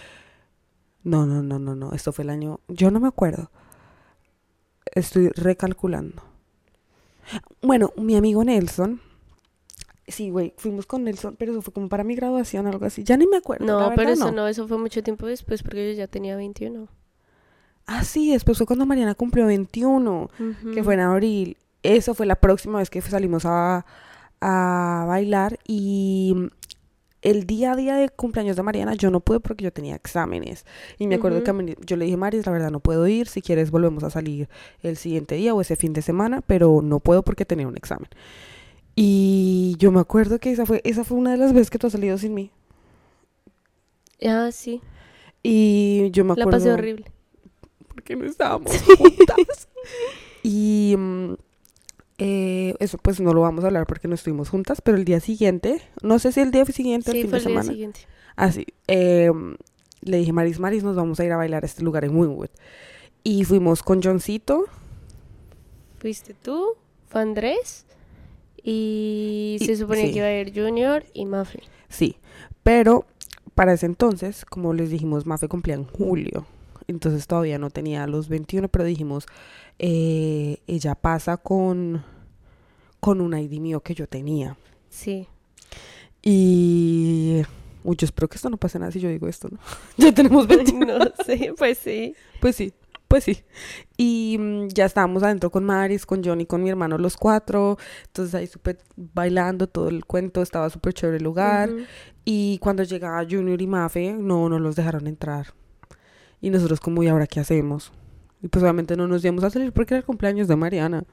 No, 1.03 1.25
no, 1.25 1.43
no, 1.43 1.59
no, 1.59 1.75
no, 1.75 1.93
esto 1.93 2.11
fue 2.11 2.23
el 2.23 2.29
año, 2.29 2.59
yo 2.67 2.91
no 2.91 2.99
me 2.99 3.07
acuerdo. 3.07 3.51
Estoy 4.95 5.29
recalculando. 5.29 6.23
Bueno, 7.61 7.91
mi 7.95 8.15
amigo 8.15 8.43
Nelson, 8.43 9.01
sí, 10.07 10.29
güey, 10.29 10.53
fuimos 10.57 10.85
con 10.85 11.03
Nelson, 11.03 11.35
pero 11.37 11.51
eso 11.53 11.61
fue 11.61 11.73
como 11.73 11.89
para 11.89 12.03
mi 12.03 12.15
graduación, 12.15 12.67
algo 12.67 12.85
así. 12.85 13.03
Ya 13.03 13.17
ni 13.17 13.25
me 13.27 13.37
acuerdo. 13.37 13.65
la 13.65 13.89
No, 13.89 13.95
pero 13.95 14.09
eso 14.11 14.31
no, 14.31 14.47
eso 14.47 14.67
fue 14.67 14.77
mucho 14.77 15.01
tiempo 15.03 15.25
después 15.25 15.63
porque 15.63 15.91
yo 15.93 15.97
ya 15.97 16.07
tenía 16.07 16.35
21. 16.35 16.87
Ah, 17.85 18.03
sí, 18.03 18.31
después 18.31 18.57
fue 18.57 18.67
cuando 18.67 18.85
Mariana 18.85 19.15
cumplió 19.15 19.45
21. 19.45 20.29
que 20.73 20.83
fue 20.83 20.93
en 20.93 20.99
abril. 21.01 21.57
Eso 21.81 22.13
fue 22.13 22.25
la 22.25 22.35
próxima 22.35 22.79
vez 22.79 22.89
que 22.89 23.01
salimos 23.01 23.45
a, 23.45 23.85
a 24.39 25.05
bailar 25.07 25.59
y 25.67 26.49
el 27.23 27.45
día 27.47 27.71
a 27.71 27.75
día 27.75 27.95
de 27.95 28.09
cumpleaños 28.09 28.55
de 28.55 28.63
Mariana 28.63 28.93
yo 28.93 29.09
no 29.09 29.19
pude 29.21 29.39
porque 29.39 29.63
yo 29.63 29.71
tenía 29.73 29.95
exámenes. 29.95 30.65
Y 30.99 31.07
me 31.07 31.15
acuerdo 31.15 31.43
que 31.43 31.77
yo 31.85 31.95
le 31.95 32.05
dije, 32.05 32.17
Maris, 32.17 32.45
la 32.45 32.51
verdad 32.51 32.69
no 32.69 32.79
puedo 32.79 33.07
ir, 33.07 33.27
si 33.27 33.41
quieres 33.41 33.71
volvemos 33.71 34.03
a 34.03 34.09
salir 34.09 34.49
el 34.81 34.97
siguiente 34.97 35.35
día 35.35 35.53
o 35.55 35.61
ese 35.61 35.75
fin 35.75 35.93
de 35.93 36.01
semana, 36.01 36.41
pero 36.45 36.81
no 36.83 36.99
puedo 36.99 37.23
porque 37.23 37.45
tenía 37.45 37.67
un 37.67 37.77
examen. 37.77 38.09
Y 38.95 39.75
yo 39.79 39.91
me 39.91 39.99
acuerdo 40.01 40.37
que 40.37 40.51
esa 40.51 40.65
fue, 40.65 40.81
esa 40.83 41.03
fue 41.03 41.17
una 41.17 41.31
de 41.31 41.37
las 41.37 41.53
veces 41.53 41.69
que 41.71 41.79
tú 41.79 41.87
has 41.87 41.93
salido 41.93 42.17
sin 42.17 42.33
mí. 42.33 42.51
Ah, 44.25 44.49
sí. 44.51 44.81
Y 45.41 46.11
yo 46.11 46.23
me 46.23 46.35
La 46.35 46.43
acuerdo... 46.43 46.51
pasé 46.59 46.71
horrible. 46.71 47.05
porque 47.87 48.15
no 48.15 48.25
estábamos 48.25 48.71
juntas. 48.97 49.67
y 50.43 50.95
mm, 50.97 51.33
eh, 52.25 52.75
eso 52.79 52.97
pues 52.99 53.19
no 53.19 53.33
lo 53.33 53.41
vamos 53.41 53.65
a 53.65 53.67
hablar 53.67 53.85
porque 53.85 54.07
no 54.07 54.15
estuvimos 54.15 54.47
juntas, 54.49 54.79
pero 54.81 54.95
el 54.97 55.03
día 55.03 55.19
siguiente, 55.19 55.81
no 56.01 56.19
sé 56.19 56.31
si 56.31 56.39
el 56.39 56.51
día 56.51 56.63
siguiente 56.65 57.11
o 57.11 57.13
el 57.13 57.17
Sí, 57.17 57.21
fin 57.23 57.29
fue 57.29 57.39
de 57.39 57.45
el 57.45 57.51
día 57.51 57.61
semana. 57.61 57.71
siguiente. 57.73 57.99
Así, 58.37 58.65
eh, 58.87 59.29
le 60.01 60.17
dije, 60.17 60.31
Maris, 60.31 60.57
Maris, 60.59 60.83
nos 60.83 60.95
vamos 60.95 61.19
a 61.19 61.25
ir 61.25 61.31
a 61.33 61.37
bailar 61.37 61.63
a 61.63 61.65
este 61.65 61.83
lugar 61.83 62.05
en 62.05 62.15
Winwood. 62.15 62.49
Y 63.23 63.43
fuimos 63.43 63.83
con 63.83 64.01
Johncito. 64.01 64.65
Fuiste 65.99 66.33
tú, 66.33 66.75
fue 67.09 67.21
Andrés 67.21 67.85
y, 68.63 69.57
Y- 69.59 69.65
se 69.65 69.75
suponía 69.75 70.05
sí. 70.05 70.11
que 70.11 70.17
iba 70.19 70.27
a 70.27 70.33
ir 70.39 70.53
Junior 70.53 71.03
y 71.13 71.25
Mafe. 71.25 71.59
Sí, 71.89 72.17
pero 72.63 73.05
para 73.55 73.73
ese 73.73 73.85
entonces, 73.85 74.45
como 74.45 74.73
les 74.73 74.89
dijimos, 74.89 75.25
Mafe 75.25 75.47
cumplía 75.47 75.75
en 75.75 75.85
julio. 75.85 76.45
Entonces 76.87 77.27
todavía 77.27 77.59
no 77.59 77.69
tenía 77.69 78.07
los 78.07 78.27
21, 78.27 78.67
pero 78.67 78.83
dijimos, 78.83 79.25
eh, 79.79 80.57
ella 80.67 80.95
pasa 80.95 81.37
con, 81.37 82.03
con 83.03 83.19
un 83.19 83.37
ID 83.37 83.59
mío 83.59 83.81
que 83.81 83.93
yo 83.93 84.07
tenía. 84.07 84.55
Sí. 84.87 85.27
Y... 86.21 87.41
Uy, 87.83 87.97
yo 87.97 88.05
espero 88.05 88.29
que 88.29 88.37
esto 88.37 88.49
no 88.49 88.55
pase 88.55 88.79
nada 88.79 88.93
si 88.93 89.01
yo 89.01 89.09
digo 89.09 89.27
esto, 89.27 89.49
¿no? 89.51 89.59
ya 89.97 90.13
tenemos 90.13 90.47
21. 90.47 90.99
no 90.99 91.11
sé, 91.25 91.53
pues 91.57 91.79
sí. 91.79 92.15
Pues 92.39 92.55
sí, 92.55 92.71
pues 93.09 93.25
sí. 93.25 93.43
Y 93.97 94.37
mm, 94.39 94.67
ya 94.69 94.85
estábamos 94.85 95.21
adentro 95.21 95.51
con 95.51 95.65
Maris, 95.65 96.05
con 96.05 96.23
Johnny, 96.23 96.45
con 96.45 96.63
mi 96.63 96.69
hermano, 96.69 96.97
los 96.97 97.17
cuatro. 97.17 97.77
Entonces 98.05 98.35
ahí 98.35 98.47
súper 98.47 98.77
bailando 98.95 99.67
todo 99.67 99.89
el 99.89 100.05
cuento, 100.05 100.41
estaba 100.41 100.69
súper 100.69 100.93
chévere 100.93 101.17
el 101.17 101.23
lugar. 101.25 101.71
Y 102.23 102.57
cuando 102.59 102.83
llegaba 102.83 103.21
Junior 103.29 103.61
y 103.61 103.67
Mafe, 103.67 104.13
no, 104.13 104.47
no 104.47 104.59
los 104.59 104.77
dejaron 104.77 105.07
entrar. 105.07 105.47
Y 106.39 106.51
nosotros 106.51 106.79
como, 106.79 107.03
¿y 107.03 107.09
ahora 107.09 107.27
qué 107.27 107.41
hacemos? 107.41 107.91
Y 108.41 108.47
pues 108.47 108.63
obviamente 108.63 108.95
no 108.95 109.09
nos 109.09 109.25
íbamos 109.25 109.43
a 109.43 109.49
salir 109.49 109.73
porque 109.73 109.95
era 109.95 109.99
el 109.99 110.05
cumpleaños 110.05 110.47
de 110.47 110.55
Mariana. 110.55 111.03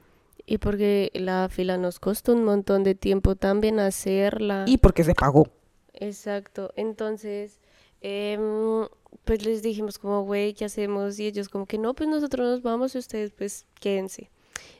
Y 0.51 0.57
porque 0.57 1.11
la 1.13 1.47
fila 1.49 1.77
nos 1.77 1.99
costó 1.99 2.33
un 2.33 2.43
montón 2.43 2.83
de 2.83 2.95
tiempo 2.95 3.35
también 3.35 3.79
hacerla. 3.79 4.65
Y 4.67 4.77
porque 4.77 5.03
se 5.03 5.13
pagó. 5.13 5.47
Exacto. 5.93 6.73
Entonces, 6.75 7.61
Em, 8.01 8.87
pues 9.25 9.45
les 9.45 9.61
dijimos 9.61 9.99
como, 9.99 10.23
güey, 10.23 10.53
¿qué 10.53 10.65
hacemos? 10.65 11.19
Y 11.19 11.27
ellos 11.27 11.49
como 11.49 11.67
que 11.67 11.77
no, 11.77 11.93
pues 11.93 12.09
nosotros 12.09 12.47
nos 12.47 12.61
vamos 12.63 12.95
y 12.95 12.97
ustedes 12.97 13.31
pues 13.31 13.67
quédense. 13.79 14.31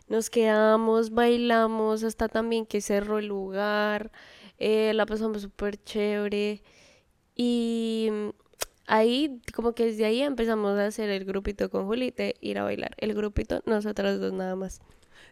Nos 0.08 0.30
quedamos, 0.30 1.12
bailamos 1.12 2.04
hasta 2.04 2.28
también 2.30 2.66
que 2.66 2.82
cerró 2.82 3.20
el 3.20 3.28
lugar, 3.28 4.12
eh, 4.58 4.94
la 4.96 5.06
pasamos 5.06 5.44
súper 5.44 5.82
chévere 5.84 6.64
y 7.36 8.10
ahí 8.88 9.40
como 9.56 9.74
que 9.74 9.86
desde 9.86 10.06
ahí 10.06 10.22
empezamos 10.22 10.78
a 10.78 10.88
hacer 10.88 11.10
el 11.10 11.26
grupito 11.26 11.70
con 11.70 11.86
Julite, 11.86 12.36
ir 12.42 12.60
a 12.60 12.64
bailar. 12.64 12.96
El 12.98 13.14
grupito, 13.14 13.62
nosotras 13.66 14.20
dos 14.20 14.34
nada 14.34 14.56
más. 14.56 14.82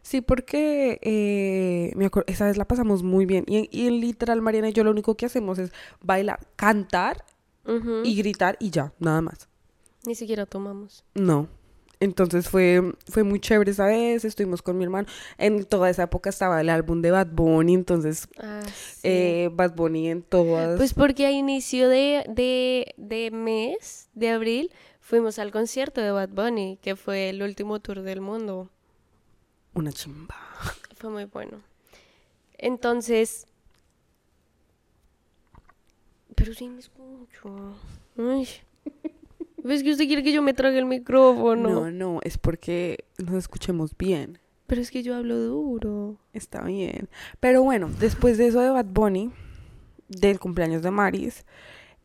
Sí, 0.01 0.21
porque 0.21 0.99
eh, 1.01 1.91
me 1.95 2.05
acuerdo, 2.05 2.25
esa 2.31 2.45
vez 2.47 2.57
la 2.57 2.65
pasamos 2.65 3.03
muy 3.03 3.25
bien. 3.25 3.43
Y, 3.47 3.69
y 3.71 3.89
literal, 3.89 4.41
Mariana 4.41 4.69
y 4.69 4.73
yo 4.73 4.83
lo 4.83 4.91
único 4.91 5.15
que 5.15 5.25
hacemos 5.25 5.59
es 5.59 5.71
bailar, 6.01 6.39
cantar 6.55 7.23
y 8.03 8.15
gritar 8.15 8.57
y 8.59 8.71
ya, 8.71 8.93
nada 8.99 9.21
más. 9.21 9.47
Ni 10.07 10.15
siquiera 10.15 10.45
tomamos. 10.47 11.03
No. 11.13 11.47
Entonces 11.99 12.47
fue, 12.49 12.95
fue 13.09 13.23
muy 13.23 13.39
chévere 13.41 13.71
esa 13.71 13.85
vez, 13.85 14.23
estuvimos 14.25 14.61
con 14.61 14.77
mi 14.77 14.85
hermano. 14.85 15.07
En 15.37 15.65
toda 15.65 15.89
esa 15.89 16.03
época 16.03 16.29
estaba 16.29 16.61
el 16.61 16.69
álbum 16.69 17.01
de 17.01 17.11
Bad 17.11 17.27
Bunny, 17.33 17.73
entonces 17.73 18.27
Ah, 18.39 18.61
sí. 18.65 19.01
eh, 19.03 19.49
Bad 19.51 19.75
Bunny 19.75 20.07
en 20.09 20.21
todas... 20.23 20.77
Pues 20.77 20.93
porque 20.93 21.25
a 21.25 21.31
inicio 21.31 21.89
de, 21.89 22.23
de, 22.29 22.93
de 22.97 23.31
mes, 23.31 24.07
de 24.13 24.29
abril, 24.29 24.71
fuimos 25.01 25.37
al 25.39 25.51
concierto 25.51 25.99
de 25.99 26.11
Bad 26.11 26.29
Bunny, 26.29 26.79
que 26.81 26.95
fue 26.95 27.29
el 27.29 27.43
último 27.43 27.81
tour 27.81 28.01
del 28.01 28.21
mundo. 28.21 28.69
Una 29.73 29.91
chimba. 29.91 30.35
Fue 30.97 31.09
muy 31.09 31.25
bueno. 31.25 31.61
Entonces... 32.57 33.45
Pero 36.35 36.53
sí 36.53 36.69
me 36.69 36.79
escucho. 36.79 37.75
Ay. 38.17 38.47
¿Ves 39.63 39.83
que 39.83 39.91
usted 39.91 40.07
quiere 40.07 40.23
que 40.23 40.31
yo 40.31 40.41
me 40.41 40.53
trague 40.53 40.79
el 40.79 40.85
micrófono? 40.85 41.69
No, 41.69 41.91
no, 41.91 42.19
es 42.23 42.37
porque 42.37 43.05
nos 43.17 43.35
escuchemos 43.35 43.97
bien. 43.97 44.39
Pero 44.67 44.81
es 44.81 44.91
que 44.91 45.03
yo 45.03 45.15
hablo 45.15 45.37
duro. 45.37 46.17
Está 46.31 46.61
bien. 46.63 47.09
Pero 47.39 47.63
bueno, 47.63 47.89
después 47.99 48.37
de 48.37 48.47
eso 48.47 48.61
de 48.61 48.69
Bad 48.69 48.85
Bunny, 48.85 49.31
del 50.07 50.39
cumpleaños 50.39 50.81
de 50.81 50.91
Maris, 50.91 51.45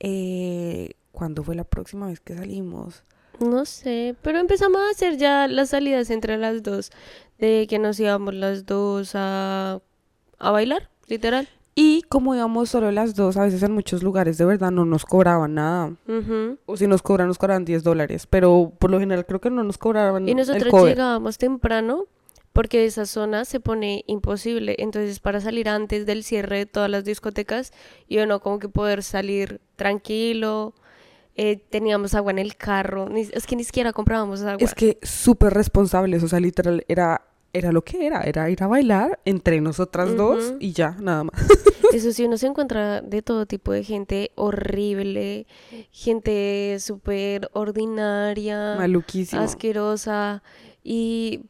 eh, 0.00 0.94
¿cuándo 1.12 1.44
fue 1.44 1.54
la 1.54 1.64
próxima 1.64 2.06
vez 2.06 2.20
que 2.20 2.34
salimos? 2.34 3.04
No 3.40 3.64
sé, 3.64 4.14
pero 4.22 4.38
empezamos 4.38 4.80
a 4.80 4.90
hacer 4.90 5.16
ya 5.16 5.48
las 5.48 5.70
salidas 5.70 6.10
entre 6.10 6.38
las 6.38 6.62
dos, 6.62 6.90
de 7.38 7.66
que 7.68 7.78
nos 7.78 7.98
íbamos 8.00 8.34
las 8.34 8.64
dos 8.66 9.12
a, 9.14 9.80
a 10.38 10.50
bailar, 10.50 10.88
literal. 11.08 11.48
Y 11.76 12.02
como 12.02 12.36
íbamos 12.36 12.70
solo 12.70 12.92
las 12.92 13.16
dos, 13.16 13.36
a 13.36 13.42
veces 13.42 13.62
en 13.64 13.72
muchos 13.72 14.04
lugares 14.04 14.38
de 14.38 14.44
verdad 14.44 14.70
no 14.70 14.84
nos 14.84 15.04
cobraban 15.04 15.54
nada. 15.54 15.92
O 16.66 16.76
si 16.76 16.86
nos 16.86 17.02
cobran, 17.02 17.26
nos 17.26 17.36
cobran 17.38 17.64
10 17.64 17.82
dólares. 17.82 18.28
Pero 18.28 18.72
por 18.78 18.92
lo 18.92 19.00
general 19.00 19.26
creo 19.26 19.40
que 19.40 19.50
no 19.50 19.64
nos 19.64 19.76
cobraban 19.76 20.28
Y 20.28 20.30
el 20.30 20.36
nosotros 20.36 20.70
cover. 20.70 20.94
llegábamos 20.94 21.36
temprano 21.36 22.06
porque 22.52 22.84
esa 22.84 23.06
zona 23.06 23.44
se 23.44 23.58
pone 23.58 24.04
imposible. 24.06 24.76
Entonces, 24.78 25.18
para 25.18 25.40
salir 25.40 25.68
antes 25.68 26.06
del 26.06 26.22
cierre 26.22 26.58
de 26.58 26.66
todas 26.66 26.88
las 26.88 27.04
discotecas, 27.04 27.72
y 28.06 28.18
uno 28.18 28.38
como 28.38 28.60
que 28.60 28.68
poder 28.68 29.02
salir 29.02 29.60
tranquilo. 29.74 30.74
Eh, 31.36 31.56
teníamos 31.70 32.14
agua 32.14 32.30
en 32.32 32.38
el 32.38 32.56
carro. 32.56 33.08
ni- 33.08 33.28
es 33.32 33.46
que 33.46 33.56
ni 33.56 33.64
siquiera 33.64 33.92
comprábamos 33.92 34.42
agua. 34.42 34.58
Es 34.64 34.74
que 34.74 34.98
súper 35.02 35.52
responsables, 35.54 36.22
o 36.22 36.28
sea, 36.28 36.40
literal, 36.40 36.84
era, 36.88 37.22
era 37.52 37.72
lo 37.72 37.82
que 37.82 38.06
era, 38.06 38.22
era 38.22 38.48
ir 38.50 38.62
a 38.62 38.66
bailar 38.66 39.20
entre 39.24 39.60
nosotras 39.60 40.16
dos 40.16 40.54
y 40.60 40.72
ya, 40.72 40.96
nada 41.00 41.24
más. 41.24 41.34
Eso 41.92 42.12
sí, 42.12 42.24
uno 42.24 42.36
se 42.38 42.46
encuentra 42.48 43.00
de 43.02 43.22
todo 43.22 43.46
tipo 43.46 43.70
de 43.70 43.84
gente 43.84 44.32
horrible, 44.34 45.46
gente 45.92 46.76
súper 46.80 47.48
ordinaria, 47.52 48.74
Maluquísimo. 48.76 49.40
asquerosa. 49.42 50.42
Y 50.82 51.42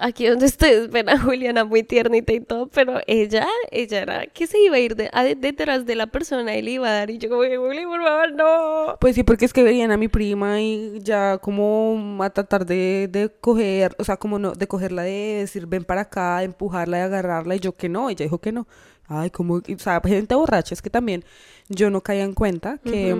aquí 0.00 0.26
donde 0.26 0.46
ustedes 0.46 0.90
ven 0.90 1.08
a 1.08 1.18
Juliana 1.18 1.64
muy 1.64 1.82
tiernita 1.82 2.32
y 2.32 2.40
todo, 2.40 2.68
pero 2.68 3.00
ella, 3.06 3.46
ella 3.70 4.00
era 4.00 4.26
que 4.26 4.46
se 4.46 4.58
iba 4.60 4.76
a 4.76 4.78
ir 4.78 4.96
de, 4.96 5.10
a- 5.12 5.24
detrás 5.24 5.86
de 5.86 5.94
la 5.94 6.06
persona 6.06 6.56
y 6.56 6.62
le 6.62 6.70
iba 6.72 6.88
a 6.88 6.92
dar. 6.92 7.10
Y 7.10 7.18
yo 7.18 7.28
como, 7.28 7.42
Juli, 7.42 7.84
por 7.84 8.02
favor, 8.02 8.32
no. 8.34 8.96
Pues 9.00 9.14
sí, 9.14 9.22
porque 9.22 9.44
es 9.44 9.52
que 9.52 9.62
veían 9.62 9.90
a 9.90 9.96
mi 9.96 10.08
prima 10.08 10.60
y 10.60 10.98
ya 11.00 11.38
como 11.38 12.18
a 12.22 12.30
tratar 12.30 12.64
de, 12.66 13.08
de 13.10 13.30
coger, 13.40 13.94
o 13.98 14.04
sea, 14.04 14.16
como 14.16 14.38
no, 14.38 14.52
de 14.52 14.66
cogerla, 14.66 15.02
de 15.02 15.38
decir 15.40 15.66
ven 15.66 15.84
para 15.84 16.02
acá, 16.02 16.38
de 16.38 16.44
empujarla, 16.46 16.98
de 16.98 17.02
agarrarla, 17.04 17.56
y 17.56 17.60
yo 17.60 17.72
que 17.76 17.88
no, 17.88 18.10
ella 18.10 18.24
dijo 18.24 18.38
que 18.38 18.52
no. 18.52 18.66
Ay, 19.06 19.30
como, 19.30 19.54
o 19.54 19.62
sea, 19.78 20.00
gente 20.04 20.34
borracha, 20.34 20.74
es 20.74 20.82
que 20.82 20.90
también 20.90 21.24
yo 21.68 21.88
no 21.90 22.02
caía 22.02 22.24
en 22.24 22.34
cuenta 22.34 22.78
que 22.78 23.14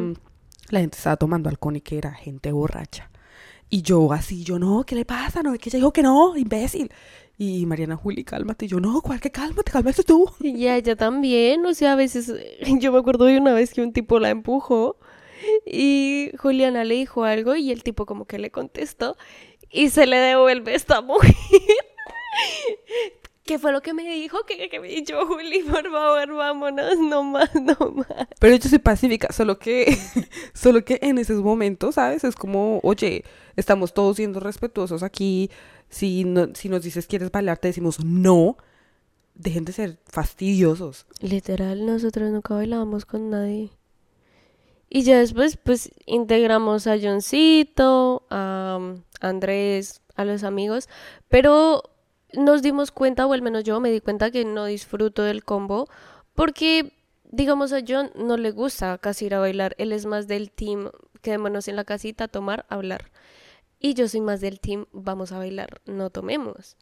la 0.68 0.80
gente 0.80 0.98
estaba 0.98 1.16
tomando 1.16 1.48
alcohol 1.48 1.76
y 1.76 1.80
que 1.80 1.96
era 1.96 2.12
gente 2.12 2.52
borracha. 2.52 3.10
Y 3.70 3.82
yo 3.82 4.12
así, 4.12 4.44
yo 4.44 4.58
no, 4.58 4.84
¿qué 4.84 4.94
le 4.94 5.04
pasa? 5.04 5.42
No, 5.42 5.52
es 5.52 5.60
que 5.60 5.68
ella 5.68 5.78
dijo 5.78 5.92
que 5.92 6.02
no, 6.02 6.36
imbécil. 6.36 6.90
Y 7.36 7.66
Mariana 7.66 7.96
Juli, 7.96 8.24
cálmate. 8.24 8.66
Yo, 8.66 8.80
no, 8.80 9.00
¿cuál 9.00 9.20
que 9.20 9.30
cálmate? 9.30 9.70
Cálmate 9.70 10.02
tú. 10.02 10.30
Y 10.40 10.66
ella 10.68 10.96
también, 10.96 11.64
o 11.66 11.74
sea, 11.74 11.92
a 11.92 11.96
veces, 11.96 12.32
yo 12.80 12.92
me 12.92 12.98
acuerdo 12.98 13.26
de 13.26 13.38
una 13.38 13.52
vez 13.52 13.74
que 13.74 13.82
un 13.82 13.92
tipo 13.92 14.18
la 14.18 14.30
empujó 14.30 14.96
y 15.64 16.30
Juliana 16.38 16.84
le 16.84 16.94
dijo 16.94 17.24
algo 17.24 17.54
y 17.54 17.70
el 17.70 17.82
tipo 17.82 18.06
como 18.06 18.24
que 18.26 18.38
le 18.38 18.50
contestó 18.50 19.16
y 19.70 19.90
se 19.90 20.06
le 20.06 20.16
devuelve 20.16 20.74
esta 20.74 21.00
mujer. 21.02 21.34
¿Qué 23.48 23.58
fue 23.58 23.72
lo 23.72 23.80
que 23.80 23.94
me 23.94 24.02
dijo? 24.06 24.44
Que, 24.46 24.68
que 24.68 24.78
me 24.78 24.88
dijo 24.88 25.24
Juli, 25.26 25.62
por 25.62 25.90
favor, 25.90 26.34
vámonos, 26.34 26.98
no 26.98 27.24
más, 27.24 27.48
no 27.54 27.92
más. 27.92 28.28
Pero 28.38 28.54
yo 28.54 28.68
soy 28.68 28.78
pacífica, 28.78 29.32
solo 29.32 29.58
que, 29.58 29.96
solo 30.52 30.84
que 30.84 30.98
en 31.00 31.16
esos 31.16 31.42
momentos, 31.42 31.94
¿sabes? 31.94 32.24
Es 32.24 32.36
como, 32.36 32.78
oye, 32.82 33.24
estamos 33.56 33.94
todos 33.94 34.16
siendo 34.16 34.38
respetuosos 34.38 35.02
aquí. 35.02 35.50
Si, 35.88 36.24
no, 36.24 36.48
si 36.54 36.68
nos 36.68 36.82
dices 36.82 37.06
quieres 37.06 37.30
bailar, 37.30 37.56
te 37.56 37.68
decimos 37.68 38.04
no. 38.04 38.58
Dejen 39.34 39.64
de 39.64 39.72
ser 39.72 39.98
fastidiosos. 40.04 41.06
Literal, 41.20 41.86
nosotros 41.86 42.30
nunca 42.30 42.54
bailábamos 42.54 43.06
con 43.06 43.30
nadie. 43.30 43.70
Y 44.90 45.04
ya 45.04 45.20
después, 45.20 45.56
pues, 45.56 45.90
integramos 46.04 46.86
a 46.86 46.98
Johncito, 47.00 48.26
a 48.28 48.76
um, 48.78 49.02
Andrés, 49.22 50.02
a 50.16 50.26
los 50.26 50.44
amigos, 50.44 50.90
pero 51.28 51.82
nos 52.32 52.62
dimos 52.62 52.90
cuenta, 52.90 53.26
o 53.26 53.32
al 53.32 53.42
menos 53.42 53.64
yo 53.64 53.80
me 53.80 53.90
di 53.90 54.00
cuenta 54.00 54.30
que 54.30 54.44
no 54.44 54.66
disfruto 54.66 55.22
del 55.22 55.44
combo, 55.44 55.88
porque, 56.34 56.92
digamos, 57.24 57.72
a 57.72 57.80
John 57.86 58.10
no 58.14 58.36
le 58.36 58.50
gusta 58.50 58.98
casi 58.98 59.26
ir 59.26 59.34
a 59.34 59.40
bailar, 59.40 59.74
él 59.78 59.92
es 59.92 60.06
más 60.06 60.28
del 60.28 60.50
team, 60.50 60.90
quedémonos 61.22 61.68
en 61.68 61.76
la 61.76 61.84
casita 61.84 62.28
tomar, 62.28 62.66
hablar. 62.68 63.10
Y 63.80 63.94
yo 63.94 64.08
soy 64.08 64.20
más 64.20 64.40
del 64.40 64.60
team, 64.60 64.86
vamos 64.92 65.32
a 65.32 65.38
bailar, 65.38 65.80
no 65.86 66.10
tomemos. 66.10 66.76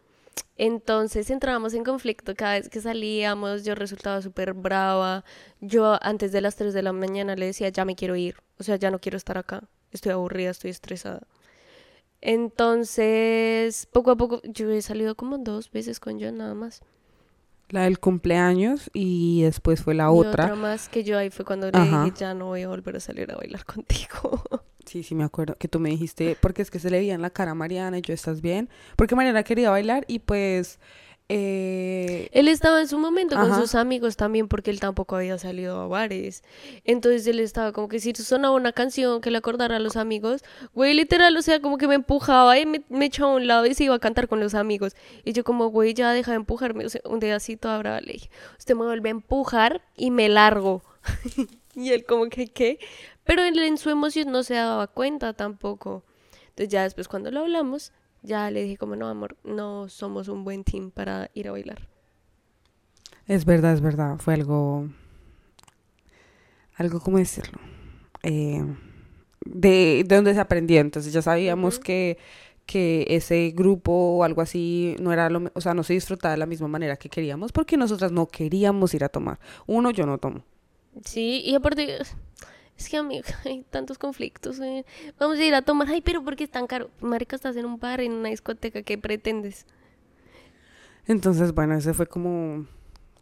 Entonces 0.57 1.31
entrábamos 1.31 1.75
en 1.75 1.85
conflicto 1.85 2.35
cada 2.35 2.55
vez 2.55 2.69
que 2.69 2.81
salíamos, 2.81 3.65
yo 3.65 3.75
resultaba 3.75 4.23
súper 4.23 4.55
brava, 4.55 5.25
yo 5.61 5.99
antes 6.03 6.33
de 6.33 6.41
las 6.41 6.57
3 6.57 6.73
de 6.73 6.83
la 6.83 6.93
mañana 6.93 7.37
le 7.37 7.47
decía, 7.47 7.69
ya 7.69 7.85
me 7.85 7.95
quiero 7.95 8.17
ir, 8.17 8.37
o 8.59 8.63
sea, 8.63 8.77
ya 8.77 8.91
no 8.91 8.99
quiero 8.99 9.19
estar 9.19 9.37
acá, 9.39 9.69
estoy 9.93 10.13
aburrida, 10.13 10.51
estoy 10.51 10.71
estresada. 10.71 11.27
Entonces, 12.27 13.87
poco 13.93 14.11
a 14.11 14.17
poco, 14.17 14.41
yo 14.45 14.71
he 14.71 14.83
salido 14.83 15.15
como 15.15 15.39
dos 15.39 15.71
veces 15.71 16.01
con 16.01 16.21
John 16.21 16.39
nada 16.39 16.55
más. 16.55 16.83
La 17.69 17.83
del 17.83 17.99
cumpleaños 17.99 18.91
y 18.95 19.43
después 19.43 19.83
fue 19.83 19.95
la 19.95 20.05
Y 20.05 20.09
otra. 20.19 20.55
más 20.55 20.89
que 20.89 21.03
yo 21.05 21.19
ahí 21.19 21.31
fue 21.31 21.45
cuando 21.45 21.71
le 21.71 21.79
Ajá. 21.79 22.05
dije, 22.05 22.17
ya 22.19 22.35
no 22.35 22.47
voy 22.47 22.63
a 22.63 22.69
volver 22.69 22.97
a 22.97 23.01
salir 23.01 23.31
a 23.33 23.37
bailar 23.37 23.65
contigo. 23.67 24.43
Sí, 24.85 25.03
sí, 25.03 25.15
me 25.15 25.25
acuerdo 25.25 25.57
que 25.59 25.67
tú 25.69 25.81
me 25.81 25.89
dijiste, 25.91 26.37
porque 26.41 26.63
es 26.63 26.71
que 26.71 26.79
se 26.79 26.91
le 26.91 26.99
veía 26.99 27.15
en 27.15 27.23
la 27.23 27.31
cara 27.31 27.53
a 27.53 27.55
Mariana 27.55 27.99
y 27.99 28.03
yo, 28.03 28.15
¿estás 28.15 28.41
bien? 28.41 28.69
Porque 28.97 29.17
Mariana 29.17 29.43
quería 29.43 29.71
bailar 29.71 30.05
y 30.09 30.21
pues... 30.21 30.79
Eh, 31.29 32.29
Él 32.33 32.47
estaba 32.47 32.81
en 32.81 32.87
su 32.87 32.99
momento 32.99 33.35
con 33.35 33.53
sus 33.57 33.75
amigos 33.75 34.17
también 34.17 34.47
porque 34.47 34.71
él 34.71 34.79
tampoco 34.79 35.17
había 35.17 35.39
salido 35.39 35.81
a 35.81 35.89
bares. 35.89 36.45
Entonces 36.85 37.27
él 37.27 37.41
estaba 37.41 37.73
como 37.73 37.89
que 37.89 37.99
si 37.99 38.15
sonaba 38.15 38.55
una 38.55 38.73
canción 38.73 39.21
que 39.21 39.33
le 39.33 39.39
acordara 39.39 39.77
a 39.77 39.81
los 39.81 39.97
amigos, 39.97 40.45
güey, 40.73 40.95
literal, 40.95 41.37
o 41.37 41.43
sea, 41.43 41.61
como 41.61 41.79
que 41.79 41.89
me 41.89 41.97
empujaba 41.97 42.59
y 42.59 42.67
me, 42.67 42.85
me 42.89 43.07
echaba 43.07 43.33
a 43.33 43.37
un 43.37 43.47
lado 43.49 43.67
y 43.67 43.75
se 43.75 43.85
iba 43.85 43.95
a 43.97 43.99
cantar 43.99 44.29
con 44.29 44.39
los 44.39 44.55
amigos. 44.55 44.95
Y 45.25 45.33
yo 45.33 45.43
como, 45.43 45.67
güey, 45.67 45.95
ya 45.95 46.13
deja 46.13 46.31
de 46.31 46.37
empujarme. 46.37 46.87
O 46.87 46.89
sea, 46.89 47.01
un 47.05 47.21
toda 47.61 47.79
brava 47.79 48.01
le 48.01 48.13
dije, 48.15 48.31
usted 48.59 48.77
me 48.77 48.85
vuelve 48.85 49.09
a 49.09 49.13
empujar 49.13 49.83
y 49.97 50.13
me 50.13 50.29
largo. 50.29 50.83
y 51.75 51.91
él 51.91 52.05
como 52.05 52.29
que, 52.29 52.47
¿qué? 52.47 52.79
Pero 53.25 53.43
él 53.43 53.59
en 53.59 53.79
su 53.79 53.91
emoción 53.91 54.31
no 54.31 54.45
se 54.45 54.55
daba 54.55 54.87
cuenta 54.87 55.33
tampoco. 55.33 56.05
Entonces 56.51 56.69
ya 56.69 56.85
después 56.85 57.09
cuando 57.09 57.31
lo 57.33 57.41
hablamos, 57.41 57.93
ya 58.27 58.51
le 58.51 58.63
dije 58.65 58.77
como, 58.77 58.97
no, 58.97 59.09
amor, 59.09 59.37
no 59.45 59.89
somos 59.89 60.29
un 60.29 60.45
buen 60.45 60.65
team 60.65 60.91
para 60.91 61.31
ir 61.33 61.49
a 61.49 61.53
bailar. 61.53 61.89
es 63.27 63.45
verdad, 63.45 63.73
es 63.73 63.81
verdad, 63.81 64.19
fue 64.19 64.35
algo... 64.35 64.89
Algo, 66.75 67.01
¿cómo 67.01 67.17
decirlo? 67.17 67.59
Eh, 68.23 68.63
de, 69.47 70.05
de 70.07 70.17
donde 70.17 70.35
se 70.35 70.41
aprendió, 70.41 70.81
entonces 70.81 71.13
ya 71.13 71.23
sabíamos 71.23 71.79
que, 71.79 72.19
que 72.67 73.07
ese 73.09 73.53
grupo 73.55 73.93
o 73.93 74.25
algo 74.25 74.43
así 74.43 74.97
no 75.01 75.13
era 75.13 75.31
lo, 75.31 75.51
o 75.55 75.61
sea, 75.63 75.73
no 75.73 75.85
se 75.85 75.95
disfrutaba 75.95 76.33
de 76.33 76.39
la 76.39 76.47
misma 76.47 76.69
manera 76.69 76.97
que 76.97 77.09
queríamos 77.09 77.53
porque 77.53 77.79
nosotras 77.79 78.13
no 78.13 78.27
queríamos 78.27 78.93
ir 78.93 79.05
a 79.05 79.09
tomar. 79.09 79.39
Uno, 79.67 79.91
yo 79.91 80.05
no 80.05 80.19
tomo. 80.19 80.43
Sí, 81.05 81.43
y 81.45 81.55
aparte, 81.55 81.99
Es 82.79 82.89
que, 82.89 82.97
amiga, 82.99 83.25
hay 83.45 83.65
tantos 83.71 83.99
conflictos. 83.99 84.61
eh. 84.61 84.85
Vamos 85.19 85.39
a 85.39 85.45
ir 85.45 85.55
a 85.55 85.63
tomar. 85.63 85.89
Ay, 85.89 86.01
pero 86.03 86.23
¿por 86.23 86.37
qué 86.37 86.45
es 86.45 86.51
tan 86.51 86.67
caro? 86.67 86.91
Marica, 87.01 87.37
estás 87.37 87.57
en 87.57 87.65
un 87.67 87.79
bar, 87.79 88.01
en 88.01 88.13
una 88.13 88.29
discoteca. 88.29 88.83
¿Qué 88.83 88.99
pretendes? 88.99 89.67
Entonces, 91.07 91.53
bueno, 91.55 91.77
ese 91.77 91.95
fue 91.95 92.07
como, 92.07 92.67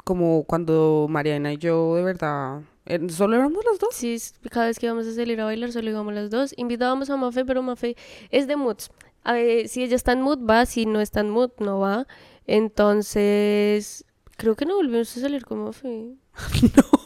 como 0.04 0.44
cuando 0.44 1.06
Mariana 1.08 1.52
y 1.52 1.58
yo 1.58 1.94
de 1.96 2.02
verdad, 2.02 2.62
solo 3.08 3.36
éramos 3.36 3.62
las 3.64 3.78
dos. 3.78 3.94
Sí, 3.94 4.16
cada 4.50 4.66
vez 4.66 4.78
que 4.78 4.86
íbamos 4.86 5.06
a 5.06 5.12
salir 5.12 5.40
a 5.40 5.44
bailar, 5.44 5.70
solo 5.70 5.90
íbamos 5.90 6.14
las 6.14 6.30
dos. 6.30 6.54
Invitábamos 6.56 7.10
a 7.10 7.16
Mafe, 7.16 7.44
pero 7.44 7.62
Mafe 7.62 7.96
es 8.30 8.46
de 8.46 8.56
moods. 8.56 8.90
A 9.22 9.34
ver, 9.34 9.68
si 9.68 9.82
ella 9.82 9.96
está 9.96 10.12
en 10.12 10.22
mood, 10.22 10.38
va. 10.48 10.64
Si 10.66 10.86
no 10.86 11.00
está 11.00 11.20
en 11.20 11.30
mood, 11.30 11.50
no 11.58 11.78
va. 11.78 12.06
Entonces, 12.46 14.04
creo 14.36 14.54
que 14.56 14.64
no 14.66 14.76
volvimos 14.76 15.16
a 15.16 15.20
salir 15.20 15.44
con 15.44 15.64
Mafe. 15.64 16.14
No, 16.76 17.03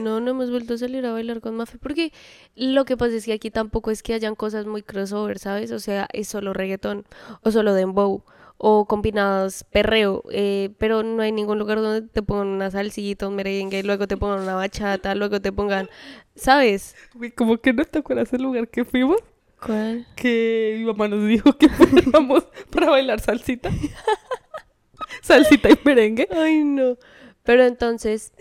no 0.00 0.18
hemos 0.18 0.50
vuelto 0.50 0.74
a 0.74 0.78
salir 0.78 1.04
a 1.06 1.12
bailar 1.12 1.40
con 1.40 1.56
Mafe. 1.56 1.78
Porque 1.78 2.12
lo 2.54 2.84
que 2.84 2.96
pasa 2.96 3.14
es 3.16 3.24
que 3.24 3.32
aquí 3.32 3.50
tampoco 3.50 3.90
es 3.90 4.02
que 4.02 4.14
hayan 4.14 4.34
cosas 4.34 4.66
muy 4.66 4.82
crossover, 4.82 5.38
¿sabes? 5.38 5.70
O 5.72 5.78
sea, 5.78 6.08
es 6.12 6.28
solo 6.28 6.52
reggaetón 6.52 7.04
o 7.42 7.50
solo 7.50 7.74
dembow 7.74 8.24
o 8.58 8.86
combinados 8.86 9.64
perreo. 9.64 10.22
eh, 10.30 10.70
pero 10.78 11.02
no 11.02 11.22
hay 11.22 11.32
ningún 11.32 11.58
lugar 11.58 11.78
donde 11.80 12.08
te 12.08 12.22
pongan 12.22 12.46
una 12.48 12.70
salsita, 12.70 13.26
un 13.28 13.34
merengue, 13.34 13.82
luego 13.82 14.06
te 14.06 14.16
pongan 14.16 14.40
una 14.42 14.54
bachata, 14.54 15.14
luego 15.16 15.40
te 15.40 15.50
pongan, 15.52 15.88
¿sabes? 16.36 16.94
Como 17.34 17.58
que 17.58 17.72
no 17.72 17.84
te 17.84 17.98
acuerdas 17.98 18.30
del 18.30 18.42
lugar 18.42 18.68
que 18.68 18.84
fuimos, 18.84 19.16
¿Cuál? 19.60 20.06
que 20.16 20.76
mi 20.78 20.84
mamá 20.84 21.08
nos 21.08 21.26
dijo 21.26 21.52
que 21.58 21.68
fuéramos 21.70 22.46
para 22.70 22.90
bailar 22.90 23.18
salsita. 23.20 23.70
salsita 25.22 25.70
y 25.70 25.78
merengue. 25.84 26.28
Ay, 26.30 26.62
no. 26.64 26.96
Pero 27.42 27.64
entonces, 27.64 28.32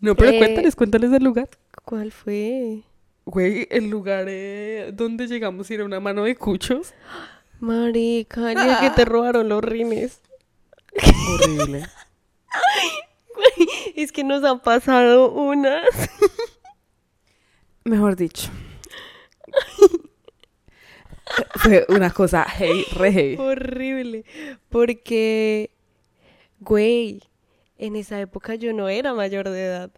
No, 0.00 0.14
pero 0.14 0.30
Eh, 0.30 0.38
cuéntales, 0.38 0.76
cuéntales 0.76 1.10
del 1.10 1.24
lugar. 1.24 1.48
¿cuál 1.84 2.12
fue? 2.12 2.82
Güey, 3.26 3.66
el 3.70 3.90
lugar 3.90 4.26
eh, 4.28 4.90
donde 4.92 5.26
llegamos 5.26 5.70
era 5.70 5.84
una 5.84 6.00
mano 6.00 6.24
de 6.24 6.36
cuchos. 6.36 6.94
Marica, 7.60 8.48
día 8.48 8.78
que 8.80 8.90
te 8.90 9.04
robaron 9.04 9.48
los 9.48 9.62
rines. 9.62 10.20
Horrible. 11.34 11.86
Es 13.96 14.12
que 14.12 14.22
nos 14.24 14.44
han 14.44 14.60
pasado 14.60 15.32
unas. 15.32 15.84
Mejor 17.84 18.16
dicho. 18.16 18.50
Fue 21.56 21.84
una 21.88 22.10
cosa 22.10 22.44
heavy, 22.44 22.84
re 22.92 23.12
heavy. 23.12 23.36
Horrible. 23.36 24.24
Porque, 24.68 25.70
güey, 26.60 27.22
en 27.80 27.96
esa 27.96 28.20
época 28.20 28.54
yo 28.54 28.72
no 28.72 28.88
era 28.88 29.14
mayor 29.14 29.48
de 29.48 29.64
edad. 29.64 29.90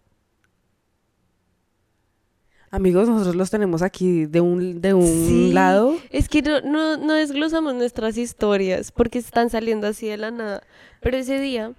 Amigos, 2.71 3.07
nosotros 3.07 3.35
los 3.35 3.51
tenemos 3.51 3.83
aquí 3.83 4.25
de 4.25 4.41
un, 4.41 4.81
de 4.81 4.95
un 4.95 5.05
Sí. 5.05 5.51
lado. 5.53 5.95
Es 6.09 6.27
que 6.27 6.41
no, 6.41 6.59
no, 6.61 6.97
no 6.97 7.13
desglosamos 7.13 7.75
nuestras 7.75 8.17
historias 8.17 8.91
porque 8.91 9.19
están 9.19 9.51
saliendo 9.51 9.85
así 9.85 10.07
de 10.07 10.17
la 10.17 10.31
nada. 10.31 10.63
Pero 10.99 11.17
ese 11.17 11.39
día 11.39 11.73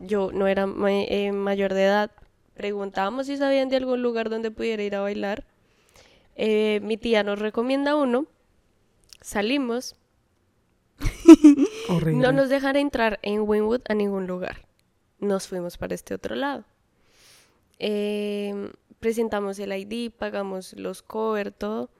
yo 0.00 0.30
no 0.32 0.46
era 0.46 0.66
ma- 0.66 0.90
eh, 0.90 1.32
mayor 1.32 1.74
de 1.74 1.84
edad. 1.84 2.10
Preguntábamos 2.54 3.26
si 3.26 3.36
sabían 3.36 3.68
de 3.68 3.76
algún 3.76 4.00
lugar 4.00 4.30
donde 4.30 4.50
pudiera 4.50 4.82
ir 4.82 4.94
a 4.94 5.00
bailar. 5.00 5.44
Eh, 6.34 6.80
mi 6.82 6.96
tía 6.96 7.22
nos 7.24 7.38
recomienda 7.40 7.94
uno. 7.94 8.24
Salimos. 9.20 9.96
Horrible. 11.90 12.22
No 12.22 12.32
nos 12.32 12.48
dejan 12.48 12.76
entrar 12.76 13.18
en 13.22 13.42
Winwood 13.42 13.82
a 13.88 13.94
ningún 13.94 14.26
lugar. 14.26 14.66
Nos 15.18 15.48
fuimos 15.48 15.76
para 15.78 15.94
este 15.94 16.14
otro 16.14 16.34
lado. 16.34 16.64
Eh, 17.78 18.72
presentamos 19.00 19.58
el 19.58 19.72
ID, 19.72 20.12
pagamos 20.12 20.72
los 20.74 21.02
cover, 21.02 21.52
todo. 21.52 21.90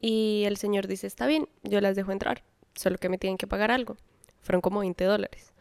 Y 0.00 0.44
el 0.46 0.56
señor 0.56 0.86
dice, 0.86 1.06
está 1.06 1.26
bien, 1.26 1.48
yo 1.62 1.80
las 1.80 1.96
dejo 1.96 2.12
entrar. 2.12 2.42
Solo 2.74 2.98
que 2.98 3.08
me 3.08 3.18
tienen 3.18 3.38
que 3.38 3.46
pagar 3.46 3.70
algo. 3.70 3.96
Fueron 4.42 4.60
como 4.60 4.80
20 4.80 5.04
dólares. 5.04 5.52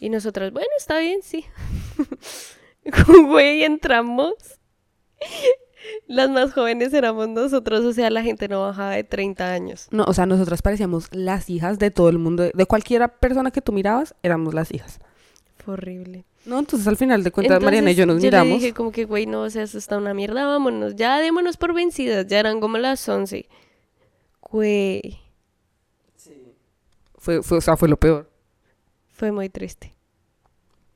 Y 0.00 0.10
nosotros, 0.10 0.52
bueno, 0.52 0.68
está 0.76 0.98
bien, 0.98 1.22
sí. 1.22 1.44
Güey, 3.26 3.64
entramos. 3.64 4.34
Las 6.06 6.30
más 6.30 6.52
jóvenes 6.52 6.92
éramos 6.92 7.28
nosotros, 7.28 7.84
o 7.84 7.92
sea, 7.92 8.10
la 8.10 8.22
gente 8.22 8.48
no 8.48 8.62
bajaba 8.62 8.90
de 8.90 9.04
30 9.04 9.52
años. 9.52 9.88
No, 9.90 10.04
o 10.04 10.12
sea, 10.12 10.26
nosotras 10.26 10.62
parecíamos 10.62 11.08
las 11.12 11.48
hijas 11.48 11.78
de 11.78 11.90
todo 11.90 12.08
el 12.08 12.18
mundo. 12.18 12.50
De 12.52 12.66
cualquiera 12.66 13.08
persona 13.08 13.50
que 13.50 13.62
tú 13.62 13.72
mirabas, 13.72 14.14
éramos 14.22 14.54
las 14.54 14.72
hijas. 14.72 14.98
Fue 15.64 15.74
horrible. 15.74 16.26
No, 16.44 16.58
entonces 16.58 16.86
al 16.86 16.96
final 16.96 17.24
de 17.24 17.30
cuentas, 17.30 17.62
Mariana 17.62 17.90
y 17.90 17.94
yo 17.94 18.04
nos 18.04 18.20
miramos. 18.20 18.48
le 18.48 18.54
dije 18.54 18.74
como 18.74 18.92
que, 18.92 19.06
güey, 19.06 19.24
no, 19.24 19.42
o 19.42 19.50
sea, 19.50 19.62
está 19.62 19.96
una 19.96 20.12
mierda, 20.12 20.44
vámonos. 20.44 20.94
Ya 20.94 21.18
démonos 21.20 21.56
por 21.56 21.72
vencidas, 21.72 22.26
ya 22.26 22.38
eran 22.38 22.60
como 22.60 22.76
las 22.76 23.08
11. 23.08 23.48
Güey, 24.50 25.20
Fue, 27.16 27.42
fue, 27.42 27.58
o 27.58 27.60
sea, 27.62 27.76
fue 27.78 27.88
lo 27.88 27.96
peor. 27.96 28.30
fue 29.08 29.32
muy 29.32 29.48
triste. 29.48 29.94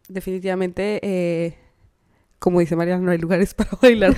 Definitivamente, 0.09 1.01
eh, 1.03 1.57
como 2.39 2.61
dice 2.61 2.77
Mariana, 2.77 3.03
no 3.03 3.11
hay 3.11 3.19
lugares 3.19 3.55
para 3.55 3.71
bailar 3.81 4.15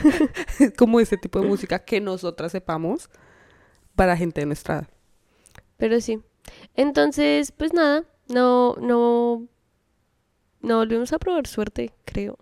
como 0.76 0.98
ese 0.98 1.16
tipo 1.16 1.40
de 1.40 1.46
música 1.46 1.78
que 1.84 2.00
nosotras 2.00 2.50
sepamos 2.50 3.08
para 3.94 4.16
gente 4.16 4.40
de 4.40 4.46
nuestra 4.46 4.78
edad. 4.78 4.88
Pero 5.76 6.00
sí. 6.00 6.20
Entonces, 6.74 7.52
pues 7.52 7.72
nada, 7.72 8.04
no, 8.28 8.74
no, 8.80 9.46
no 10.62 10.76
volvimos 10.78 11.12
a 11.12 11.18
probar 11.18 11.46
suerte, 11.46 11.92
creo. 12.04 12.38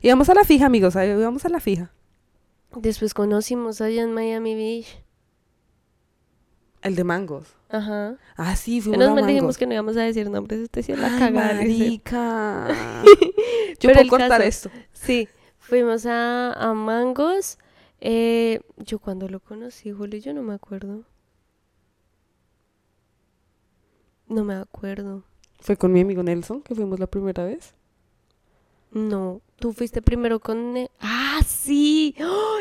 Y 0.00 0.08
vamos 0.08 0.28
a 0.28 0.34
la 0.34 0.44
fija, 0.44 0.66
amigos, 0.66 0.94
vamos 0.94 1.44
a 1.44 1.48
la 1.48 1.60
fija. 1.60 1.92
Después 2.74 3.14
conocimos 3.14 3.80
allá 3.80 4.02
en 4.02 4.12
Miami 4.12 4.54
Beach. 4.54 4.98
El 6.82 6.96
de 6.96 7.04
mangos. 7.04 7.54
Ajá. 7.68 8.16
Ah, 8.36 8.56
sí, 8.56 8.80
fuimos 8.80 8.98
Menos 8.98 9.12
a 9.12 9.14
mal 9.14 9.22
mangos. 9.22 9.34
dijimos 9.34 9.58
que 9.58 9.66
no 9.66 9.74
íbamos 9.74 9.96
a 9.96 10.02
decir 10.02 10.28
nombres, 10.28 10.60
este 10.60 10.82
sí 10.82 10.92
es 10.92 10.98
la 10.98 11.08
cagada. 11.18 11.54
marica. 11.54 12.68
Yo 13.80 13.88
Pero 13.88 13.94
puedo 13.94 14.08
cortar 14.08 14.30
caso- 14.40 14.42
esto. 14.42 14.70
Sí, 14.92 15.28
fuimos 15.58 16.06
a, 16.06 16.52
a 16.54 16.74
Mangos. 16.74 17.58
Eh, 18.00 18.60
yo 18.78 18.98
cuando 18.98 19.28
lo 19.28 19.38
conocí, 19.38 19.92
Julio, 19.92 20.18
yo 20.20 20.34
no 20.34 20.42
me 20.42 20.54
acuerdo. 20.54 21.04
No 24.28 24.44
me 24.44 24.54
acuerdo. 24.54 25.22
Fue 25.62 25.76
con 25.76 25.92
mi 25.92 26.00
amigo 26.00 26.22
Nelson 26.22 26.60
que 26.60 26.74
fuimos 26.74 26.98
la 27.00 27.06
primera 27.06 27.44
vez. 27.44 27.72
No, 28.90 29.40
tú 29.56 29.72
fuiste 29.72 30.02
primero 30.02 30.38
con... 30.38 30.74
Ne- 30.74 30.90
Ah, 31.00 31.40
sí. 31.46 32.14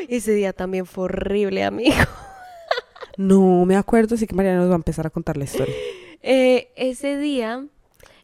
Ese 0.07 0.31
día 0.33 0.53
también 0.53 0.85
fue 0.85 1.05
horrible, 1.05 1.63
amigo. 1.63 1.95
No 3.17 3.65
me 3.65 3.75
acuerdo, 3.75 4.15
así 4.15 4.25
que 4.25 4.33
Mariana 4.33 4.61
nos 4.61 4.69
va 4.69 4.73
a 4.73 4.77
empezar 4.77 5.05
a 5.05 5.09
contar 5.09 5.35
la 5.35 5.43
historia. 5.43 5.75
Eh, 6.23 6.71
ese 6.77 7.17
día, 7.17 7.67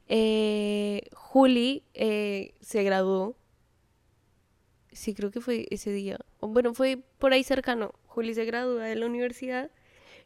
eh, 0.08 1.02
Juli 1.14 1.84
eh, 1.94 2.54
se 2.62 2.84
graduó. 2.84 3.36
Sí, 4.94 5.14
creo 5.14 5.30
que 5.30 5.42
fue 5.42 5.68
ese 5.72 5.92
día. 5.92 6.18
Bueno, 6.40 6.74
fue 6.74 7.00
por 7.20 7.34
ahí 7.34 7.44
cercano. 7.44 7.92
Juli 8.08 8.34
se 8.34 8.46
gradúa 8.46 8.86
de 8.86 8.96
la 8.96 9.06
universidad 9.08 9.70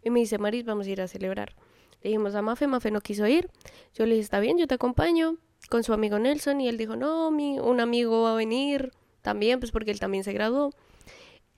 y 0.03 0.11
me 0.11 0.19
dice, 0.19 0.37
Maris, 0.37 0.63
vamos 0.63 0.85
a 0.85 0.89
ir 0.91 1.01
a 1.01 1.07
celebrar. 1.07 1.55
Dijimos 2.03 2.35
a 2.35 2.41
Mafe, 2.41 2.67
Mafe 2.67 2.91
no 2.91 3.01
quiso 3.01 3.27
ir. 3.27 3.49
Yo 3.93 4.05
le 4.05 4.15
dije, 4.15 4.23
está 4.23 4.39
bien, 4.39 4.57
yo 4.57 4.67
te 4.67 4.75
acompaño 4.75 5.37
con 5.69 5.83
su 5.83 5.93
amigo 5.93 6.19
Nelson. 6.19 6.61
Y 6.61 6.67
él 6.67 6.77
dijo, 6.77 6.95
no, 6.95 7.31
mi, 7.31 7.59
un 7.59 7.79
amigo 7.79 8.23
va 8.23 8.33
a 8.33 8.35
venir 8.35 8.91
también, 9.21 9.59
pues 9.59 9.71
porque 9.71 9.91
él 9.91 9.99
también 9.99 10.23
se 10.23 10.33
graduó. 10.33 10.71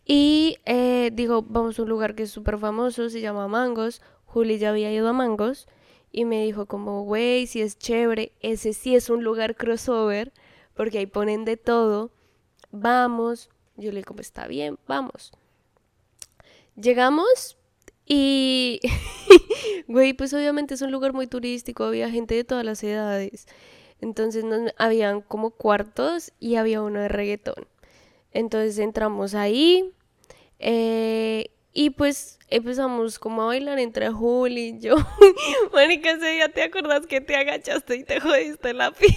Y 0.06 0.58
eh, 0.66 1.12
dijo, 1.14 1.44
vamos 1.44 1.80
a 1.80 1.84
un 1.84 1.90
lugar 1.90 2.16
que 2.16 2.24
es 2.24 2.32
súper 2.32 2.58
famoso, 2.58 3.10
se 3.10 3.22
llama 3.22 3.48
Mangos. 3.48 4.02
Juli 4.26 4.58
ya 4.58 4.70
había 4.70 4.92
ido 4.92 5.08
a 5.08 5.14
Mangos 5.14 5.68
y 6.12 6.26
me 6.26 6.44
dijo 6.44 6.66
como, 6.66 7.04
güey, 7.04 7.48
si 7.48 7.62
es 7.62 7.78
chévere, 7.78 8.34
ese 8.42 8.74
sí 8.74 8.96
es 8.96 9.10
un 9.10 9.24
lugar 9.24 9.56
crossover, 9.56 10.34
porque 10.74 11.00
ahí 11.00 11.06
ponen 11.06 11.46
de 11.46 11.58
todo. 11.58 12.12
Vamos. 12.72 13.50
Yo 13.78 13.92
le 13.92 13.98
dije, 13.98 14.06
como 14.06 14.22
está 14.22 14.48
bien, 14.48 14.78
vamos. 14.88 15.32
Llegamos 16.76 17.58
y, 18.06 18.80
güey, 19.88 20.14
pues 20.14 20.34
obviamente 20.34 20.74
es 20.74 20.82
un 20.82 20.92
lugar 20.92 21.14
muy 21.14 21.28
turístico, 21.28 21.84
había 21.86 22.10
gente 22.10 22.36
de 22.36 22.44
todas 22.44 22.66
las 22.66 22.84
edades. 22.84 23.46
Entonces 24.02 24.44
nos- 24.44 24.74
habían 24.78 25.22
como 25.22 25.52
cuartos 25.52 26.34
y 26.40 26.56
había 26.56 26.82
uno 26.82 27.00
de 27.00 27.08
reggaetón. 27.08 27.68
Entonces 28.32 28.78
entramos 28.80 29.36
ahí 29.36 29.92
eh, 30.60 31.52
y 31.72 31.92
pues 31.92 32.40
empezamos 32.50 33.18
como 33.20 33.44
a 33.44 33.46
bailar 33.48 33.80
entre 33.80 34.10
Juli 34.10 34.70
y 34.70 34.80
yo. 34.80 34.96
Mónica, 35.74 36.12
ese 36.12 36.28
día 36.32 36.50
te 36.50 36.64
acordás 36.64 37.08
que 37.08 37.22
te 37.22 37.36
agachaste 37.36 37.96
y 37.96 38.04
te 38.04 38.20
jodiste 38.20 38.74
la 38.74 38.92
piel. 39.00 39.14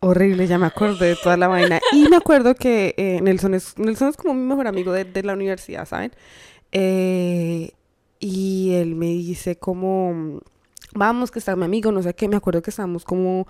Horrible, 0.00 0.46
ya 0.46 0.58
me 0.58 0.66
acordé 0.66 1.08
de 1.08 1.16
toda 1.16 1.36
la 1.36 1.48
vaina. 1.48 1.80
Y 1.92 2.08
me 2.08 2.16
acuerdo 2.16 2.54
que 2.54 2.94
eh, 2.96 3.20
Nelson, 3.20 3.54
es, 3.54 3.76
Nelson 3.78 4.08
es 4.10 4.16
como 4.16 4.32
mi 4.32 4.42
mejor 4.46 4.68
amigo 4.68 4.92
de, 4.92 5.04
de 5.04 5.22
la 5.24 5.32
universidad, 5.32 5.86
¿saben? 5.86 6.12
Eh, 6.72 7.72
y 8.20 8.72
él 8.74 8.94
me 8.94 9.06
dice 9.06 9.56
como, 9.56 10.40
vamos, 10.94 11.30
que 11.30 11.38
está 11.38 11.56
mi 11.56 11.64
amigo, 11.64 11.92
no 11.92 12.02
sé 12.02 12.14
qué. 12.14 12.28
Me 12.28 12.36
acuerdo 12.36 12.62
que 12.62 12.70
estábamos 12.70 13.04
como 13.04 13.46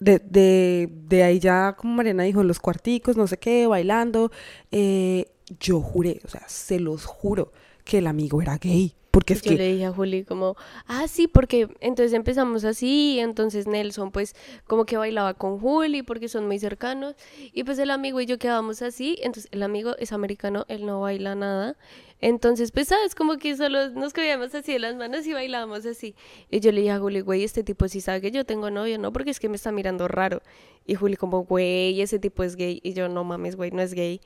de, 0.00 0.18
de, 0.18 0.88
de 1.08 1.22
ahí 1.22 1.38
ya, 1.38 1.74
como 1.76 1.94
Mariana 1.94 2.24
dijo, 2.24 2.40
en 2.40 2.48
los 2.48 2.60
cuarticos, 2.60 3.16
no 3.16 3.26
sé 3.26 3.38
qué, 3.38 3.66
bailando, 3.66 4.30
eh, 4.70 5.30
yo 5.60 5.80
juré, 5.80 6.20
o 6.24 6.28
sea, 6.28 6.42
se 6.48 6.80
los 6.80 7.04
juro, 7.04 7.52
que 7.84 7.98
el 7.98 8.06
amigo 8.06 8.42
era 8.42 8.58
gay. 8.58 8.94
Porque 9.14 9.34
es 9.34 9.42
yo 9.42 9.52
que 9.52 9.56
le 9.56 9.72
dije 9.72 9.84
a 9.84 9.92
Juli 9.92 10.24
como, 10.24 10.56
ah, 10.86 11.06
sí, 11.06 11.28
porque 11.28 11.68
entonces 11.80 12.12
empezamos 12.12 12.64
así, 12.64 13.20
entonces 13.20 13.68
Nelson 13.68 14.10
pues 14.10 14.34
como 14.66 14.84
que 14.84 14.96
bailaba 14.96 15.34
con 15.34 15.60
Juli 15.60 16.02
porque 16.02 16.28
son 16.28 16.48
muy 16.48 16.58
cercanos, 16.58 17.14
y 17.52 17.62
pues 17.62 17.78
el 17.78 17.92
amigo 17.92 18.20
y 18.20 18.26
yo 18.26 18.38
quedábamos 18.38 18.82
así, 18.82 19.16
entonces 19.22 19.48
el 19.52 19.62
amigo 19.62 19.94
es 19.98 20.12
americano, 20.12 20.64
él 20.66 20.84
no 20.84 21.00
baila 21.00 21.36
nada, 21.36 21.76
entonces 22.20 22.72
pues 22.72 22.88
sabes, 22.88 23.14
como 23.14 23.36
que 23.36 23.56
solo 23.56 23.90
nos 23.90 24.12
cogíamos 24.12 24.52
así 24.52 24.72
de 24.72 24.80
las 24.80 24.96
manos 24.96 25.24
y 25.28 25.32
bailábamos 25.32 25.86
así, 25.86 26.16
y 26.50 26.58
yo 26.58 26.72
le 26.72 26.80
dije 26.80 26.92
a 26.92 26.98
Juli, 26.98 27.20
güey, 27.20 27.44
este 27.44 27.62
tipo 27.62 27.86
sí 27.86 28.00
sabe 28.00 28.20
que 28.20 28.32
yo 28.32 28.44
tengo 28.44 28.68
novio, 28.70 28.98
¿no? 28.98 29.12
Porque 29.12 29.30
es 29.30 29.38
que 29.38 29.48
me 29.48 29.54
está 29.54 29.70
mirando 29.70 30.08
raro, 30.08 30.42
y 30.86 30.96
Juli 30.96 31.14
como, 31.16 31.44
güey, 31.44 32.00
ese 32.00 32.18
tipo 32.18 32.42
es 32.42 32.56
gay, 32.56 32.80
y 32.82 32.94
yo, 32.94 33.08
no 33.08 33.22
mames, 33.22 33.54
güey, 33.54 33.70
no 33.70 33.80
es 33.80 33.94
gay. 33.94 34.20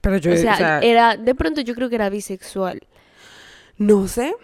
Pero 0.00 0.16
yo, 0.16 0.32
o 0.32 0.36
sea, 0.36 0.54
o 0.54 0.56
sea, 0.56 0.80
era, 0.80 1.16
de 1.16 1.34
pronto 1.36 1.60
yo 1.60 1.74
creo 1.74 1.88
que 1.88 1.94
era 1.94 2.10
bisexual. 2.10 2.80
No 3.78 4.08
sé. 4.08 4.34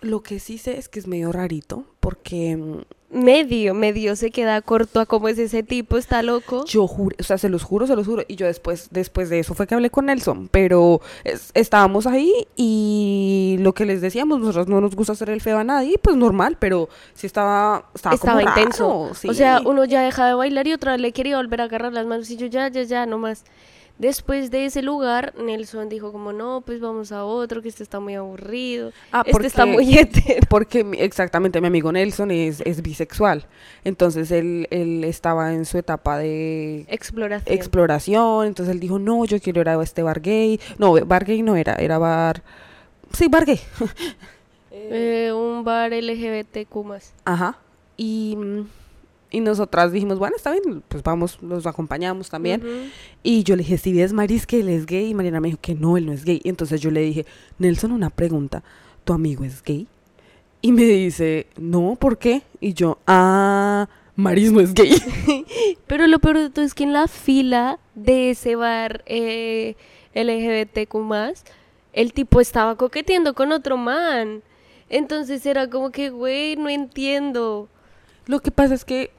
Lo 0.00 0.22
que 0.22 0.38
sí 0.38 0.58
sé 0.58 0.76
es 0.76 0.88
que 0.90 0.98
es 0.98 1.06
medio 1.06 1.32
rarito, 1.32 1.84
porque 2.00 2.56
mm, 2.56 2.80
Medio, 3.16 3.74
medio 3.74 4.16
se 4.16 4.32
queda 4.32 4.60
corto 4.60 4.98
a 4.98 5.06
cómo 5.06 5.28
es 5.28 5.38
ese 5.38 5.62
tipo, 5.62 5.96
está 5.98 6.20
loco. 6.24 6.64
yo 6.66 6.88
juro, 6.88 7.14
o 7.20 7.22
sea, 7.22 7.38
se 7.38 7.48
los 7.48 7.62
juro, 7.62 7.86
se 7.86 7.94
los 7.94 8.06
juro. 8.08 8.24
Y 8.26 8.34
yo 8.34 8.44
después, 8.46 8.88
después 8.90 9.30
de 9.30 9.38
eso 9.38 9.54
fue 9.54 9.68
que 9.68 9.74
hablé 9.76 9.88
con 9.88 10.06
Nelson, 10.06 10.48
pero 10.50 11.00
es- 11.22 11.52
estábamos 11.54 12.08
ahí 12.08 12.32
y 12.56 13.56
lo 13.60 13.72
que 13.72 13.84
les 13.86 14.00
decíamos, 14.00 14.40
nosotros 14.40 14.66
no 14.66 14.80
nos 14.80 14.96
gusta 14.96 15.12
hacer 15.12 15.30
el 15.30 15.40
feo 15.40 15.58
a 15.58 15.64
nadie, 15.64 15.96
pues 16.02 16.16
normal, 16.16 16.56
pero 16.58 16.88
sí 17.14 17.28
estaba, 17.28 17.88
estaba, 17.94 18.16
Estaba 18.16 18.40
como 18.40 18.48
intenso. 18.50 18.88
raro, 19.04 19.14
sí. 19.14 19.28
O 19.28 19.34
sea, 19.34 19.62
uno 19.64 19.84
ya 19.84 20.02
deja 20.02 20.26
de 20.26 20.34
bailar 20.34 20.66
y 20.66 20.72
otra 20.72 20.92
vez 20.92 21.00
le 21.00 21.12
quería 21.12 21.36
volver 21.36 21.60
a 21.60 21.64
agarrar 21.64 21.92
las 21.92 22.06
manos 22.06 22.28
y 22.30 22.36
yo 22.36 22.46
ya, 22.48 22.66
ya, 22.68 22.82
ya, 22.82 23.06
nomás. 23.06 23.44
Después 23.96 24.50
de 24.50 24.64
ese 24.66 24.82
lugar, 24.82 25.34
Nelson 25.38 25.88
dijo 25.88 26.10
como, 26.10 26.32
no, 26.32 26.62
pues 26.66 26.80
vamos 26.80 27.12
a 27.12 27.24
otro, 27.24 27.62
que 27.62 27.68
este 27.68 27.84
está 27.84 28.00
muy 28.00 28.14
aburrido. 28.16 28.90
Ah, 29.12 29.22
este 29.24 29.46
está 29.46 29.62
porque- 29.66 29.72
muy 29.72 29.94
hetero. 29.98 30.46
Porque 30.50 30.84
exactamente 30.98 31.60
mi 31.60 31.68
amigo 31.68 31.92
Nelson 31.92 32.32
es, 32.32 32.60
es 32.62 32.82
bisexual. 32.82 33.46
Entonces 33.84 34.32
él, 34.32 34.66
él 34.70 35.04
estaba 35.04 35.52
en 35.52 35.64
su 35.64 35.78
etapa 35.78 36.18
de 36.18 36.86
Exploración. 36.88 37.54
exploración. 37.56 38.46
Entonces 38.48 38.74
él 38.74 38.80
dijo, 38.80 38.98
no, 38.98 39.24
yo 39.26 39.38
quiero 39.40 39.60
ir 39.60 39.68
a 39.68 39.80
este 39.80 40.02
bar 40.02 40.20
gay. 40.20 40.58
No, 40.78 40.94
bar 41.06 41.24
gay 41.24 41.42
no 41.42 41.54
era, 41.54 41.74
era 41.76 41.96
bar... 41.98 42.42
Sí, 43.12 43.28
bar 43.28 43.44
gay. 43.44 43.60
Eh, 44.76 45.30
un 45.32 45.62
bar 45.64 45.92
LGBTQ 45.92 46.74
más. 46.84 47.12
Ajá. 47.24 47.56
Y, 47.96 48.34
mm, 48.36 48.66
y 49.34 49.40
nosotras 49.40 49.90
dijimos, 49.90 50.20
bueno, 50.20 50.36
está 50.36 50.52
bien, 50.52 50.80
pues 50.86 51.02
vamos, 51.02 51.38
los 51.42 51.66
acompañamos 51.66 52.30
también. 52.30 52.62
Y 53.24 53.42
yo 53.42 53.56
le 53.56 53.64
dije, 53.64 53.78
si 53.78 53.92
ves 53.92 54.12
Maris 54.12 54.46
que 54.46 54.60
él 54.60 54.68
es 54.68 54.86
gay, 54.86 55.08
y 55.08 55.14
Mariana 55.14 55.40
me 55.40 55.48
dijo 55.48 55.58
que 55.60 55.74
no, 55.74 55.96
él 55.96 56.06
no 56.06 56.12
es 56.12 56.24
gay. 56.24 56.40
Y 56.44 56.48
entonces 56.48 56.80
yo 56.80 56.92
le 56.92 57.00
dije, 57.00 57.26
Nelson, 57.58 57.90
una 57.90 58.10
pregunta, 58.10 58.62
¿tu 59.02 59.12
amigo 59.12 59.42
es 59.42 59.60
gay? 59.60 59.88
Y 60.62 60.70
me 60.70 60.84
dice, 60.84 61.48
no, 61.56 61.96
¿por 61.98 62.16
qué? 62.16 62.42
Y 62.60 62.74
yo, 62.74 62.98
ah, 63.08 63.88
Maris 64.14 64.52
no 64.52 64.60
es 64.60 64.72
gay. 64.72 64.94
Pero 65.88 66.06
lo 66.06 66.20
peor 66.20 66.38
de 66.38 66.50
todo 66.50 66.64
es 66.64 66.72
que 66.72 66.84
en 66.84 66.92
la 66.92 67.08
fila 67.08 67.80
de 67.96 68.30
ese 68.30 68.54
bar 68.54 69.02
eh, 69.06 69.74
LGBTQ 70.14 70.94
más, 70.98 71.44
el 71.92 72.12
tipo 72.12 72.40
estaba 72.40 72.76
coqueteando 72.76 73.34
con 73.34 73.50
otro 73.50 73.76
man. 73.76 74.44
Entonces 74.88 75.44
era 75.44 75.68
como 75.68 75.90
que, 75.90 76.10
güey, 76.10 76.54
no 76.54 76.68
entiendo. 76.68 77.68
Lo 78.26 78.38
que 78.38 78.52
pasa 78.52 78.74
es 78.74 78.84
que 78.84 79.10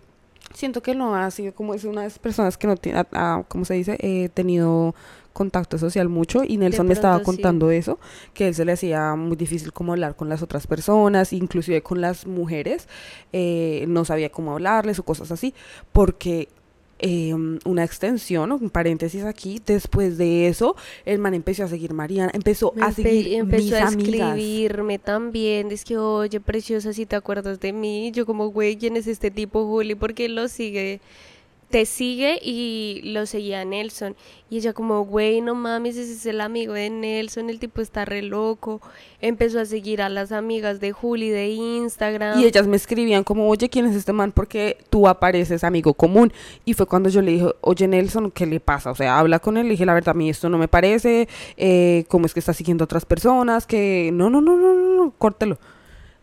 siento 0.55 0.81
que 0.81 0.95
no 0.95 1.15
ha 1.15 1.29
sido 1.31 1.53
como 1.53 1.73
es 1.73 1.83
una 1.83 2.01
de 2.01 2.07
esas 2.07 2.19
personas 2.19 2.57
que 2.57 2.67
no 2.67 2.75
tiene, 2.77 2.99
ah, 2.99 3.07
ah, 3.13 3.43
¿cómo 3.47 3.65
se 3.65 3.75
dice? 3.75 3.97
Eh, 3.99 4.29
tenido 4.33 4.95
contacto 5.33 5.77
social 5.77 6.07
mucho 6.07 6.43
y 6.47 6.57
Nelson 6.57 6.87
me 6.87 6.93
estaba 6.93 7.19
sí. 7.19 7.25
contando 7.25 7.69
eso, 7.69 7.99
que 8.33 8.45
a 8.45 8.47
él 8.47 8.55
se 8.55 8.63
le 8.63 8.71
hacía 8.71 9.15
muy 9.15 9.35
difícil 9.35 9.73
como 9.73 9.91
hablar 9.91 10.15
con 10.15 10.29
las 10.29 10.41
otras 10.41 10.65
personas, 10.65 11.33
inclusive 11.33 11.81
con 11.81 11.99
las 11.99 12.25
mujeres, 12.25 12.87
eh, 13.33 13.83
no 13.89 14.05
sabía 14.05 14.29
cómo 14.29 14.53
hablarles 14.53 14.97
o 14.97 15.03
cosas 15.03 15.31
así, 15.31 15.53
porque 15.91 16.47
eh, 16.99 17.33
una 17.65 17.83
extensión, 17.83 18.51
un 18.51 18.69
paréntesis 18.69 19.23
aquí, 19.23 19.61
después 19.65 20.17
de 20.17 20.47
eso, 20.47 20.75
el 21.05 21.19
man 21.19 21.33
empezó 21.33 21.63
a 21.63 21.67
seguir 21.67 21.93
Mariana, 21.93 22.31
empezó 22.33 22.71
Me 22.75 22.83
a 22.83 22.91
seguir 22.91 23.33
empezó 23.33 23.63
mis 23.63 23.73
a 23.73 23.87
amigas. 23.87 24.37
escribirme 24.37 24.99
también. 24.99 25.71
Es 25.71 25.83
que, 25.83 25.97
oye, 25.97 26.39
preciosa, 26.39 26.93
si 26.93 27.05
te 27.05 27.15
acuerdas 27.15 27.59
de 27.59 27.73
mí. 27.73 28.11
Yo 28.13 28.25
como, 28.25 28.47
güey, 28.47 28.77
¿quién 28.77 28.95
es 28.97 29.07
este 29.07 29.31
tipo, 29.31 29.65
Juli? 29.65 29.95
Porque 29.95 30.29
lo 30.29 30.47
sigue. 30.47 31.01
Te 31.69 31.85
sigue 31.85 32.39
y 32.41 33.01
lo 33.03 33.25
seguía 33.25 33.65
Nelson. 33.65 34.15
Y 34.49 34.57
ella 34.57 34.73
como, 34.73 35.03
güey, 35.03 35.41
no 35.41 35.55
mames, 35.55 35.97
ese 35.97 36.13
es 36.13 36.25
el 36.27 36.39
amigo 36.39 36.73
de 36.73 36.89
Nelson. 36.89 37.49
El 37.49 37.59
tipo 37.59 37.81
está 37.81 38.05
re 38.05 38.21
loco. 38.21 38.81
Empezó 39.19 39.59
a 39.59 39.65
seguir 39.65 40.01
a 40.01 40.09
las 40.09 40.31
amigas 40.31 40.79
de 40.79 40.91
Juli 40.91 41.29
de 41.29 41.49
Instagram. 41.49 42.39
Y 42.39 42.45
ellas 42.45 42.67
me 42.67 42.75
escribían 42.75 43.23
como, 43.23 43.49
oye, 43.49 43.67
¿quién 43.69 43.87
es 43.87 43.95
este 43.95 44.13
man? 44.13 44.31
Porque 44.31 44.77
tú 44.89 45.07
apareces 45.07 45.63
amigo 45.63 45.93
común. 45.95 46.31
Y 46.63 46.75
fue 46.75 46.85
cuando 46.85 47.09
yo 47.09 47.21
le 47.21 47.31
dije, 47.31 47.47
oye, 47.61 47.87
Nelson, 47.87 48.31
¿qué 48.31 48.45
le 48.45 48.59
pasa? 48.59 48.91
O 48.91 48.95
sea, 48.95 49.17
habla 49.17 49.39
con 49.39 49.57
él. 49.57 49.63
Le 49.65 49.71
dije, 49.71 49.85
la 49.85 49.93
verdad, 49.95 50.09
a 50.09 50.17
mí 50.17 50.29
esto 50.29 50.49
no 50.49 50.57
me 50.57 50.67
parece. 50.67 51.27
Eh, 51.57 52.05
¿Cómo 52.07 52.27
es 52.27 52.33
que 52.33 52.39
está 52.39 52.53
siguiendo 52.53 52.83
a 52.83 52.85
otras 52.85 53.05
personas? 53.05 53.65
Que 53.65 54.11
no, 54.13 54.29
no, 54.29 54.39
no, 54.39 54.55
no, 54.55 54.75
no, 54.75 54.95
no, 54.95 55.13
córtelo. 55.17 55.57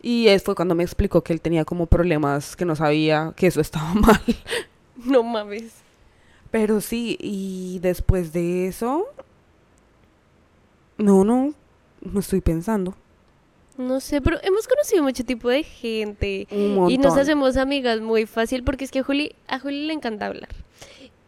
Y 0.01 0.27
fue 0.43 0.53
cuando 0.53 0.75
me 0.75 0.83
explicó 0.83 1.23
que 1.23 1.31
él 1.31 1.39
tenía 1.39 1.63
como 1.63 1.85
problemas, 1.85 2.57
que 2.57 2.65
no 2.65 2.75
sabía 2.75 3.33
que 3.37 3.47
eso 3.47 3.61
estaba 3.61 3.93
mal. 3.93 4.21
No 5.05 5.23
mames. 5.23 5.73
Pero 6.51 6.81
sí, 6.81 7.17
y 7.19 7.79
después 7.81 8.31
de 8.31 8.67
eso, 8.67 9.05
no, 10.97 11.23
no, 11.23 11.53
no 12.01 12.19
estoy 12.19 12.41
pensando. 12.41 12.95
No 13.77 13.99
sé, 13.99 14.21
pero 14.21 14.37
hemos 14.43 14.67
conocido 14.67 15.01
mucho 15.01 15.25
tipo 15.25 15.49
de 15.49 15.63
gente. 15.63 16.47
Un 16.51 16.91
Y 16.91 16.99
nos 16.99 17.17
hacemos 17.17 17.57
amigas 17.57 18.01
muy 18.01 18.27
fácil 18.27 18.63
porque 18.63 18.85
es 18.85 18.91
que 18.91 18.99
a 18.99 19.03
Juli, 19.03 19.35
a 19.47 19.59
Juli 19.59 19.87
le 19.87 19.93
encanta 19.93 20.27
hablar. 20.27 20.49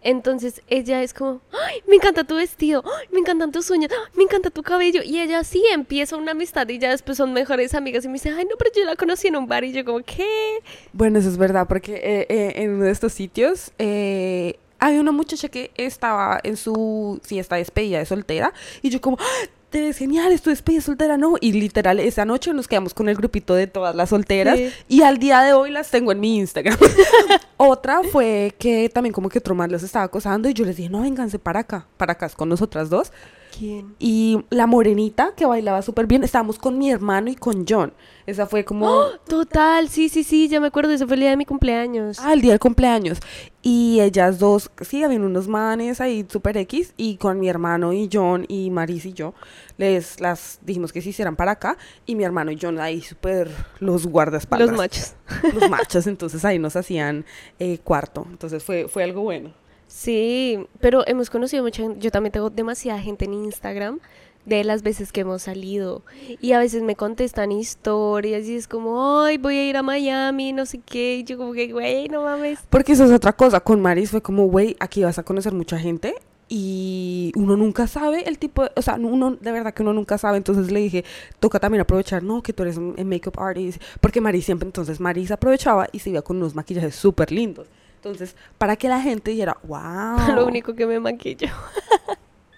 Entonces 0.05 0.61
ella 0.67 1.01
es 1.01 1.15
como, 1.15 1.41
¡ay! 1.51 1.81
Me 1.87 1.95
encanta 1.95 2.23
tu 2.23 2.35
vestido, 2.35 2.83
¡ay! 2.85 3.07
Me 3.11 3.21
encantan 3.21 3.51
tus 3.51 3.71
uñas, 3.71 3.91
¡ay! 3.91 4.11
Me 4.15 4.21
encanta 4.21 4.51
tu 4.51 4.61
cabello. 4.61 5.01
Y 5.03 5.19
ella 5.19 5.43
sí 5.43 5.63
empieza 5.73 6.15
una 6.15 6.33
amistad 6.33 6.69
y 6.69 6.77
ya 6.77 6.91
después 6.91 7.17
son 7.17 7.33
mejores 7.33 7.73
amigas. 7.73 8.05
Y 8.05 8.07
me 8.09 8.13
dice, 8.13 8.29
¡ay, 8.29 8.45
no! 8.45 8.55
Pero 8.55 8.69
yo 8.75 8.85
la 8.85 8.95
conocí 8.95 9.29
en 9.29 9.35
un 9.35 9.47
bar. 9.47 9.63
Y 9.63 9.71
yo, 9.71 9.83
como, 9.83 10.03
¿qué? 10.03 10.59
Bueno, 10.93 11.17
eso 11.17 11.27
es 11.27 11.37
verdad, 11.37 11.67
porque 11.67 11.95
eh, 11.95 12.27
eh, 12.29 12.53
en 12.57 12.75
uno 12.75 12.85
de 12.85 12.91
estos 12.91 13.13
sitios 13.13 13.71
eh, 13.79 14.59
hay 14.77 14.99
una 14.99 15.11
muchacha 15.11 15.49
que 15.49 15.71
estaba 15.75 16.39
en 16.43 16.55
su 16.55 17.19
fiesta 17.23 17.55
de 17.55 17.61
despedida 17.61 17.97
de 17.97 18.05
soltera 18.05 18.53
y 18.83 18.91
yo 18.91 19.01
como, 19.01 19.17
¡Ah! 19.19 19.49
Te 19.75 19.81
ves 19.81 19.97
genial, 19.97 20.31
es 20.31 20.41
tu 20.41 20.51
despedida 20.51 20.77
de 20.79 20.85
soltera, 20.85 21.17
¿no? 21.17 21.33
Y 21.41 21.51
literal, 21.51 21.99
esa 21.99 22.23
noche 22.23 22.53
nos 22.53 22.65
quedamos 22.65 22.93
con 22.93 23.09
el 23.09 23.15
grupito 23.17 23.53
de 23.55 23.67
todas 23.67 23.93
las 23.93 24.07
solteras 24.07 24.57
Sí. 24.57 24.69
y 24.87 25.01
al 25.01 25.17
día 25.17 25.41
de 25.41 25.51
hoy 25.51 25.69
las 25.69 25.91
tengo 25.91 26.13
en 26.13 26.21
mi 26.21 26.37
Instagram. 26.37 26.77
Otra 27.57 27.99
fue 28.09 28.55
que 28.57 28.87
también 28.87 29.11
como 29.11 29.27
que 29.27 29.39
otro 29.39 29.53
man 29.53 29.69
los 29.69 29.83
estaba 29.83 30.05
acosando 30.05 30.47
y 30.47 30.53
yo 30.53 30.63
les 30.63 30.77
dije, 30.77 30.87
no, 30.89 31.01
vénganse 31.01 31.39
para 31.39 31.59
acá, 31.59 31.87
para 31.97 32.13
acá 32.13 32.29
con 32.29 32.47
nosotras 32.47 32.89
dos. 32.89 33.11
¿Quién? 33.57 33.95
Y 33.99 34.43
la 34.49 34.67
morenita 34.67 35.33
que 35.35 35.45
bailaba 35.45 35.81
súper 35.81 36.07
bien, 36.07 36.23
estábamos 36.23 36.59
con 36.59 36.77
mi 36.77 36.91
hermano 36.91 37.29
y 37.29 37.35
con 37.35 37.65
John. 37.67 37.93
Esa 38.25 38.47
fue 38.47 38.65
como... 38.65 39.05
Total, 39.27 39.87
sí, 39.87 40.09
sí, 40.09 40.23
sí, 40.23 40.47
ya 40.47 40.59
me 40.59 40.67
acuerdo. 40.67 40.91
Ese 40.91 41.05
fue 41.05 41.13
el 41.13 41.21
día 41.21 41.29
de 41.29 41.37
mi 41.37 41.45
cumpleaños. 41.45 42.19
Ah, 42.19 42.33
el 42.33 42.41
día 42.41 42.51
del 42.51 42.59
cumpleaños. 42.59 43.19
Y 43.61 43.99
ellas 44.01 44.39
dos, 44.39 44.71
sí, 44.81 45.03
habían 45.03 45.23
unos 45.23 45.47
manes 45.47 46.01
ahí 46.01 46.25
super 46.27 46.57
X. 46.57 46.93
Y 46.97 47.17
con 47.17 47.39
mi 47.39 47.47
hermano 47.47 47.93
y 47.93 48.09
John 48.11 48.45
y 48.47 48.71
Maris 48.71 49.05
y 49.05 49.13
yo, 49.13 49.35
les 49.77 50.19
las 50.19 50.59
dijimos 50.63 50.91
que 50.91 51.01
se 51.01 51.09
hicieran 51.09 51.35
para 51.35 51.51
acá. 51.51 51.77
Y 52.05 52.15
mi 52.15 52.23
hermano 52.23 52.51
y 52.51 52.57
John 52.59 52.79
ahí 52.79 53.01
súper 53.01 53.51
los 53.79 54.07
guardaespaldas. 54.07 54.69
Los 54.69 54.77
machos. 54.77 55.13
Los 55.53 55.69
machos. 55.69 56.07
Entonces 56.07 56.43
ahí 56.45 56.57
nos 56.57 56.75
hacían 56.75 57.25
eh, 57.59 57.77
cuarto. 57.77 58.25
Entonces 58.29 58.63
fue, 58.63 58.87
fue 58.87 59.03
algo 59.03 59.21
bueno. 59.21 59.53
Sí, 59.95 60.59
pero 60.81 61.07
hemos 61.07 61.29
conocido 61.29 61.63
mucha 61.63 61.81
gente. 61.81 62.01
Yo 62.01 62.11
también 62.11 62.33
tengo 62.33 62.49
demasiada 62.49 62.99
gente 62.99 63.23
en 63.23 63.33
Instagram 63.33 64.01
de 64.43 64.65
las 64.65 64.83
veces 64.83 65.13
que 65.13 65.21
hemos 65.21 65.43
salido. 65.43 66.03
Y 66.41 66.51
a 66.51 66.59
veces 66.59 66.83
me 66.83 66.97
contestan 66.97 67.53
historias 67.53 68.45
y 68.45 68.57
es 68.57 68.67
como, 68.67 69.21
ay, 69.21 69.37
voy 69.37 69.55
a 69.55 69.69
ir 69.69 69.77
a 69.77 69.83
Miami, 69.83 70.51
no 70.51 70.65
sé 70.65 70.81
qué. 70.85 71.15
Y 71.19 71.23
yo 71.23 71.37
como 71.37 71.53
que, 71.53 71.71
güey, 71.71 72.09
no 72.09 72.23
mames. 72.23 72.59
Porque 72.69 72.91
eso 72.91 73.05
es 73.05 73.11
otra 73.11 73.31
cosa. 73.31 73.61
Con 73.61 73.79
Maris 73.79 74.11
fue 74.11 74.21
como, 74.21 74.47
güey, 74.47 74.75
aquí 74.81 75.01
vas 75.01 75.17
a 75.17 75.23
conocer 75.23 75.53
mucha 75.53 75.79
gente. 75.79 76.13
Y 76.49 77.31
uno 77.37 77.55
nunca 77.55 77.87
sabe 77.87 78.27
el 78.27 78.37
tipo 78.37 78.63
de, 78.63 78.71
o 78.75 78.81
sea, 78.81 78.95
uno 78.95 79.37
de 79.37 79.51
verdad 79.53 79.73
que 79.73 79.81
uno 79.81 79.93
nunca 79.93 80.17
sabe, 80.17 80.37
entonces 80.37 80.73
le 80.73 80.81
dije, 80.81 81.05
toca 81.39 81.59
también 81.59 81.81
aprovechar, 81.81 82.21
no, 82.21 82.43
que 82.43 82.51
tú 82.51 82.63
eres 82.63 82.77
un 82.77 82.93
makeup 83.09 83.39
artist, 83.39 83.81
porque 83.99 84.21
Maris 84.21 84.45
siempre, 84.45 84.67
entonces 84.67 84.99
Maris 84.99 85.31
aprovechaba 85.31 85.87
y 85.91 85.99
se 85.99 86.11
iba 86.11 86.21
con 86.21 86.37
unos 86.37 86.53
maquillajes 86.53 86.95
súper 86.95 87.31
lindos. 87.31 87.67
Entonces, 88.05 88.35
para 88.59 88.75
que 88.75 88.87
la 88.87 89.01
gente 89.01 89.31
dijera, 89.31 89.57
wow. 89.63 90.35
Lo 90.35 90.45
único 90.45 90.75
que 90.75 90.85
me 90.85 90.99
maquillo. 90.99 91.47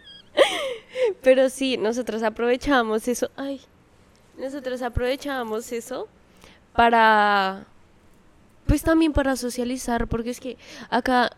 Pero 1.23 1.49
sí, 1.49 1.77
nosotros 1.77 2.21
aprovechamos 2.21 3.07
eso. 3.07 3.31
Ay, 3.37 3.61
nosotros 4.37 4.81
aprovechamos 4.81 5.71
eso 5.71 6.09
para 6.73 7.65
pues 8.65 8.83
también 8.83 9.13
para 9.13 9.37
socializar, 9.37 10.07
porque 10.07 10.31
es 10.31 10.41
que 10.41 10.57
acá, 10.89 11.31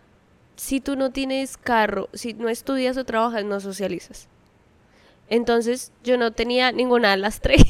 si 0.56 0.80
tú 0.80 0.96
no 0.96 1.12
tienes 1.12 1.58
carro, 1.58 2.10
si 2.14 2.34
no 2.34 2.50
estudias 2.50 2.98
o 2.98 3.06
trabajas, 3.06 3.46
no 3.46 3.60
socializas. 3.60 4.28
Entonces 5.28 5.92
yo 6.04 6.18
no 6.18 6.32
tenía 6.32 6.72
ninguna 6.72 7.12
de 7.12 7.18
las 7.18 7.42
tres. 7.42 7.64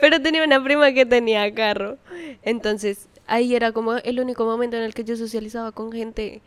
Pero 0.00 0.20
tenía 0.20 0.42
una 0.42 0.62
prima 0.64 0.92
que 0.92 1.06
tenía 1.06 1.54
carro. 1.54 1.98
Entonces 2.42 3.06
ahí 3.30 3.54
era 3.54 3.72
como 3.72 3.94
el 3.94 4.20
único 4.20 4.44
momento 4.44 4.76
en 4.76 4.82
el 4.82 4.92
que 4.92 5.04
yo 5.04 5.16
socializaba 5.16 5.72
con 5.72 5.92
gente. 5.92 6.42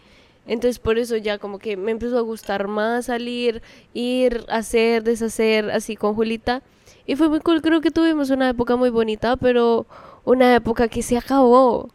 Entonces 0.45 0.77
por 0.77 0.99
eso 0.99 1.15
ya 1.17 1.38
como 1.38 1.57
que 1.57 1.77
me 1.77 1.91
empezó 1.91 2.17
a 2.17 2.21
gustar 2.21 2.67
más 2.67 3.05
salir, 3.05 3.61
ir, 3.93 4.45
hacer, 4.49 5.03
deshacer, 5.03 5.71
así 5.71 5.95
con 5.95 6.13
Julita. 6.13 6.61
Y 7.05 7.15
fue 7.15 7.29
muy 7.29 7.39
cool, 7.39 7.61
creo 7.61 7.81
que 7.81 7.91
tuvimos 7.91 8.29
una 8.29 8.49
época 8.49 8.75
muy 8.75 8.89
bonita, 8.89 9.38
pero 9.38 9.86
una 10.25 10.53
época 10.55 10.88
que 10.89 11.01
se 11.01 11.17
acabó. 11.17 11.89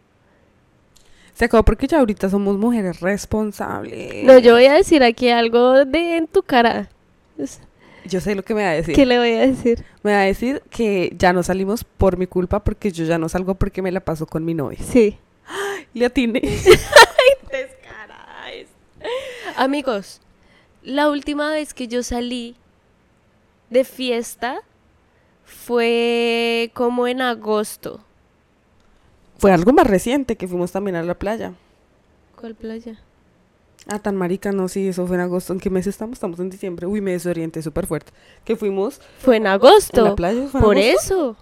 Se 1.34 1.44
acabó 1.44 1.62
porque 1.62 1.86
ya 1.86 2.00
ahorita 2.00 2.28
somos 2.30 2.56
mujeres 2.58 3.00
responsables. 3.00 4.24
No, 4.24 4.38
yo 4.38 4.54
voy 4.54 4.66
a 4.66 4.74
decir 4.74 5.02
aquí 5.02 5.28
algo 5.28 5.84
de 5.84 6.16
en 6.16 6.26
tu 6.26 6.42
cara. 6.42 6.88
Yo 8.08 8.20
sé 8.20 8.34
lo 8.34 8.42
que 8.42 8.54
me 8.54 8.62
va 8.62 8.70
a 8.70 8.74
decir. 8.74 8.94
¿Qué 8.94 9.06
le 9.06 9.18
voy 9.18 9.32
a 9.32 9.40
decir? 9.40 9.84
Me 10.02 10.12
va 10.12 10.20
a 10.20 10.24
decir 10.24 10.62
que 10.70 11.14
ya 11.16 11.32
no 11.32 11.42
salimos 11.42 11.84
por 11.84 12.16
mi 12.16 12.26
culpa 12.26 12.64
porque 12.64 12.90
yo 12.90 13.04
ya 13.04 13.18
no 13.18 13.28
salgo 13.28 13.54
porque 13.54 13.82
me 13.82 13.92
la 13.92 14.00
paso 14.00 14.26
con 14.26 14.44
mi 14.44 14.54
novia. 14.54 14.78
Sí. 14.82 15.18
Le 15.94 16.06
atiné. 16.06 16.42
Amigos, 19.56 20.20
la 20.82 21.10
última 21.10 21.50
vez 21.50 21.74
que 21.74 21.88
yo 21.88 22.02
salí 22.02 22.56
de 23.70 23.84
fiesta 23.84 24.60
fue 25.44 26.70
como 26.74 27.06
en 27.06 27.22
agosto. 27.22 28.04
Fue 29.38 29.52
algo 29.52 29.72
más 29.72 29.86
reciente 29.86 30.36
que 30.36 30.48
fuimos 30.48 30.72
también 30.72 30.96
a 30.96 31.02
la 31.02 31.14
playa. 31.14 31.54
¿Cuál 32.36 32.54
playa? 32.54 32.98
Ah, 33.86 33.98
tan 34.00 34.16
marica, 34.16 34.52
no, 34.52 34.68
sí, 34.68 34.88
eso 34.88 35.06
fue 35.06 35.16
en 35.16 35.22
agosto. 35.22 35.52
¿En 35.52 35.60
qué 35.60 35.70
mes 35.70 35.86
estamos? 35.86 36.14
Estamos 36.14 36.38
en 36.40 36.50
diciembre. 36.50 36.86
Uy, 36.86 37.00
me 37.00 37.12
desorienté 37.12 37.62
súper 37.62 37.86
fuerte. 37.86 38.12
Que 38.44 38.54
fuimos. 38.56 39.00
Fue 39.20 39.36
en 39.36 39.46
agosto. 39.46 40.00
¿En 40.00 40.04
la 40.08 40.14
playa? 40.16 40.46
¿Fue 40.48 40.60
en 40.60 40.64
Por 40.64 40.76
agosto? 40.76 40.98
eso. 41.00 41.36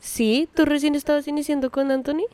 Sí, 0.00 0.48
tú 0.54 0.64
recién 0.64 0.94
estabas 0.96 1.28
iniciando 1.28 1.70
con 1.70 1.90
Anthony. 1.92 2.24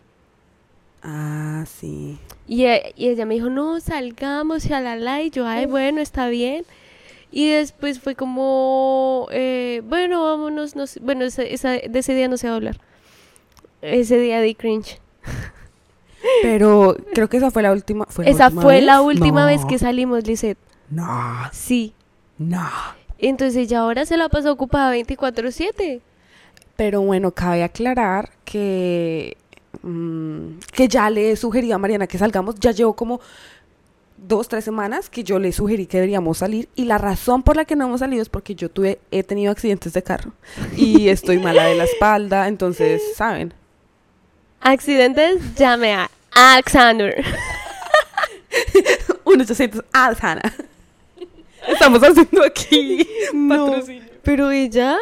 Ah, 1.02 1.64
sí. 1.66 2.18
Y, 2.46 2.64
e- 2.64 2.94
y 2.96 3.08
ella 3.08 3.26
me 3.26 3.34
dijo, 3.34 3.50
no, 3.50 3.78
salgamos 3.80 4.64
y 4.66 4.72
a 4.72 4.80
la 4.80 4.96
la. 4.96 5.20
Y 5.22 5.30
yo, 5.30 5.46
ay, 5.46 5.66
bueno, 5.66 6.00
está 6.00 6.28
bien. 6.28 6.64
Y 7.30 7.50
después 7.50 8.00
fue 8.00 8.14
como, 8.14 9.28
eh, 9.30 9.82
bueno, 9.84 10.24
vámonos. 10.24 10.74
No 10.74 10.86
sé. 10.86 11.00
Bueno, 11.00 11.24
esa, 11.26 11.42
esa- 11.42 11.72
de 11.72 11.98
ese 11.98 12.14
día 12.14 12.28
no 12.28 12.38
se 12.38 12.46
va 12.46 12.54
a 12.54 12.56
hablar. 12.56 12.80
Ese 13.82 14.18
día 14.18 14.40
de 14.40 14.54
cringe. 14.54 14.98
Pero 16.42 16.96
creo 17.14 17.28
que 17.28 17.36
esa 17.36 17.50
fue 17.50 17.62
la 17.62 17.72
última. 17.72 18.06
¿fue 18.08 18.24
la 18.24 18.30
Esa 18.30 18.46
última 18.46 18.62
fue 18.62 18.74
vez? 18.76 18.84
la 18.84 19.00
última 19.00 19.46
vez 19.46 19.64
que 19.64 19.78
salimos, 19.78 20.26
Lisette. 20.26 20.58
No, 20.90 21.06
Sí. 21.52 21.94
no. 22.38 22.68
Entonces 23.18 23.68
ya 23.68 23.80
ahora 23.80 24.06
se 24.06 24.16
la 24.16 24.28
pasó 24.28 24.52
ocupada 24.52 24.92
24/7. 24.92 26.00
Pero 26.76 27.00
bueno, 27.02 27.32
cabe 27.32 27.64
aclarar 27.64 28.30
que, 28.44 29.36
mm, 29.82 30.58
que 30.72 30.86
ya 30.88 31.10
le 31.10 31.34
sugerí 31.36 31.72
a 31.72 31.78
Mariana 31.78 32.06
que 32.06 32.18
salgamos. 32.18 32.54
Ya 32.60 32.70
llevo 32.70 32.94
como 32.94 33.20
dos, 34.16 34.48
tres 34.48 34.64
semanas 34.64 35.10
que 35.10 35.24
yo 35.24 35.38
le 35.40 35.50
sugerí 35.52 35.86
que 35.86 35.96
deberíamos 35.98 36.38
salir. 36.38 36.68
Y 36.76 36.84
la 36.84 36.98
razón 36.98 37.42
por 37.42 37.56
la 37.56 37.64
que 37.64 37.74
no 37.76 37.86
hemos 37.86 38.00
salido 38.00 38.22
es 38.22 38.28
porque 38.28 38.54
yo 38.54 38.68
tuve, 38.70 39.00
he 39.10 39.22
tenido 39.24 39.50
accidentes 39.50 39.92
de 39.92 40.02
carro. 40.02 40.32
Y 40.76 41.08
estoy 41.08 41.38
mala 41.38 41.64
de 41.64 41.74
la 41.74 41.84
espalda. 41.84 42.46
Entonces, 42.48 43.02
¿saben? 43.16 43.52
Accidentes, 44.60 45.54
llame 45.56 45.94
a 45.94 46.10
Alexander. 46.32 47.24
1-800 49.24 49.84
Alzana. 49.92 50.42
Estamos 51.66 52.02
haciendo 52.02 52.44
aquí 52.44 53.06
No. 53.34 53.66
patrocinio. 53.66 54.08
Pero 54.22 54.50
ella, 54.50 54.96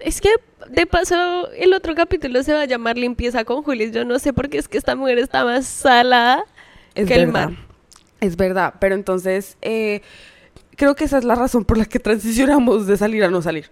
es 0.00 0.20
que 0.20 0.28
de 0.68 0.86
paso 0.86 1.50
el 1.52 1.72
otro 1.72 1.94
capítulo 1.94 2.42
se 2.42 2.52
va 2.52 2.62
a 2.62 2.66
llamar 2.66 2.98
Limpieza 2.98 3.44
con 3.44 3.62
Julis. 3.62 3.92
Yo 3.92 4.04
no 4.04 4.18
sé 4.18 4.32
por 4.32 4.48
qué 4.50 4.58
es 4.58 4.68
que 4.68 4.76
esta 4.76 4.96
mujer 4.96 5.18
está 5.18 5.44
más 5.44 5.66
salada. 5.66 6.44
Es 6.94 7.06
que 7.08 7.14
el 7.14 7.26
verdad. 7.26 7.50
mar. 7.50 7.58
Es 8.20 8.36
verdad, 8.36 8.74
pero 8.80 8.94
entonces 8.94 9.56
eh, 9.62 10.02
creo 10.76 10.94
que 10.94 11.04
esa 11.04 11.18
es 11.18 11.24
la 11.24 11.34
razón 11.34 11.64
por 11.64 11.78
la 11.78 11.84
que 11.86 11.98
transicionamos 11.98 12.86
de 12.86 12.96
salir 12.96 13.24
a 13.24 13.28
no 13.30 13.40
salir. 13.40 13.70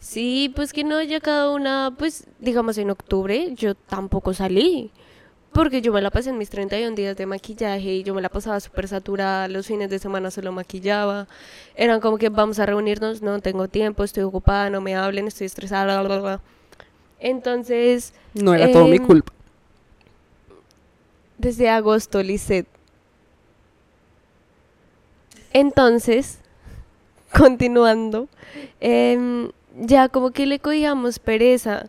Sí, 0.00 0.52
pues 0.54 0.72
que 0.72 0.84
no 0.84 0.96
haya 0.96 1.20
cada 1.20 1.50
una, 1.50 1.94
pues 1.98 2.26
digamos 2.38 2.76
en 2.78 2.90
octubre 2.90 3.52
yo 3.54 3.74
tampoco 3.74 4.34
salí. 4.34 4.90
Porque 5.52 5.80
yo 5.80 5.92
me 5.92 6.02
la 6.02 6.10
pasé 6.10 6.30
en 6.30 6.38
mis 6.38 6.50
31 6.50 6.96
días 6.96 7.16
de 7.16 7.26
maquillaje 7.26 7.94
y 7.94 8.02
yo 8.02 8.12
me 8.12 8.20
la 8.20 8.28
pasaba 8.28 8.58
súper 8.58 8.88
saturada, 8.88 9.46
los 9.46 9.68
fines 9.68 9.88
de 9.88 10.00
semana 10.00 10.32
solo 10.32 10.50
maquillaba. 10.50 11.28
Eran 11.76 12.00
como 12.00 12.18
que 12.18 12.28
vamos 12.28 12.58
a 12.58 12.66
reunirnos, 12.66 13.22
no 13.22 13.38
tengo 13.40 13.68
tiempo, 13.68 14.02
estoy 14.02 14.24
ocupada, 14.24 14.68
no 14.68 14.80
me 14.80 14.96
hablen, 14.96 15.28
estoy 15.28 15.46
estresada, 15.46 15.84
bla, 15.84 16.02
bla, 16.02 16.20
bla. 16.20 16.40
Entonces, 17.20 18.14
No 18.34 18.52
era 18.52 18.70
todo 18.72 18.88
mi 18.88 18.96
Em, 18.96 19.06
culpa. 19.06 19.32
desde 21.38 21.68
agosto, 21.70 22.20
Lisette. 22.20 22.66
Entonces, 25.52 26.38
continuando, 27.36 28.28
em, 28.80 29.50
ya 29.78 30.08
como 30.08 30.30
que 30.30 30.46
le 30.46 30.58
cogíamos 30.58 31.18
pereza. 31.18 31.88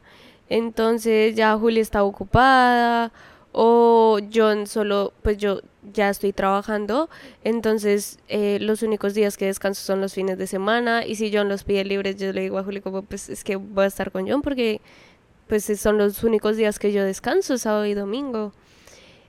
Entonces 0.49 1.35
ya 1.35 1.55
Julia 1.57 1.81
estaba 1.81 2.05
ocupada 2.05 3.11
o 3.51 4.19
John 4.33 4.67
solo, 4.67 5.13
pues 5.21 5.37
yo 5.37 5.61
ya 5.93 6.09
estoy 6.09 6.33
trabajando. 6.33 7.09
Entonces 7.43 8.19
eh, 8.27 8.59
los 8.61 8.83
únicos 8.83 9.13
días 9.13 9.37
que 9.37 9.45
descanso 9.45 9.81
son 9.83 10.01
los 10.01 10.13
fines 10.13 10.37
de 10.37 10.47
semana. 10.47 11.05
Y 11.05 11.15
si 11.15 11.31
John 11.33 11.49
los 11.49 11.63
pide 11.63 11.85
libres, 11.85 12.17
yo 12.17 12.31
le 12.33 12.41
digo 12.41 12.57
a 12.57 12.63
Julia 12.63 12.81
como 12.81 13.01
pues 13.01 13.29
es 13.29 13.43
que 13.43 13.55
voy 13.55 13.85
a 13.85 13.87
estar 13.87 14.11
con 14.11 14.29
John 14.29 14.41
porque 14.41 14.81
pues 15.47 15.65
son 15.79 15.97
los 15.97 16.23
únicos 16.23 16.57
días 16.57 16.79
que 16.79 16.91
yo 16.91 17.03
descanso, 17.03 17.57
sábado 17.57 17.85
y 17.85 17.93
domingo. 17.93 18.51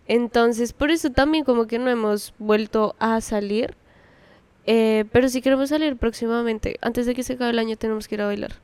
Entonces, 0.09 0.72
por 0.72 0.90
eso 0.90 1.11
también 1.11 1.44
como 1.44 1.66
que 1.66 1.78
no 1.78 1.90
hemos 1.90 2.32
vuelto 2.38 2.94
a 2.98 3.20
salir. 3.20 3.74
Eh, 4.66 5.04
pero 5.12 5.28
si 5.28 5.40
queremos 5.40 5.68
salir 5.68 5.96
próximamente, 5.96 6.76
antes 6.82 7.06
de 7.06 7.14
que 7.14 7.22
se 7.22 7.34
acabe 7.34 7.50
el 7.50 7.58
año 7.58 7.76
tenemos 7.76 8.08
que 8.08 8.16
ir 8.16 8.22
a 8.22 8.26
bailar. 8.26 8.56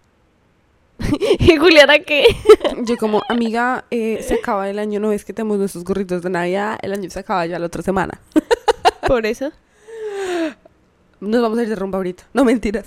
¿Y 1.39 1.57
Juliana 1.57 2.01
qué? 2.01 2.25
Yo 2.85 2.97
como 2.97 3.23
amiga, 3.29 3.85
eh, 3.91 4.23
se 4.27 4.35
acaba 4.35 4.69
el 4.69 4.79
año, 4.79 5.01
no 5.01 5.13
es 5.13 5.25
que 5.25 5.33
tenemos 5.33 5.59
nuestros 5.59 5.85
gorritos 5.85 6.23
de 6.23 6.31
Navidad, 6.31 6.79
el 6.83 6.93
año 6.93 7.09
se 7.09 7.21
acaba 7.21 7.47
ya 7.47 7.59
la 7.59 7.67
otra 7.67 7.83
semana. 7.83 8.21
Por 9.07 9.27
eso. 9.27 9.53
Nos 11.21 11.41
vamos 11.41 11.59
a 11.59 11.63
ir 11.63 11.69
de 11.69 11.77
rumba 11.77 11.99
ahorita. 11.99 12.25
No 12.35 12.45
mentiras. 12.45 12.85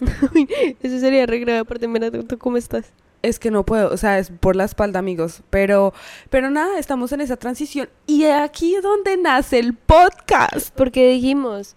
Eso 0.81 0.99
sería 0.99 1.25
re 1.25 1.39
grave. 1.39 1.59
Aparte, 1.59 1.87
mira, 1.87 2.11
¿tú, 2.11 2.23
tú 2.23 2.37
cómo 2.37 2.57
estás? 2.57 2.91
Es 3.21 3.39
que 3.39 3.49
no 3.49 3.65
puedo, 3.65 3.91
o 3.91 3.97
sea, 3.97 4.19
es 4.19 4.29
por 4.29 4.55
la 4.55 4.65
espalda, 4.65 4.99
amigos. 4.99 5.41
Pero, 5.49 5.93
pero 6.29 6.49
nada, 6.49 6.77
estamos 6.77 7.11
en 7.13 7.21
esa 7.21 7.37
transición. 7.37 7.89
Y 8.07 8.25
aquí 8.25 8.75
es 8.75 8.83
donde 8.83 9.15
nace 9.17 9.59
el 9.59 9.73
podcast. 9.73 10.69
Porque 10.75 11.09
dijimos, 11.09 11.75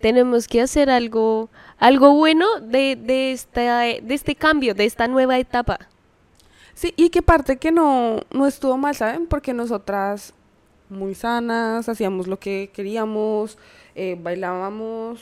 tenemos 0.00 0.46
que 0.48 0.60
hacer 0.60 0.90
algo, 0.90 1.48
algo 1.78 2.14
bueno 2.14 2.46
de, 2.60 2.96
de, 2.96 3.32
esta, 3.32 3.80
de 3.80 4.04
este 4.14 4.34
cambio, 4.34 4.74
de 4.74 4.84
esta 4.84 5.08
nueva 5.08 5.38
etapa. 5.38 5.78
Sí, 6.74 6.92
y 6.96 7.08
que 7.08 7.22
parte 7.22 7.56
que 7.56 7.72
no, 7.72 8.20
no 8.30 8.46
estuvo 8.46 8.76
mal, 8.76 8.94
¿saben? 8.94 9.26
Porque 9.26 9.54
nosotras, 9.54 10.34
muy 10.90 11.14
sanas, 11.14 11.88
hacíamos 11.88 12.26
lo 12.26 12.38
que 12.38 12.70
queríamos, 12.74 13.56
eh, 13.94 14.18
bailábamos, 14.22 15.20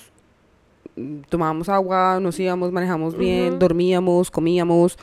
tomábamos 1.29 1.69
agua, 1.69 2.19
nos 2.21 2.39
íbamos, 2.39 2.73
manejamos 2.73 3.17
bien, 3.17 3.59
dormíamos, 3.59 4.31
comíamos. 4.31 4.99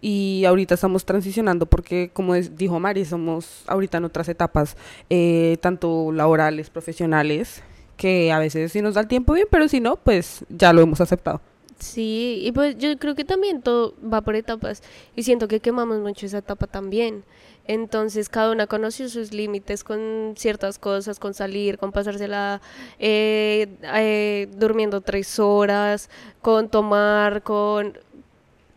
Y 0.00 0.44
ahorita 0.44 0.74
estamos 0.74 1.06
transicionando 1.06 1.64
porque, 1.64 2.10
como 2.12 2.34
es- 2.34 2.54
dijo 2.56 2.78
Mari, 2.78 3.06
somos 3.06 3.64
ahorita 3.66 3.96
en 3.98 4.04
otras 4.04 4.28
etapas, 4.28 4.76
eh, 5.08 5.56
tanto 5.62 6.12
laborales, 6.12 6.68
profesionales, 6.68 7.62
que 7.96 8.32
a 8.32 8.38
veces 8.38 8.72
sí 8.72 8.82
nos 8.82 8.94
da 8.94 9.02
el 9.02 9.08
tiempo 9.08 9.32
bien, 9.32 9.46
pero 9.50 9.68
si 9.68 9.80
no, 9.80 9.96
pues 9.96 10.44
ya 10.48 10.72
lo 10.72 10.82
hemos 10.82 11.00
aceptado. 11.00 11.40
Sí, 11.78 12.40
y 12.42 12.52
pues 12.52 12.78
yo 12.78 12.96
creo 12.98 13.14
que 13.14 13.24
también 13.24 13.60
todo 13.60 13.94
va 14.00 14.20
por 14.22 14.36
etapas 14.36 14.82
y 15.16 15.24
siento 15.24 15.48
que 15.48 15.60
quemamos 15.60 15.98
mucho 16.00 16.26
esa 16.26 16.38
etapa 16.38 16.66
también. 16.66 17.24
Entonces 17.66 18.28
cada 18.28 18.52
una 18.52 18.66
conoció 18.66 19.08
sus 19.08 19.32
límites 19.32 19.84
con 19.84 20.34
ciertas 20.36 20.78
cosas, 20.78 21.18
con 21.18 21.34
salir, 21.34 21.78
con 21.78 21.92
pasársela 21.92 22.60
eh, 22.98 23.68
eh, 23.82 24.48
durmiendo 24.56 25.00
tres 25.00 25.38
horas, 25.38 26.10
con 26.42 26.68
tomar, 26.68 27.42
con... 27.42 27.98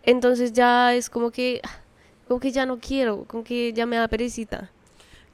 Entonces 0.04 0.54
ya 0.54 0.96
es 0.96 1.10
como 1.10 1.32
que, 1.32 1.62
ah, 1.64 1.82
como 2.28 2.40
que 2.40 2.52
ya 2.52 2.66
no 2.66 2.80
quiero, 2.80 3.26
como 3.26 3.44
que 3.44 3.74
ya 3.74 3.86
me 3.86 3.98
da 3.98 4.08
perecita. 4.08 4.72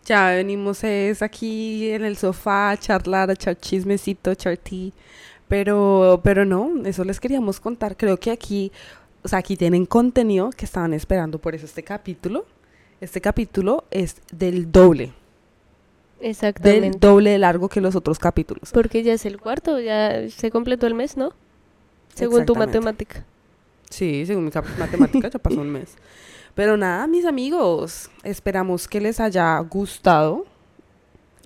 Ya 0.06 0.32
venimos 0.32 0.84
es 0.84 1.22
aquí 1.22 1.89
en 1.91 2.04
el 2.04 2.18
sofá 2.18 2.72
a 2.72 2.78
charlar, 2.78 3.30
a 3.30 3.34
echar 3.34 3.58
chismecito, 3.58 4.30
a 4.30 4.34
echar. 4.34 4.60
Pero, 5.47 6.20
pero 6.24 6.45
no, 6.45 6.86
eso 6.86 7.04
les 7.04 7.20
queríamos 7.20 7.60
contar. 7.60 7.95
Creo 7.95 8.18
que 8.18 8.32
aquí, 8.32 8.72
o 9.24 9.28
sea, 9.28 9.39
aquí 9.39 9.56
tienen 9.56 9.86
contenido 9.86 10.49
que 10.49 10.66
estaban 10.66 10.93
esperando 10.93 11.39
por 11.39 11.56
eso 11.56 11.66
este 11.66 11.84
capítulo. 11.84 12.45
Este 12.99 13.22
capítulo 13.22 13.86
es 13.91 14.18
del 14.32 14.72
doble. 14.72 15.14
Exactamente. 16.20 16.82
Del 16.82 16.99
doble 16.99 17.32
de 17.32 17.38
largo 17.38 17.70
que 17.70 17.82
los 17.82 17.95
otros 17.95 18.18
capítulos. 18.20 18.72
Porque 18.74 19.04
ya 19.04 19.14
es 19.14 19.26
el 19.26 19.39
cuarto, 19.39 19.80
ya 19.80 20.30
se 20.30 20.51
completó 20.51 20.88
el 20.88 20.93
mes, 20.93 21.18
¿no? 21.18 21.34
Según 22.14 22.45
tu 22.45 22.56
matemática. 22.56 23.26
Sí, 23.89 24.26
según 24.26 24.45
mi 24.45 24.51
matemática 24.80 25.30
ya 25.30 25.39
pasó 25.39 25.62
un 25.62 25.70
mes. 25.70 25.95
Pero 26.56 26.78
nada, 26.78 27.08
mis 27.08 27.26
amigos, 27.26 28.10
esperamos 28.24 28.88
que 28.88 29.01
les 29.01 29.20
haya 29.20 29.58
gustado. 29.60 30.45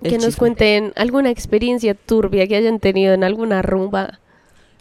Que 0.04 0.12
nos 0.12 0.26
chisme. 0.26 0.40
cuenten 0.40 0.94
alguna 0.96 1.30
experiencia 1.30 1.96
turbia 1.96 2.48
que 2.48 2.56
hayan 2.56 2.80
tenido 2.80 3.14
en 3.14 3.24
alguna 3.24 3.62
rumba. 3.62 4.20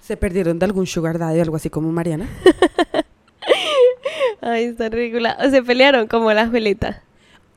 ¿Se 0.01 0.16
perdieron 0.16 0.59
de 0.59 0.66
algún 0.66 0.87
sugar 0.87 1.18
daddy 1.18 1.39
o 1.39 1.43
algo 1.43 1.57
así 1.57 1.70
como 1.70 1.91
Mariana? 1.91 2.29
Ay, 4.41 4.64
está 4.64 4.89
ridícula. 4.89 5.37
O 5.45 5.51
se 5.51 5.62
pelearon 5.62 6.07
como 6.07 6.33
la 6.33 6.49
Juelita. 6.49 7.03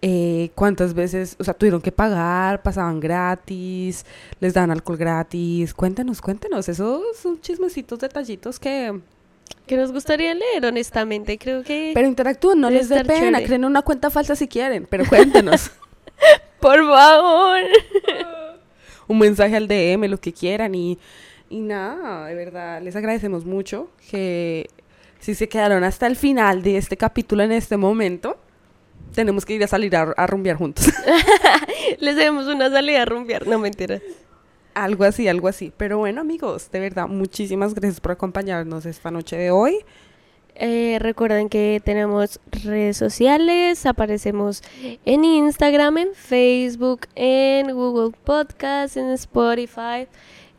Eh, 0.01 0.51
¿Cuántas 0.55 0.93
veces, 0.93 1.36
o 1.39 1.43
sea, 1.43 1.53
tuvieron 1.53 1.82
que 1.82 1.91
pagar, 1.91 2.63
pasaban 2.63 3.01
gratis, 3.01 4.05
les 4.39 4.53
dan 4.53 4.72
alcohol 4.72 4.97
gratis? 4.97 5.74
Cuéntanos, 5.74 6.22
cuéntanos, 6.22 6.70
esos 6.70 7.17
son 7.17 7.41
chismecitos, 7.41 7.99
detallitos 7.99 8.59
que... 8.59 8.99
Que 9.70 9.78
nos 9.78 9.91
gustaría 9.91 10.34
leer, 10.34 10.65
honestamente. 10.65 11.38
Creo 11.38 11.61
que... 11.61 11.91
Pero 11.93 12.07
interactúen, 12.07 12.59
no 12.59 12.72
les 12.72 12.89
dé 12.89 13.05
pena, 13.05 13.20
chévere. 13.28 13.45
creen 13.45 13.65
una 13.65 13.84
cuenta 13.84 14.09
falsa 14.09 14.36
si 14.36 14.47
quieren, 14.47 14.88
pero 14.89 15.05
cuéntenos. 15.05 15.70
Por 16.59 16.80
favor. 16.80 17.59
un 19.07 19.20
mensaje 19.20 19.55
al 19.55 19.67
DM, 19.67 20.07
lo 20.09 20.20
que 20.20 20.34
quieran 20.34 20.74
y, 20.74 20.97
y 21.51 21.59
nada, 21.59 22.26
de 22.26 22.34
verdad, 22.34 22.82
les 22.82 22.95
agradecemos 22.95 23.45
mucho 23.45 23.91
que 24.09 24.67
si 25.20 25.36
se 25.36 25.47
quedaron 25.47 25.84
hasta 25.84 26.07
el 26.07 26.15
final 26.15 26.63
de 26.63 26.78
este 26.78 26.97
capítulo 26.97 27.43
en 27.43 27.51
este 27.51 27.78
momento, 27.78 28.39
tenemos 29.13 29.45
que 29.45 29.53
ir 29.53 29.63
a 29.63 29.67
salir 29.67 29.95
a, 29.95 30.01
a 30.17 30.26
rumbear 30.26 30.57
juntos. 30.57 30.91
Les 31.99 32.15
demos 32.15 32.47
una 32.47 32.72
salida 32.72 33.03
a 33.03 33.05
rumbear. 33.05 33.45
No, 33.45 33.59
mentira. 33.59 34.01
Algo 34.84 35.03
así, 35.03 35.27
algo 35.27 35.47
así. 35.47 35.71
Pero 35.75 35.97
bueno, 35.97 36.21
amigos, 36.21 36.69
de 36.71 36.80
verdad, 36.80 37.07
muchísimas 37.07 37.73
gracias 37.73 37.99
por 37.99 38.11
acompañarnos 38.11 38.86
esta 38.86 39.11
noche 39.11 39.38
de 39.38 39.51
hoy. 39.51 39.77
Eh, 40.61 40.97
recuerden 40.99 41.47
que 41.47 41.82
tenemos 41.84 42.41
redes 42.51 42.97
sociales, 42.97 43.86
aparecemos 43.86 44.61
en 45.05 45.23
Instagram, 45.23 45.97
en 45.99 46.09
Facebook, 46.13 47.07
en 47.15 47.71
Google 47.71 48.15
Podcast, 48.25 48.97
en 48.97 49.09
Spotify. 49.11 50.07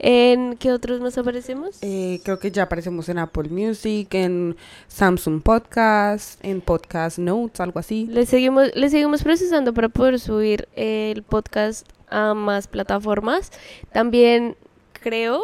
¿En 0.03 0.57
qué 0.57 0.73
otros 0.73 1.03
más 1.03 1.19
aparecemos? 1.19 1.77
Eh, 1.83 2.21
creo 2.25 2.39
que 2.39 2.51
ya 2.51 2.63
aparecemos 2.63 3.11
en 3.11 3.19
Apple 3.19 3.51
Music, 3.51 4.09
en 4.15 4.57
Samsung 4.89 5.43
Podcast, 5.43 6.43
en 6.43 6.63
Podcast 6.63 7.19
Notes, 7.19 7.61
algo 7.61 7.79
así. 7.79 8.07
Le 8.07 8.25
seguimos, 8.25 8.75
le 8.75 8.89
seguimos 8.89 9.23
procesando 9.23 9.75
para 9.75 9.91
poder 9.91 10.19
subir 10.19 10.67
el 10.75 11.23
podcast 11.23 11.87
a 12.11 12.35
más 12.35 12.69
plataformas. 12.69 13.51
También 13.93 14.57
creo, 14.93 15.41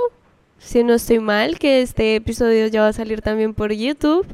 si 0.59 0.85
no 0.85 0.95
estoy 0.95 1.21
mal, 1.21 1.59
que 1.59 1.83
este 1.83 2.17
episodio 2.17 2.67
ya 2.67 2.83
va 2.83 2.89
a 2.89 2.93
salir 2.93 3.23
también 3.23 3.55
por 3.55 3.73
YouTube. 3.73 4.27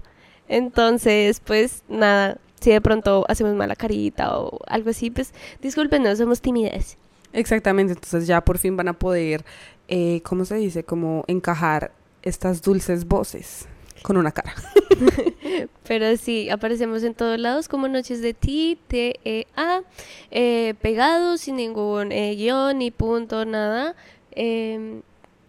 Entonces, 0.48 1.40
pues 1.40 1.82
nada, 1.88 2.38
si 2.60 2.70
de 2.70 2.80
pronto 2.80 3.24
hacemos 3.28 3.54
mala 3.54 3.76
carita 3.76 4.38
o 4.38 4.60
algo 4.66 4.90
así, 4.90 5.10
pues 5.10 5.32
discúlpenos, 5.60 6.18
somos 6.18 6.40
timidez. 6.40 6.96
Exactamente, 7.32 7.94
entonces 7.94 8.26
ya 8.26 8.42
por 8.42 8.58
fin 8.58 8.76
van 8.76 8.88
a 8.88 8.92
poder, 8.92 9.44
eh, 9.88 10.20
¿cómo 10.22 10.44
se 10.44 10.56
dice? 10.56 10.84
Como 10.84 11.24
encajar 11.28 11.92
estas 12.22 12.62
dulces 12.62 13.06
voces 13.06 13.66
con 14.02 14.16
una 14.16 14.32
cara. 14.32 14.54
Pero 15.86 16.16
sí, 16.16 16.50
aparecemos 16.50 17.02
en 17.02 17.14
todos 17.14 17.38
lados 17.38 17.68
como 17.68 17.88
Noches 17.88 18.22
de 18.22 18.34
Ti, 18.34 18.78
T-E-A, 18.86 19.82
eh, 20.30 20.74
pegados, 20.80 21.42
sin 21.42 21.56
ningún 21.56 22.12
eh, 22.12 22.34
guion 22.34 22.78
ni 22.78 22.90
punto, 22.90 23.44
nada. 23.44 23.94
Em, 24.30 25.02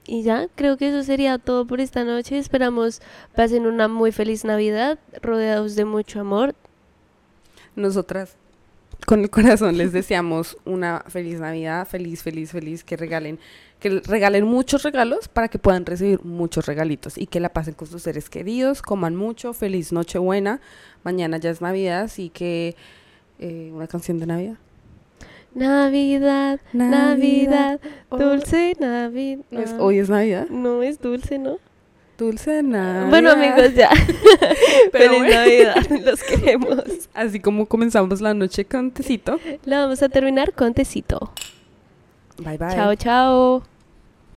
y 0.05 0.23
ya, 0.23 0.47
creo 0.55 0.77
que 0.77 0.89
eso 0.89 1.03
sería 1.03 1.37
todo 1.37 1.65
por 1.65 1.79
esta 1.79 2.03
noche. 2.03 2.37
Esperamos 2.37 3.01
pasen 3.35 3.65
una 3.65 3.87
muy 3.87 4.11
feliz 4.11 4.43
Navidad, 4.43 4.99
rodeados 5.21 5.75
de 5.75 5.85
mucho 5.85 6.19
amor. 6.19 6.55
Nosotras 7.75 8.35
con 9.05 9.21
el 9.21 9.29
corazón 9.29 9.77
les 9.77 9.91
deseamos 9.91 10.57
una 10.65 11.03
feliz 11.07 11.39
Navidad, 11.39 11.87
feliz, 11.87 12.23
feliz, 12.23 12.51
feliz, 12.51 12.83
que 12.83 12.95
regalen, 12.97 13.39
que 13.79 14.01
regalen 14.01 14.45
muchos 14.45 14.83
regalos 14.83 15.27
para 15.27 15.47
que 15.47 15.59
puedan 15.59 15.85
recibir 15.85 16.23
muchos 16.23 16.65
regalitos 16.65 17.17
y 17.17 17.27
que 17.27 17.39
la 17.39 17.49
pasen 17.49 17.73
con 17.73 17.87
sus 17.87 18.03
seres 18.03 18.29
queridos, 18.29 18.81
coman 18.81 19.15
mucho, 19.15 19.53
feliz 19.53 19.91
Nochebuena, 19.91 20.61
mañana 21.03 21.37
ya 21.37 21.49
es 21.49 21.61
Navidad, 21.61 22.03
así 22.03 22.29
que 22.29 22.75
eh, 23.39 23.71
una 23.73 23.87
canción 23.87 24.19
de 24.19 24.25
Navidad. 24.27 24.55
Navidad, 25.55 26.59
Navidad, 26.73 27.79
dulce 28.09 28.75
Navidad. 28.79 29.43
No 29.51 29.59
es- 29.59 29.73
hoy 29.79 29.99
es 29.99 30.09
Navidad. 30.09 30.47
No 30.49 30.81
es 30.81 30.99
dulce, 30.99 31.37
¿no? 31.37 31.57
Dulce 32.17 32.63
Navidad. 32.63 33.09
Bueno, 33.09 33.31
amigos, 33.31 33.73
ya. 33.73 33.89
Pero 34.91 35.13
Feliz 35.13 35.19
bueno. 35.19 35.35
Navidad, 35.35 35.75
los 36.05 36.23
queremos. 36.23 36.83
Así 37.13 37.39
como 37.39 37.65
comenzamos 37.65 38.21
la 38.21 38.33
noche 38.33 38.65
con 38.65 38.91
tecito. 38.91 39.39
La 39.65 39.79
vamos 39.79 40.01
a 40.03 40.09
terminar 40.09 40.53
con 40.53 40.73
tecito. 40.73 41.31
Bye 42.37 42.57
bye. 42.57 42.69
Chao, 42.75 42.95
chao. 42.95 43.72